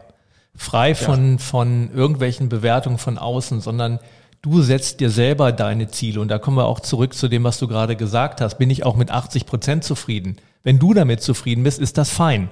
Frei 0.55 0.93
von, 0.95 1.33
ja. 1.33 1.37
von 1.37 1.91
irgendwelchen 1.93 2.49
Bewertungen 2.49 2.97
von 2.97 3.17
außen, 3.17 3.61
sondern 3.61 3.99
du 4.41 4.61
setzt 4.61 4.99
dir 4.99 5.09
selber 5.09 5.51
deine 5.51 5.87
Ziele. 5.87 6.19
Und 6.19 6.27
da 6.27 6.39
kommen 6.39 6.57
wir 6.57 6.65
auch 6.65 6.81
zurück 6.81 7.13
zu 7.13 7.27
dem, 7.29 7.43
was 7.43 7.57
du 7.57 7.67
gerade 7.67 7.95
gesagt 7.95 8.41
hast. 8.41 8.57
Bin 8.57 8.69
ich 8.69 8.85
auch 8.85 8.95
mit 8.95 9.09
80 9.09 9.45
Prozent 9.45 9.83
zufrieden? 9.83 10.37
Wenn 10.61 10.77
du 10.77 10.93
damit 10.93 11.21
zufrieden 11.21 11.63
bist, 11.63 11.79
ist 11.79 11.97
das 11.97 12.09
fein. 12.09 12.49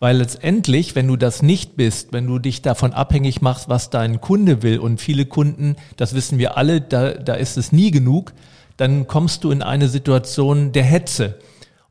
Weil 0.00 0.16
letztendlich, 0.16 0.96
wenn 0.96 1.06
du 1.06 1.16
das 1.16 1.42
nicht 1.42 1.76
bist, 1.76 2.14
wenn 2.14 2.26
du 2.26 2.38
dich 2.38 2.62
davon 2.62 2.94
abhängig 2.94 3.42
machst, 3.42 3.68
was 3.68 3.90
dein 3.90 4.22
Kunde 4.22 4.62
will 4.62 4.78
und 4.78 4.98
viele 4.98 5.26
Kunden, 5.26 5.76
das 5.98 6.14
wissen 6.14 6.38
wir 6.38 6.56
alle, 6.56 6.80
da, 6.80 7.10
da 7.12 7.34
ist 7.34 7.58
es 7.58 7.70
nie 7.70 7.90
genug, 7.90 8.32
dann 8.78 9.06
kommst 9.06 9.44
du 9.44 9.50
in 9.50 9.62
eine 9.62 9.88
Situation 9.88 10.72
der 10.72 10.84
Hetze. 10.84 11.38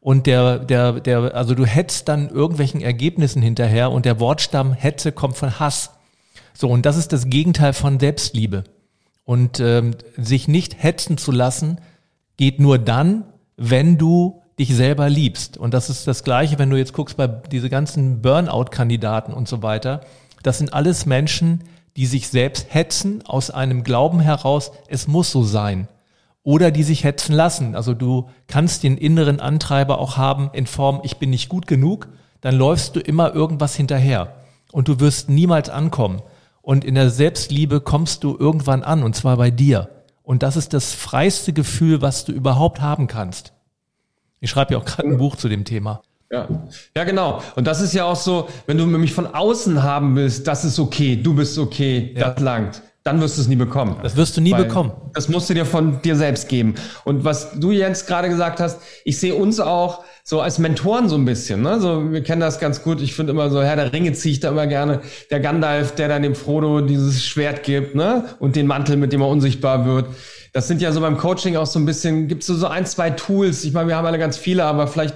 Und 0.02 0.26
der, 0.26 0.58
der, 0.58 0.94
der, 1.00 1.36
also 1.36 1.54
du 1.54 1.68
hetzt 1.68 2.08
dann 2.08 2.30
irgendwelchen 2.30 2.82
Ergebnissen 2.82 3.44
hinterher 3.44 3.92
und 3.92 4.06
der 4.06 4.20
Wortstamm 4.20 4.74
Hetze 4.74 5.12
kommt 5.12 5.38
von 5.38 5.60
Hass. 5.60 5.92
So, 6.56 6.68
und 6.68 6.88
das 6.88 6.98
ist 6.98 7.14
das 7.14 7.30
Gegenteil 7.30 7.74
von 7.74 8.00
Selbstliebe. 8.00 8.64
Und 9.24 9.60
ähm, 9.60 9.92
sich 10.18 10.48
nicht 10.48 10.82
hetzen 10.82 11.20
zu 11.20 11.32
lassen, 11.32 11.80
geht 12.38 12.60
nur 12.60 12.80
dann, 12.80 13.26
wenn 13.56 14.00
du 14.00 14.42
dich 14.60 14.76
selber 14.76 15.10
liebst. 15.10 15.58
Und 15.58 15.74
das 15.74 15.90
ist 15.90 16.06
das 16.06 16.24
Gleiche, 16.24 16.60
wenn 16.60 16.70
du 16.70 16.78
jetzt 16.78 16.94
guckst 16.94 17.18
bei 17.18 17.28
diese 17.28 17.70
ganzen 17.70 18.22
Burnout-Kandidaten 18.22 19.34
und 19.34 19.48
so 19.48 19.64
weiter. 19.64 20.02
Das 20.44 20.58
sind 20.58 20.74
alles 20.74 21.06
Menschen, 21.06 21.64
die 21.96 22.06
sich 22.06 22.28
selbst 22.28 22.68
hetzen 22.70 23.24
aus 23.26 23.52
einem 23.52 23.84
Glauben 23.84 24.20
heraus, 24.20 24.72
es 24.88 25.08
muss 25.08 25.32
so 25.32 25.44
sein. 25.44 25.88
Oder 26.44 26.72
die 26.72 26.84
sich 26.84 27.04
hetzen 27.04 27.34
lassen. 27.34 27.76
Also 27.76 27.94
du 27.94 28.30
kannst 28.48 28.84
den 28.84 28.98
inneren 28.98 29.40
Antreiber 29.40 30.00
auch 30.00 30.18
haben 30.18 30.50
in 30.54 30.68
Form, 30.68 31.02
ich 31.04 31.18
bin 31.18 31.30
nicht 31.30 31.50
gut 31.50 31.68
genug, 31.68 32.10
dann 32.42 32.56
läufst 32.56 32.96
du 32.96 33.00
immer 33.00 33.34
irgendwas 33.34 33.76
hinterher. 33.76 34.36
Und 34.72 34.88
du 34.88 35.00
wirst 35.00 35.30
niemals 35.30 35.70
ankommen. 35.70 36.22
Und 36.62 36.86
in 36.86 36.96
der 36.96 37.10
Selbstliebe 37.10 37.82
kommst 37.82 38.24
du 38.24 38.38
irgendwann 38.38 38.84
an, 38.84 39.04
und 39.04 39.16
zwar 39.16 39.38
bei 39.38 39.52
dir. 39.52 39.90
Und 40.24 40.44
das 40.44 40.56
ist 40.56 40.74
das 40.74 40.94
freiste 40.94 41.54
Gefühl, 41.54 42.02
was 42.02 42.26
du 42.26 42.32
überhaupt 42.32 42.82
haben 42.82 43.08
kannst. 43.08 43.54
Ich 44.40 44.50
schreibe 44.50 44.74
ja 44.74 44.80
auch 44.80 44.86
gerade 44.86 45.08
ein 45.08 45.18
Buch 45.18 45.36
zu 45.36 45.50
dem 45.50 45.66
Thema. 45.66 46.02
Ja. 46.32 46.48
ja, 46.96 47.04
genau. 47.06 47.42
Und 47.56 47.66
das 47.66 47.82
ist 47.82 47.94
ja 47.94 48.06
auch 48.06 48.16
so, 48.16 48.48
wenn 48.68 48.78
du 48.78 48.86
mich 48.86 49.14
von 49.14 49.26
außen 49.26 49.82
haben 49.82 50.16
willst, 50.16 50.48
das 50.48 50.64
ist 50.64 50.78
okay, 50.78 51.16
du 51.16 51.34
bist 51.34 51.58
okay, 51.58 52.14
ja. 52.16 52.30
das 52.30 52.40
langt, 52.44 52.84
dann 53.04 53.20
wirst 53.20 53.38
du 53.38 53.42
es 53.42 53.48
nie 53.48 53.56
bekommen. 53.56 53.96
Das 54.04 54.16
wirst 54.16 54.38
du 54.38 54.42
nie 54.42 54.52
Weil 54.52 54.66
bekommen. 54.66 54.92
Das 55.16 55.28
musst 55.28 55.50
du 55.50 55.56
dir 55.56 55.66
von 55.66 56.02
dir 56.04 56.16
selbst 56.16 56.48
geben. 56.48 56.76
Und 57.04 57.24
was 57.24 57.60
du 57.60 57.72
jetzt 57.72 58.06
gerade 58.06 58.30
gesagt 58.30 58.60
hast, 58.60 58.80
ich 59.06 59.18
sehe 59.20 59.34
uns 59.34 59.60
auch 59.60 60.04
so 60.24 60.42
als 60.42 60.60
Mentoren 60.60 61.10
so 61.10 61.16
ein 61.16 61.26
bisschen. 61.26 61.64
Ne? 61.64 61.80
So, 61.80 62.12
wir 62.12 62.22
kennen 62.22 62.42
das 62.42 62.60
ganz 62.60 62.84
gut. 62.84 63.02
Ich 63.02 63.16
finde 63.16 63.32
immer 63.32 63.50
so, 63.50 63.64
Herr 63.64 63.78
der 63.78 63.92
Ringe 63.92 64.14
ziehe 64.14 64.34
ich 64.34 64.40
da 64.40 64.50
immer 64.50 64.68
gerne. 64.68 65.02
Der 65.32 65.40
Gandalf, 65.40 65.96
der 65.96 66.10
dann 66.10 66.22
dem 66.22 66.36
Frodo 66.36 66.82
dieses 66.82 67.26
Schwert 67.26 67.64
gibt 67.64 67.96
ne? 67.96 68.26
und 68.38 68.56
den 68.56 68.68
Mantel, 68.68 68.98
mit 68.98 69.12
dem 69.14 69.22
er 69.22 69.30
unsichtbar 69.30 69.88
wird 69.88 70.06
das 70.54 70.68
sind 70.68 70.82
ja 70.82 70.92
so 70.92 71.02
beim 71.02 71.18
Coaching 71.18 71.56
auch 71.56 71.66
so 71.66 71.80
ein 71.80 71.86
bisschen, 71.86 72.28
gibt 72.28 72.42
es 72.42 72.48
so, 72.48 72.68
ein, 72.68 72.86
zwei 72.86 73.12
Tools. 73.12 73.64
Ich 73.64 73.74
meine, 73.74 73.88
wir 73.88 73.96
haben 73.96 74.06
alle 74.06 74.20
ganz 74.20 74.38
viele, 74.38 74.64
aber 74.66 74.88
vielleicht, 74.88 75.16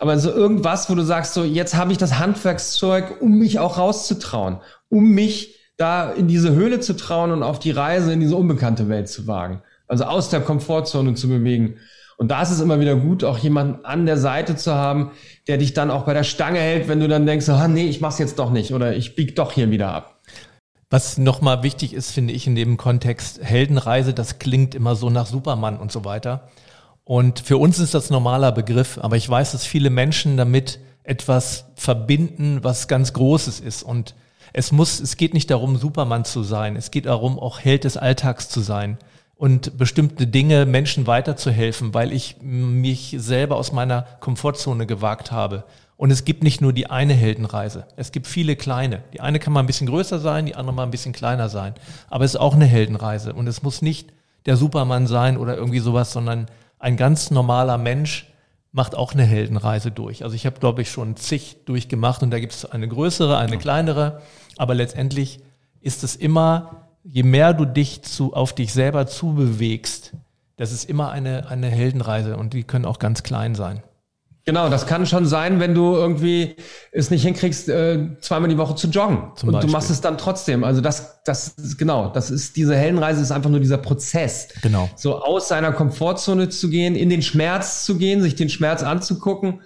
aber 0.00 0.18
so 0.18 0.30
irgendwas, 0.30 0.90
wo 0.90 0.94
du 0.94 1.02
sagst, 1.02 1.34
so 1.34 1.44
jetzt 1.44 1.74
habe 1.74 1.92
ich 1.92 1.98
das 1.98 2.18
Handwerkszeug, 2.18 3.20
um 3.20 3.38
mich 3.38 3.58
auch 3.58 3.78
rauszutrauen, 3.78 4.60
um 4.88 5.10
mich 5.10 5.60
da 5.76 6.10
in 6.10 6.28
diese 6.28 6.52
Höhle 6.52 6.80
zu 6.80 6.96
trauen 6.96 7.30
und 7.30 7.42
auf 7.42 7.58
die 7.58 7.70
Reise 7.70 8.12
in 8.12 8.20
diese 8.20 8.36
unbekannte 8.36 8.88
Welt 8.88 9.08
zu 9.08 9.26
wagen. 9.26 9.62
Also 9.86 10.04
aus 10.04 10.30
der 10.30 10.40
Komfortzone 10.40 11.14
zu 11.14 11.28
bewegen. 11.28 11.76
Und 12.16 12.30
da 12.30 12.42
ist 12.42 12.50
es 12.50 12.60
immer 12.60 12.78
wieder 12.78 12.94
gut, 12.94 13.24
auch 13.24 13.38
jemanden 13.38 13.84
an 13.84 14.06
der 14.06 14.16
Seite 14.16 14.54
zu 14.54 14.74
haben, 14.74 15.10
der 15.48 15.58
dich 15.58 15.74
dann 15.74 15.90
auch 15.90 16.04
bei 16.04 16.14
der 16.14 16.22
Stange 16.22 16.60
hält, 16.60 16.88
wenn 16.88 17.00
du 17.00 17.08
dann 17.08 17.26
denkst, 17.26 17.48
ah, 17.48 17.68
nee, 17.68 17.88
ich 17.88 18.00
mach's 18.00 18.18
jetzt 18.18 18.38
doch 18.38 18.50
nicht 18.50 18.72
oder 18.72 18.94
ich 18.94 19.16
bieg 19.16 19.34
doch 19.34 19.52
hier 19.52 19.70
wieder 19.70 19.92
ab. 19.92 20.11
Was 20.92 21.16
nochmal 21.16 21.62
wichtig 21.62 21.94
ist, 21.94 22.10
finde 22.10 22.34
ich 22.34 22.46
in 22.46 22.54
dem 22.54 22.76
Kontext, 22.76 23.42
Heldenreise, 23.42 24.12
das 24.12 24.38
klingt 24.38 24.74
immer 24.74 24.94
so 24.94 25.08
nach 25.08 25.24
Superman 25.24 25.78
und 25.78 25.90
so 25.90 26.04
weiter. 26.04 26.50
Und 27.04 27.40
für 27.40 27.56
uns 27.56 27.78
ist 27.78 27.94
das 27.94 28.10
normaler 28.10 28.52
Begriff, 28.52 28.98
aber 29.00 29.16
ich 29.16 29.26
weiß, 29.26 29.52
dass 29.52 29.64
viele 29.64 29.88
Menschen 29.88 30.36
damit 30.36 30.80
etwas 31.02 31.64
verbinden, 31.76 32.58
was 32.60 32.88
ganz 32.88 33.14
Großes 33.14 33.58
ist. 33.58 33.82
Und 33.82 34.14
es 34.52 34.70
muss, 34.70 35.00
es 35.00 35.16
geht 35.16 35.32
nicht 35.32 35.50
darum, 35.50 35.78
Superman 35.78 36.26
zu 36.26 36.42
sein. 36.42 36.76
Es 36.76 36.90
geht 36.90 37.06
darum, 37.06 37.38
auch 37.38 37.58
Held 37.58 37.84
des 37.84 37.96
Alltags 37.96 38.50
zu 38.50 38.60
sein 38.60 38.98
und 39.36 39.78
bestimmte 39.78 40.26
Dinge 40.26 40.66
Menschen 40.66 41.06
weiterzuhelfen, 41.06 41.94
weil 41.94 42.12
ich 42.12 42.36
mich 42.42 43.16
selber 43.18 43.56
aus 43.56 43.72
meiner 43.72 44.02
Komfortzone 44.20 44.86
gewagt 44.86 45.32
habe. 45.32 45.64
Und 46.02 46.10
es 46.10 46.24
gibt 46.24 46.42
nicht 46.42 46.60
nur 46.60 46.72
die 46.72 46.90
eine 46.90 47.14
Heldenreise. 47.14 47.86
Es 47.94 48.10
gibt 48.10 48.26
viele 48.26 48.56
kleine. 48.56 49.04
Die 49.12 49.20
eine 49.20 49.38
kann 49.38 49.52
mal 49.52 49.60
ein 49.60 49.66
bisschen 49.66 49.86
größer 49.86 50.18
sein, 50.18 50.46
die 50.46 50.56
andere 50.56 50.74
mal 50.74 50.82
ein 50.82 50.90
bisschen 50.90 51.12
kleiner 51.12 51.48
sein. 51.48 51.74
Aber 52.10 52.24
es 52.24 52.34
ist 52.34 52.40
auch 52.40 52.56
eine 52.56 52.64
Heldenreise. 52.64 53.34
Und 53.34 53.46
es 53.46 53.62
muss 53.62 53.82
nicht 53.82 54.12
der 54.44 54.56
Supermann 54.56 55.06
sein 55.06 55.36
oder 55.36 55.56
irgendwie 55.56 55.78
sowas, 55.78 56.10
sondern 56.10 56.46
ein 56.80 56.96
ganz 56.96 57.30
normaler 57.30 57.78
Mensch 57.78 58.26
macht 58.72 58.96
auch 58.96 59.12
eine 59.12 59.22
Heldenreise 59.22 59.92
durch. 59.92 60.24
Also 60.24 60.34
ich 60.34 60.44
habe, 60.44 60.58
glaube 60.58 60.82
ich, 60.82 60.90
schon 60.90 61.14
zig 61.14 61.58
durchgemacht 61.66 62.24
und 62.24 62.32
da 62.32 62.40
gibt 62.40 62.52
es 62.52 62.64
eine 62.64 62.88
größere, 62.88 63.38
eine 63.38 63.58
kleinere. 63.58 64.22
Aber 64.56 64.74
letztendlich 64.74 65.38
ist 65.82 66.02
es 66.02 66.16
immer, 66.16 66.88
je 67.04 67.22
mehr 67.22 67.54
du 67.54 67.64
dich 67.64 68.02
zu, 68.02 68.34
auf 68.34 68.52
dich 68.52 68.72
selber 68.72 69.06
zubewegst, 69.06 70.14
das 70.56 70.72
ist 70.72 70.90
immer 70.90 71.12
eine, 71.12 71.48
eine 71.48 71.68
Heldenreise 71.68 72.36
und 72.36 72.54
die 72.54 72.64
können 72.64 72.86
auch 72.86 72.98
ganz 72.98 73.22
klein 73.22 73.54
sein. 73.54 73.84
Genau, 74.44 74.68
das 74.68 74.86
kann 74.86 75.06
schon 75.06 75.24
sein, 75.26 75.60
wenn 75.60 75.72
du 75.72 75.94
irgendwie 75.94 76.56
es 76.90 77.10
nicht 77.10 77.22
hinkriegst, 77.22 77.68
äh, 77.68 78.08
zweimal 78.20 78.48
die 78.50 78.58
Woche 78.58 78.74
zu 78.74 78.88
joggen. 78.88 79.30
Zum 79.36 79.48
und 79.48 79.52
Beispiel. 79.52 79.68
du 79.68 79.72
machst 79.72 79.90
es 79.90 80.00
dann 80.00 80.18
trotzdem. 80.18 80.64
Also 80.64 80.80
das, 80.80 81.22
das 81.24 81.48
ist 81.48 81.78
genau, 81.78 82.08
das 82.08 82.30
ist 82.30 82.56
diese 82.56 82.74
Heldenreise 82.74 83.22
ist 83.22 83.30
einfach 83.30 83.50
nur 83.50 83.60
dieser 83.60 83.78
Prozess. 83.78 84.48
Genau. 84.60 84.90
So 84.96 85.22
aus 85.22 85.46
seiner 85.46 85.70
Komfortzone 85.72 86.48
zu 86.48 86.70
gehen, 86.70 86.96
in 86.96 87.08
den 87.08 87.22
Schmerz 87.22 87.84
zu 87.84 87.96
gehen, 87.96 88.20
sich 88.20 88.34
den 88.34 88.48
Schmerz 88.48 88.82
anzugucken. 88.82 89.60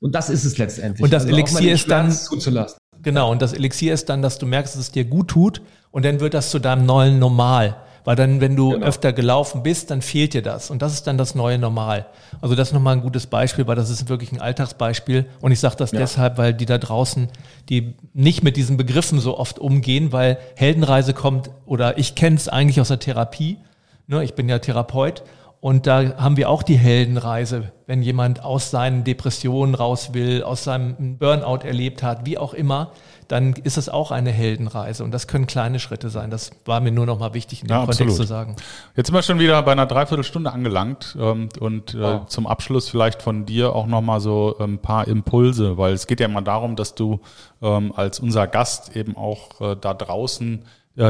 Und 0.00 0.14
das 0.16 0.28
ist 0.28 0.44
es 0.44 0.58
letztendlich. 0.58 1.04
Und 1.04 1.12
das 1.12 1.24
also 1.24 1.34
Elixier 1.34 1.74
ist 1.74 1.88
dann 1.88 2.10
zuzulassen. 2.10 2.78
Genau. 3.02 3.30
Und 3.30 3.42
das 3.42 3.52
Elixier 3.52 3.94
ist 3.94 4.08
dann, 4.08 4.22
dass 4.22 4.38
du 4.38 4.46
merkst, 4.46 4.74
dass 4.74 4.80
es 4.80 4.90
dir 4.90 5.04
gut 5.04 5.28
tut. 5.28 5.62
Und 5.92 6.04
dann 6.04 6.18
wird 6.18 6.34
das 6.34 6.50
zu 6.50 6.58
deinem 6.58 6.84
neuen 6.84 7.20
Normal 7.20 7.76
Weil 8.06 8.14
dann, 8.14 8.40
wenn 8.40 8.54
du 8.54 8.72
öfter 8.72 9.12
gelaufen 9.12 9.64
bist, 9.64 9.90
dann 9.90 10.00
fehlt 10.00 10.32
dir 10.32 10.40
das. 10.40 10.70
Und 10.70 10.80
das 10.80 10.92
ist 10.92 11.08
dann 11.08 11.18
das 11.18 11.34
neue 11.34 11.58
Normal. 11.58 12.06
Also 12.40 12.54
das 12.54 12.68
ist 12.68 12.72
nochmal 12.72 12.94
ein 12.94 13.02
gutes 13.02 13.26
Beispiel, 13.26 13.66
weil 13.66 13.74
das 13.74 13.90
ist 13.90 14.08
wirklich 14.08 14.30
ein 14.30 14.40
Alltagsbeispiel. 14.40 15.26
Und 15.40 15.50
ich 15.50 15.58
sage 15.58 15.74
das 15.76 15.90
deshalb, 15.90 16.38
weil 16.38 16.54
die 16.54 16.66
da 16.66 16.78
draußen, 16.78 17.26
die 17.68 17.96
nicht 18.14 18.44
mit 18.44 18.56
diesen 18.56 18.76
Begriffen 18.76 19.18
so 19.18 19.36
oft 19.36 19.58
umgehen, 19.58 20.12
weil 20.12 20.38
Heldenreise 20.54 21.14
kommt, 21.14 21.50
oder 21.66 21.98
ich 21.98 22.14
kenne 22.14 22.36
es 22.36 22.48
eigentlich 22.48 22.80
aus 22.80 22.88
der 22.88 23.00
Therapie. 23.00 23.58
Ne, 24.06 24.22
ich 24.22 24.34
bin 24.34 24.48
ja 24.48 24.60
Therapeut. 24.60 25.24
Und 25.60 25.88
da 25.88 26.16
haben 26.16 26.36
wir 26.36 26.48
auch 26.48 26.62
die 26.62 26.76
Heldenreise, 26.76 27.72
wenn 27.88 28.02
jemand 28.02 28.44
aus 28.44 28.70
seinen 28.70 29.02
Depressionen 29.02 29.74
raus 29.74 30.10
will, 30.12 30.44
aus 30.44 30.62
seinem 30.62 31.18
Burnout 31.18 31.66
erlebt 31.66 32.04
hat, 32.04 32.24
wie 32.24 32.38
auch 32.38 32.54
immer, 32.54 32.92
dann 33.28 33.54
ist 33.54 33.76
es 33.76 33.88
auch 33.88 34.10
eine 34.10 34.30
Heldenreise. 34.30 35.02
Und 35.04 35.10
das 35.12 35.26
können 35.26 35.46
kleine 35.46 35.78
Schritte 35.80 36.10
sein. 36.10 36.30
Das 36.30 36.50
war 36.64 36.80
mir 36.80 36.92
nur 36.92 37.06
noch 37.06 37.18
mal 37.18 37.34
wichtig 37.34 37.62
in 37.62 37.68
dem 37.68 37.72
Ja, 37.72 37.78
Kontext 37.80 38.00
absolut. 38.02 38.16
zu 38.16 38.24
sagen. 38.24 38.56
Jetzt 38.94 39.06
sind 39.08 39.14
wir 39.14 39.22
schon 39.22 39.38
wieder 39.38 39.62
bei 39.62 39.72
einer 39.72 39.86
Dreiviertelstunde 39.86 40.52
angelangt 40.52 41.16
ähm, 41.20 41.48
und 41.60 41.94
äh, 41.94 42.00
Wow. 42.00 42.26
zum 42.26 42.46
Abschluss 42.46 42.88
vielleicht 42.88 43.22
von 43.22 43.46
dir 43.46 43.74
auch 43.74 43.86
nochmal 43.86 44.20
so 44.20 44.56
ein 44.58 44.78
paar 44.78 45.08
Impulse, 45.08 45.76
weil 45.78 45.92
es 45.94 46.06
geht 46.06 46.20
ja 46.20 46.26
immer 46.26 46.42
darum, 46.42 46.76
dass 46.76 46.94
du 46.94 47.20
ähm, 47.62 47.92
als 47.96 48.20
unser 48.20 48.46
Gast 48.46 48.94
eben 48.96 49.16
auch 49.16 49.60
äh, 49.60 49.76
da 49.80 49.94
draußen 49.94 50.64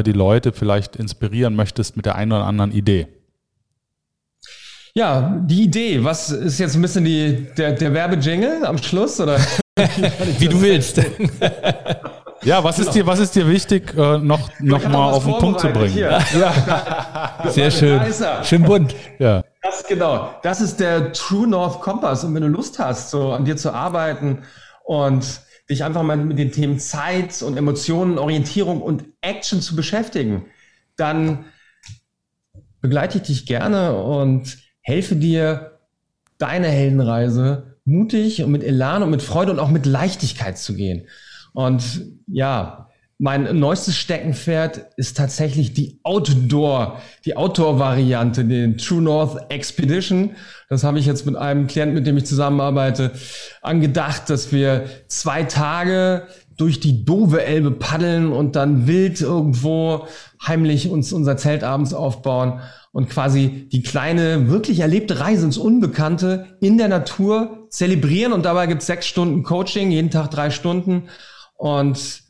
die 0.05 0.11
Leute 0.11 0.51
vielleicht 0.51 0.97
inspirieren 0.97 1.55
möchtest 1.55 1.97
mit 1.97 2.07
der 2.07 2.17
einen 2.17 2.33
oder 2.33 2.45
anderen 2.45 2.73
Idee. 2.73 3.07
Ja, 4.95 5.39
die 5.45 5.63
Idee, 5.63 6.03
was 6.03 6.31
ist 6.31 6.59
jetzt 6.59 6.75
ein 6.75 6.83
bisschen 6.83 7.05
die, 7.05 7.47
der, 7.57 7.71
der 7.71 7.95
Werbejingle 7.95 8.67
am 8.67 8.79
Schluss? 8.79 9.21
Oder? 9.21 9.39
Wie 10.39 10.49
du 10.49 10.61
willst. 10.61 11.01
Ja, 12.43 12.65
was 12.65 12.79
ist 12.79 12.93
dir, 12.93 13.07
was 13.07 13.19
ist 13.19 13.35
dir 13.35 13.47
wichtig, 13.49 13.95
äh, 13.95 14.19
noch, 14.19 14.49
noch 14.61 14.89
mal 14.89 15.11
auf 15.13 15.25
den 15.25 15.35
Punkt 15.35 15.61
zu 15.61 15.69
bringen? 15.69 15.93
Hier. 15.93 16.19
Sehr 17.51 17.71
schön. 17.71 18.01
Schön 18.43 18.63
bunt. 18.63 18.95
Ja. 19.19 19.45
Das, 19.63 19.85
genau. 19.87 20.35
Das 20.43 20.61
ist 20.61 20.81
der 20.81 21.13
True 21.13 21.47
North 21.47 21.81
Kompass. 21.81 22.25
Und 22.25 22.35
wenn 22.35 22.43
du 22.43 22.49
Lust 22.49 22.79
hast, 22.79 23.11
so 23.11 23.33
an 23.33 23.45
dir 23.45 23.57
zu 23.57 23.73
arbeiten 23.73 24.45
und 24.85 25.41
dich 25.69 25.85
einfach 25.85 26.03
mal 26.03 26.17
mit 26.17 26.39
den 26.39 26.53
Themen 26.53 26.79
Zeit 26.79 27.43
und 27.43 27.57
Emotionen, 27.57 28.19
Orientierung 28.19 28.81
und 28.81 29.05
Action 29.21 29.61
zu 29.61 29.77
beschäftigen, 29.77 30.47
dann 30.97 31.47
begleite 32.81 33.19
ich 33.19 33.25
dich 33.25 33.47
gerne 33.47 33.97
und 33.97 34.57
helfe 34.81 35.17
dir, 35.17 35.73
deine 36.39 36.69
Heldenreise 36.69 37.76
mutig 37.87 38.43
und 38.43 38.51
mit 38.51 38.63
Elan 38.63 39.03
und 39.03 39.11
mit 39.11 39.23
Freude 39.23 39.53
und 39.53 39.59
auch 39.59 39.71
mit 39.71 39.87
Leichtigkeit 39.87 40.59
zu 40.59 40.75
gehen. 40.75 41.07
Und 41.53 41.83
ja, 42.27 42.87
mein 43.19 43.59
neuestes 43.59 43.97
Steckenpferd 43.97 44.91
ist 44.97 45.17
tatsächlich 45.17 45.73
die 45.73 46.01
Outdoor, 46.03 47.01
die 47.25 47.35
Outdoor-Variante, 47.35 48.45
den 48.45 48.77
True 48.77 49.01
North 49.01 49.51
Expedition. 49.51 50.33
Das 50.69 50.85
habe 50.85 50.99
ich 50.99 51.07
jetzt 51.07 51.25
mit 51.25 51.35
einem 51.35 51.67
Klienten, 51.67 51.95
mit 51.95 52.07
dem 52.07 52.19
ich 52.19 52.27
zusammenarbeite, 52.27 53.13
angedacht, 53.63 54.29
dass 54.29 54.53
wir 54.53 54.85
zwei 55.09 55.45
Tage 55.45 56.27
durch 56.59 56.81
die 56.81 57.05
doofe 57.07 57.43
Elbe 57.43 57.71
paddeln 57.71 58.33
und 58.33 58.57
dann 58.57 58.87
wild 58.87 59.23
irgendwo 59.23 60.07
heimlich 60.47 60.91
uns 60.91 61.13
unser 61.13 61.39
Zelt 61.39 61.65
abends 61.65 61.95
aufbauen 61.95 62.61
und 62.97 63.11
quasi 63.11 63.69
die 63.71 63.83
kleine, 63.83 64.49
wirklich 64.49 64.81
erlebte 64.81 65.21
Reise 65.21 65.45
ins 65.45 65.59
Unbekannte 65.59 66.57
in 66.63 66.79
der 66.79 66.89
Natur 66.89 67.67
zelebrieren. 67.69 68.33
Und 68.33 68.47
dabei 68.47 68.67
gibt 68.67 68.81
es 68.81 68.87
sechs 68.87 69.07
Stunden 69.07 69.43
Coaching, 69.43 69.91
jeden 69.91 70.11
Tag 70.11 70.31
drei 70.31 70.49
Stunden. 70.49 71.03
Und 71.59 72.23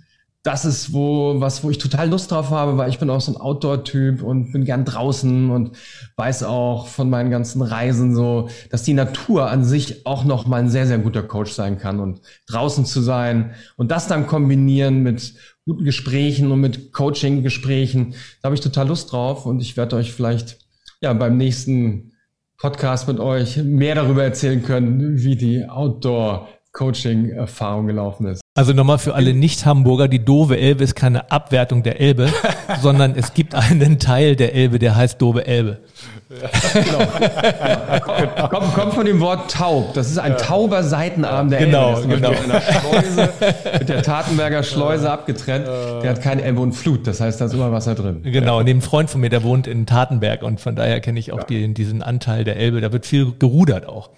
das 0.42 0.64
ist 0.64 0.92
wo, 0.92 1.40
was, 1.40 1.62
wo 1.62 1.70
ich 1.70 1.78
total 1.78 2.10
Lust 2.10 2.32
drauf 2.32 2.50
habe, 2.50 2.78
weil 2.78 2.90
ich 2.90 2.98
bin 2.98 3.10
auch 3.10 3.20
so 3.20 3.32
ein 3.32 3.40
Outdoor-Typ 3.40 4.24
und 4.24 4.50
bin 4.50 4.64
gern 4.64 4.84
draußen 4.84 5.50
und 5.50 5.76
weiß 6.16 6.42
auch 6.42 6.88
von 6.88 7.10
meinen 7.10 7.30
ganzen 7.30 7.62
Reisen 7.62 8.16
so, 8.16 8.48
dass 8.68 8.82
die 8.82 8.94
Natur 8.94 9.48
an 9.48 9.62
sich 9.62 10.04
auch 10.04 10.24
noch 10.24 10.48
mal 10.48 10.58
ein 10.58 10.68
sehr, 10.68 10.88
sehr 10.88 10.98
guter 10.98 11.22
Coach 11.22 11.52
sein 11.52 11.78
kann 11.78 12.00
und 12.00 12.22
draußen 12.48 12.84
zu 12.84 13.00
sein 13.02 13.54
und 13.76 13.92
das 13.92 14.08
dann 14.08 14.26
kombinieren 14.26 15.04
mit 15.04 15.34
guten 15.66 15.84
Gesprächen 15.84 16.50
und 16.52 16.60
mit 16.60 16.92
Coaching-Gesprächen, 16.92 18.14
da 18.40 18.46
habe 18.46 18.54
ich 18.54 18.60
total 18.60 18.86
Lust 18.88 19.12
drauf 19.12 19.44
und 19.46 19.60
ich 19.60 19.76
werde 19.76 19.96
euch 19.96 20.12
vielleicht 20.12 20.58
ja 21.00 21.12
beim 21.12 21.36
nächsten 21.36 22.12
Podcast 22.56 23.08
mit 23.08 23.18
euch 23.18 23.56
mehr 23.58 23.96
darüber 23.96 24.22
erzählen 24.22 24.62
können, 24.62 25.18
wie 25.18 25.34
die 25.34 25.68
Outdoor-Coaching-Erfahrung 25.68 27.88
gelaufen 27.88 28.28
ist. 28.28 28.40
Also 28.54 28.72
nochmal 28.72 28.98
für 28.98 29.14
alle 29.14 29.34
Nicht-Hamburger, 29.34 30.06
die 30.08 30.24
doofe 30.24 30.56
Elbe 30.56 30.84
ist 30.84 30.94
keine 30.94 31.32
Abwertung 31.32 31.82
der 31.82 32.00
Elbe, 32.00 32.32
sondern 32.80 33.16
es 33.16 33.34
gibt 33.34 33.56
einen 33.56 33.98
Teil 33.98 34.36
der 34.36 34.54
Elbe, 34.54 34.78
der 34.78 34.94
heißt 34.94 35.20
doofe 35.20 35.44
Elbe. 35.46 35.80
Kommt, 38.50 38.74
kommt 38.74 38.94
von 38.94 39.06
dem 39.06 39.20
Wort 39.20 39.50
taub. 39.52 39.94
Das 39.94 40.10
ist 40.10 40.18
ein 40.18 40.36
tauber 40.36 40.82
Seitenarm 40.82 41.50
der 41.50 41.60
Genau, 41.60 41.96
Elbe. 42.00 42.16
Genau. 42.16 42.30
mit 42.30 42.40
einer 42.50 42.60
Schleuse, 42.60 43.28
mit 43.78 43.88
der 43.88 44.02
Tatenberger 44.02 44.62
Schleuse 44.62 45.10
abgetrennt. 45.10 45.66
Der 45.66 46.10
hat 46.10 46.22
keine 46.22 46.42
Elbe 46.42 46.60
und 46.60 46.72
Flut. 46.72 47.06
Das 47.06 47.20
heißt, 47.20 47.40
da 47.40 47.44
ist 47.46 47.54
immer 47.54 47.70
Wasser 47.72 47.94
drin. 47.94 48.22
Genau, 48.24 48.62
neben 48.62 48.82
Freund 48.82 49.08
von 49.08 49.20
mir, 49.20 49.30
der 49.30 49.42
wohnt 49.44 49.66
in 49.66 49.86
Tatenberg 49.86 50.42
und 50.42 50.60
von 50.60 50.74
daher 50.74 51.00
kenne 51.00 51.18
ich 51.20 51.32
auch 51.32 51.44
die, 51.44 51.72
diesen 51.72 52.02
Anteil 52.02 52.44
der 52.44 52.56
Elbe. 52.56 52.80
Da 52.80 52.92
wird 52.92 53.06
viel 53.06 53.32
gerudert 53.38 53.86
auch. 53.86 54.10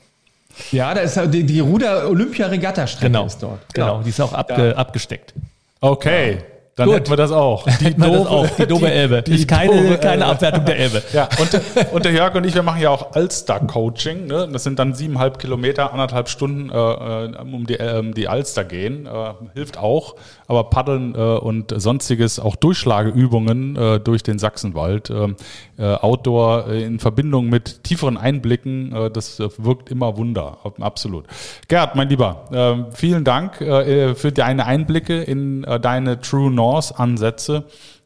Ja, 0.72 0.92
da 0.94 1.02
ist 1.02 1.16
ja 1.16 1.26
die, 1.26 1.44
die 1.44 1.60
Ruder-Olympia-Regatta-Strecke 1.60 3.06
Genau, 3.06 3.26
ist 3.26 3.38
dort. 3.42 3.60
genau, 3.74 4.02
die 4.02 4.08
ist 4.08 4.20
auch 4.20 4.32
abge, 4.32 4.76
abgesteckt. 4.76 5.34
Okay, 5.80 6.38
dann 6.78 6.86
Gut. 6.86 6.96
hätten 6.96 7.10
wir 7.10 7.16
das 7.16 7.32
auch. 7.32 7.66
Die 7.80 7.92
das 7.94 8.26
auch, 8.26 8.46
die 8.50 8.66
doofe 8.66 8.88
Elbe. 8.90 9.22
die 9.22 9.34
ist 9.34 9.48
keine, 9.48 9.72
doofe 9.72 9.98
keine 9.98 10.22
Elbe. 10.22 10.26
Abwertung 10.26 10.64
der 10.64 10.78
Elbe. 10.78 11.02
Ja, 11.12 11.28
und, 11.40 11.60
und 11.92 12.04
der 12.04 12.12
Jörg 12.12 12.36
und 12.36 12.46
ich, 12.46 12.54
wir 12.54 12.62
machen 12.62 12.80
ja 12.80 12.90
auch 12.90 13.14
Alster-Coaching. 13.14 14.26
Ne? 14.26 14.48
Das 14.52 14.62
sind 14.62 14.78
dann 14.78 14.94
siebeneinhalb 14.94 15.40
Kilometer, 15.40 15.92
anderthalb 15.92 16.28
Stunden 16.28 16.70
äh, 16.70 16.74
äh, 16.76 17.36
um 17.40 17.66
die, 17.66 17.74
ähm, 17.74 18.14
die 18.14 18.28
Alster 18.28 18.62
gehen. 18.62 19.06
Äh, 19.06 19.10
hilft 19.54 19.76
auch. 19.76 20.14
Aber 20.46 20.70
Paddeln 20.70 21.16
äh, 21.16 21.18
und 21.18 21.74
sonstiges, 21.76 22.38
auch 22.38 22.54
Durchschlageübungen 22.54 23.76
äh, 23.76 23.98
durch 23.98 24.22
den 24.22 24.38
Sachsenwald, 24.38 25.10
äh, 25.10 25.34
äh, 25.78 25.94
Outdoor 25.96 26.68
äh, 26.68 26.84
in 26.84 27.00
Verbindung 27.00 27.48
mit 27.48 27.82
tieferen 27.82 28.16
Einblicken, 28.16 28.94
äh, 28.94 29.10
das 29.10 29.40
äh, 29.40 29.48
wirkt 29.58 29.90
immer 29.90 30.16
Wunder. 30.16 30.58
Absolut. 30.80 31.24
Gerd, 31.66 31.96
mein 31.96 32.08
Lieber, 32.08 32.44
äh, 32.90 32.94
vielen 32.96 33.24
Dank 33.24 33.60
äh, 33.60 34.14
für 34.14 34.30
deine 34.30 34.64
Einblicke 34.64 35.22
in 35.22 35.64
äh, 35.64 35.80
deine 35.80 36.20
True 36.20 36.50
North-Ansätze. 36.50 36.67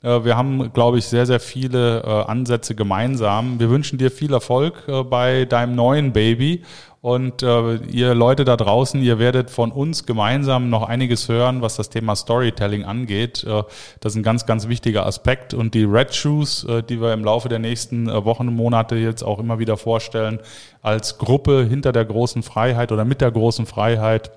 Äh, 0.03 0.25
Wir 0.25 0.37
haben, 0.37 0.73
glaube 0.73 0.99
ich, 0.99 1.07
sehr, 1.07 1.27
sehr 1.27 1.41
viele 1.41 2.03
äh, 2.03 2.31
Ansätze 2.31 2.75
gemeinsam. 2.75 3.59
Wir 3.61 3.71
wünschen 3.71 3.99
dir 3.99 4.11
viel 4.11 4.33
Erfolg 4.33 4.85
äh, 4.89 5.03
bei 5.03 5.45
deinem 5.45 5.75
neuen 5.75 6.13
Baby. 6.13 6.63
Und 7.03 7.43
äh, 7.43 7.75
ihr 7.91 8.15
Leute 8.15 8.45
da 8.45 8.57
draußen, 8.57 9.03
ihr 9.03 9.19
werdet 9.19 9.51
von 9.51 9.73
uns 9.73 10.07
gemeinsam 10.07 10.71
noch 10.71 10.85
einiges 10.89 11.29
hören, 11.29 11.61
was 11.61 11.75
das 11.75 11.91
Thema 11.91 12.15
Storytelling 12.15 12.85
angeht. 12.85 13.43
Äh, 13.43 13.65
das 13.99 14.13
ist 14.13 14.17
ein 14.19 14.23
ganz, 14.23 14.47
ganz 14.47 14.69
wichtiger 14.69 15.05
Aspekt. 15.05 15.53
Und 15.53 15.75
die 15.75 15.83
Red 15.83 16.15
Shoes, 16.15 16.63
äh, 16.63 16.81
die 16.85 17.01
wir 17.01 17.13
im 17.13 17.25
Laufe 17.25 17.49
der 17.49 17.59
nächsten 17.59 18.09
äh, 18.09 18.25
Wochen 18.25 18.47
und 18.47 18.55
Monate 18.55 18.95
jetzt 18.95 19.25
auch 19.25 19.41
immer 19.41 19.59
wieder 19.59 19.77
vorstellen, 19.77 20.39
als 20.81 21.19
Gruppe 21.19 21.67
hinter 21.69 21.91
der 21.91 22.05
großen 22.05 22.45
Freiheit 22.45 22.93
oder 22.93 23.05
mit 23.05 23.21
der 23.21 23.33
großen 23.33 23.67
Freiheit, 23.67 24.31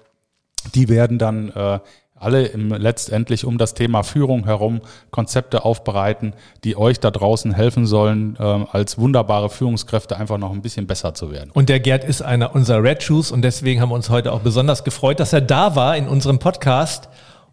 die 0.74 0.90
werden 0.90 1.20
dann 1.20 1.50
äh, 1.50 1.80
alle 2.18 2.46
im, 2.46 2.70
letztendlich 2.70 3.46
um 3.46 3.58
das 3.58 3.74
Thema 3.74 4.04
Führung 4.04 4.46
herum 4.46 4.82
Konzepte 5.12 5.66
aufbereiten, 5.66 6.34
die 6.64 6.78
euch 6.78 7.00
da 7.00 7.12
draußen 7.12 7.54
helfen 7.54 7.86
sollen, 7.86 8.38
ähm, 8.40 8.68
als 8.72 8.98
wunderbare 8.98 9.50
Führungskräfte 9.50 10.18
einfach 10.18 10.38
noch 10.38 10.52
ein 10.52 10.62
bisschen 10.62 10.88
besser 10.88 11.14
zu 11.14 11.32
werden. 11.32 11.52
Und 11.54 11.70
der 11.70 11.80
Gerd 11.80 12.04
ist 12.04 12.22
einer 12.22 12.56
unserer 12.56 12.82
Red 12.82 13.04
Shoes 13.04 13.32
und 13.32 13.42
deswegen 13.42 13.82
haben 13.82 13.90
wir 13.90 13.96
uns 13.96 14.10
heute 14.10 14.32
auch 14.32 14.40
besonders 14.40 14.84
gefreut, 14.84 15.20
dass 15.20 15.34
er 15.34 15.42
da 15.42 15.76
war 15.76 15.98
in 15.98 16.08
unserem 16.08 16.40
Podcast. 16.40 17.10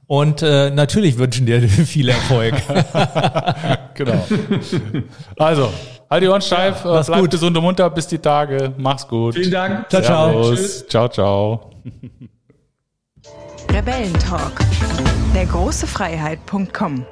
Und 0.06 0.42
äh, 0.42 0.70
natürlich 0.70 1.16
wünschen 1.16 1.46
dir 1.46 1.60
viel 1.68 2.08
Erfolg. 2.08 2.54
Genau. 3.94 4.24
Also, 5.36 5.70
halt 6.08 6.22
die 6.22 6.28
Ohren 6.28 6.40
steif, 6.40 6.82
äh, 6.86 6.88
mach's 6.88 7.08
bleib 7.08 7.20
gut. 7.20 7.30
gesund 7.30 7.54
und 7.58 7.62
munter, 7.62 7.90
bis 7.90 8.06
die 8.06 8.18
Tage. 8.18 8.72
Mach's 8.78 9.06
gut. 9.06 9.34
Vielen 9.34 9.50
Dank. 9.50 9.90
Ciao, 9.90 10.02
ciao. 10.02 10.32
Servus. 10.32 10.58
Tschüss. 10.58 10.86
Ciao, 10.88 11.08
ciao. 11.08 11.70
Rebellentalk. 13.70 14.60
Der 15.34 15.46
große 15.46 15.86
Freiheit.com 15.86 17.06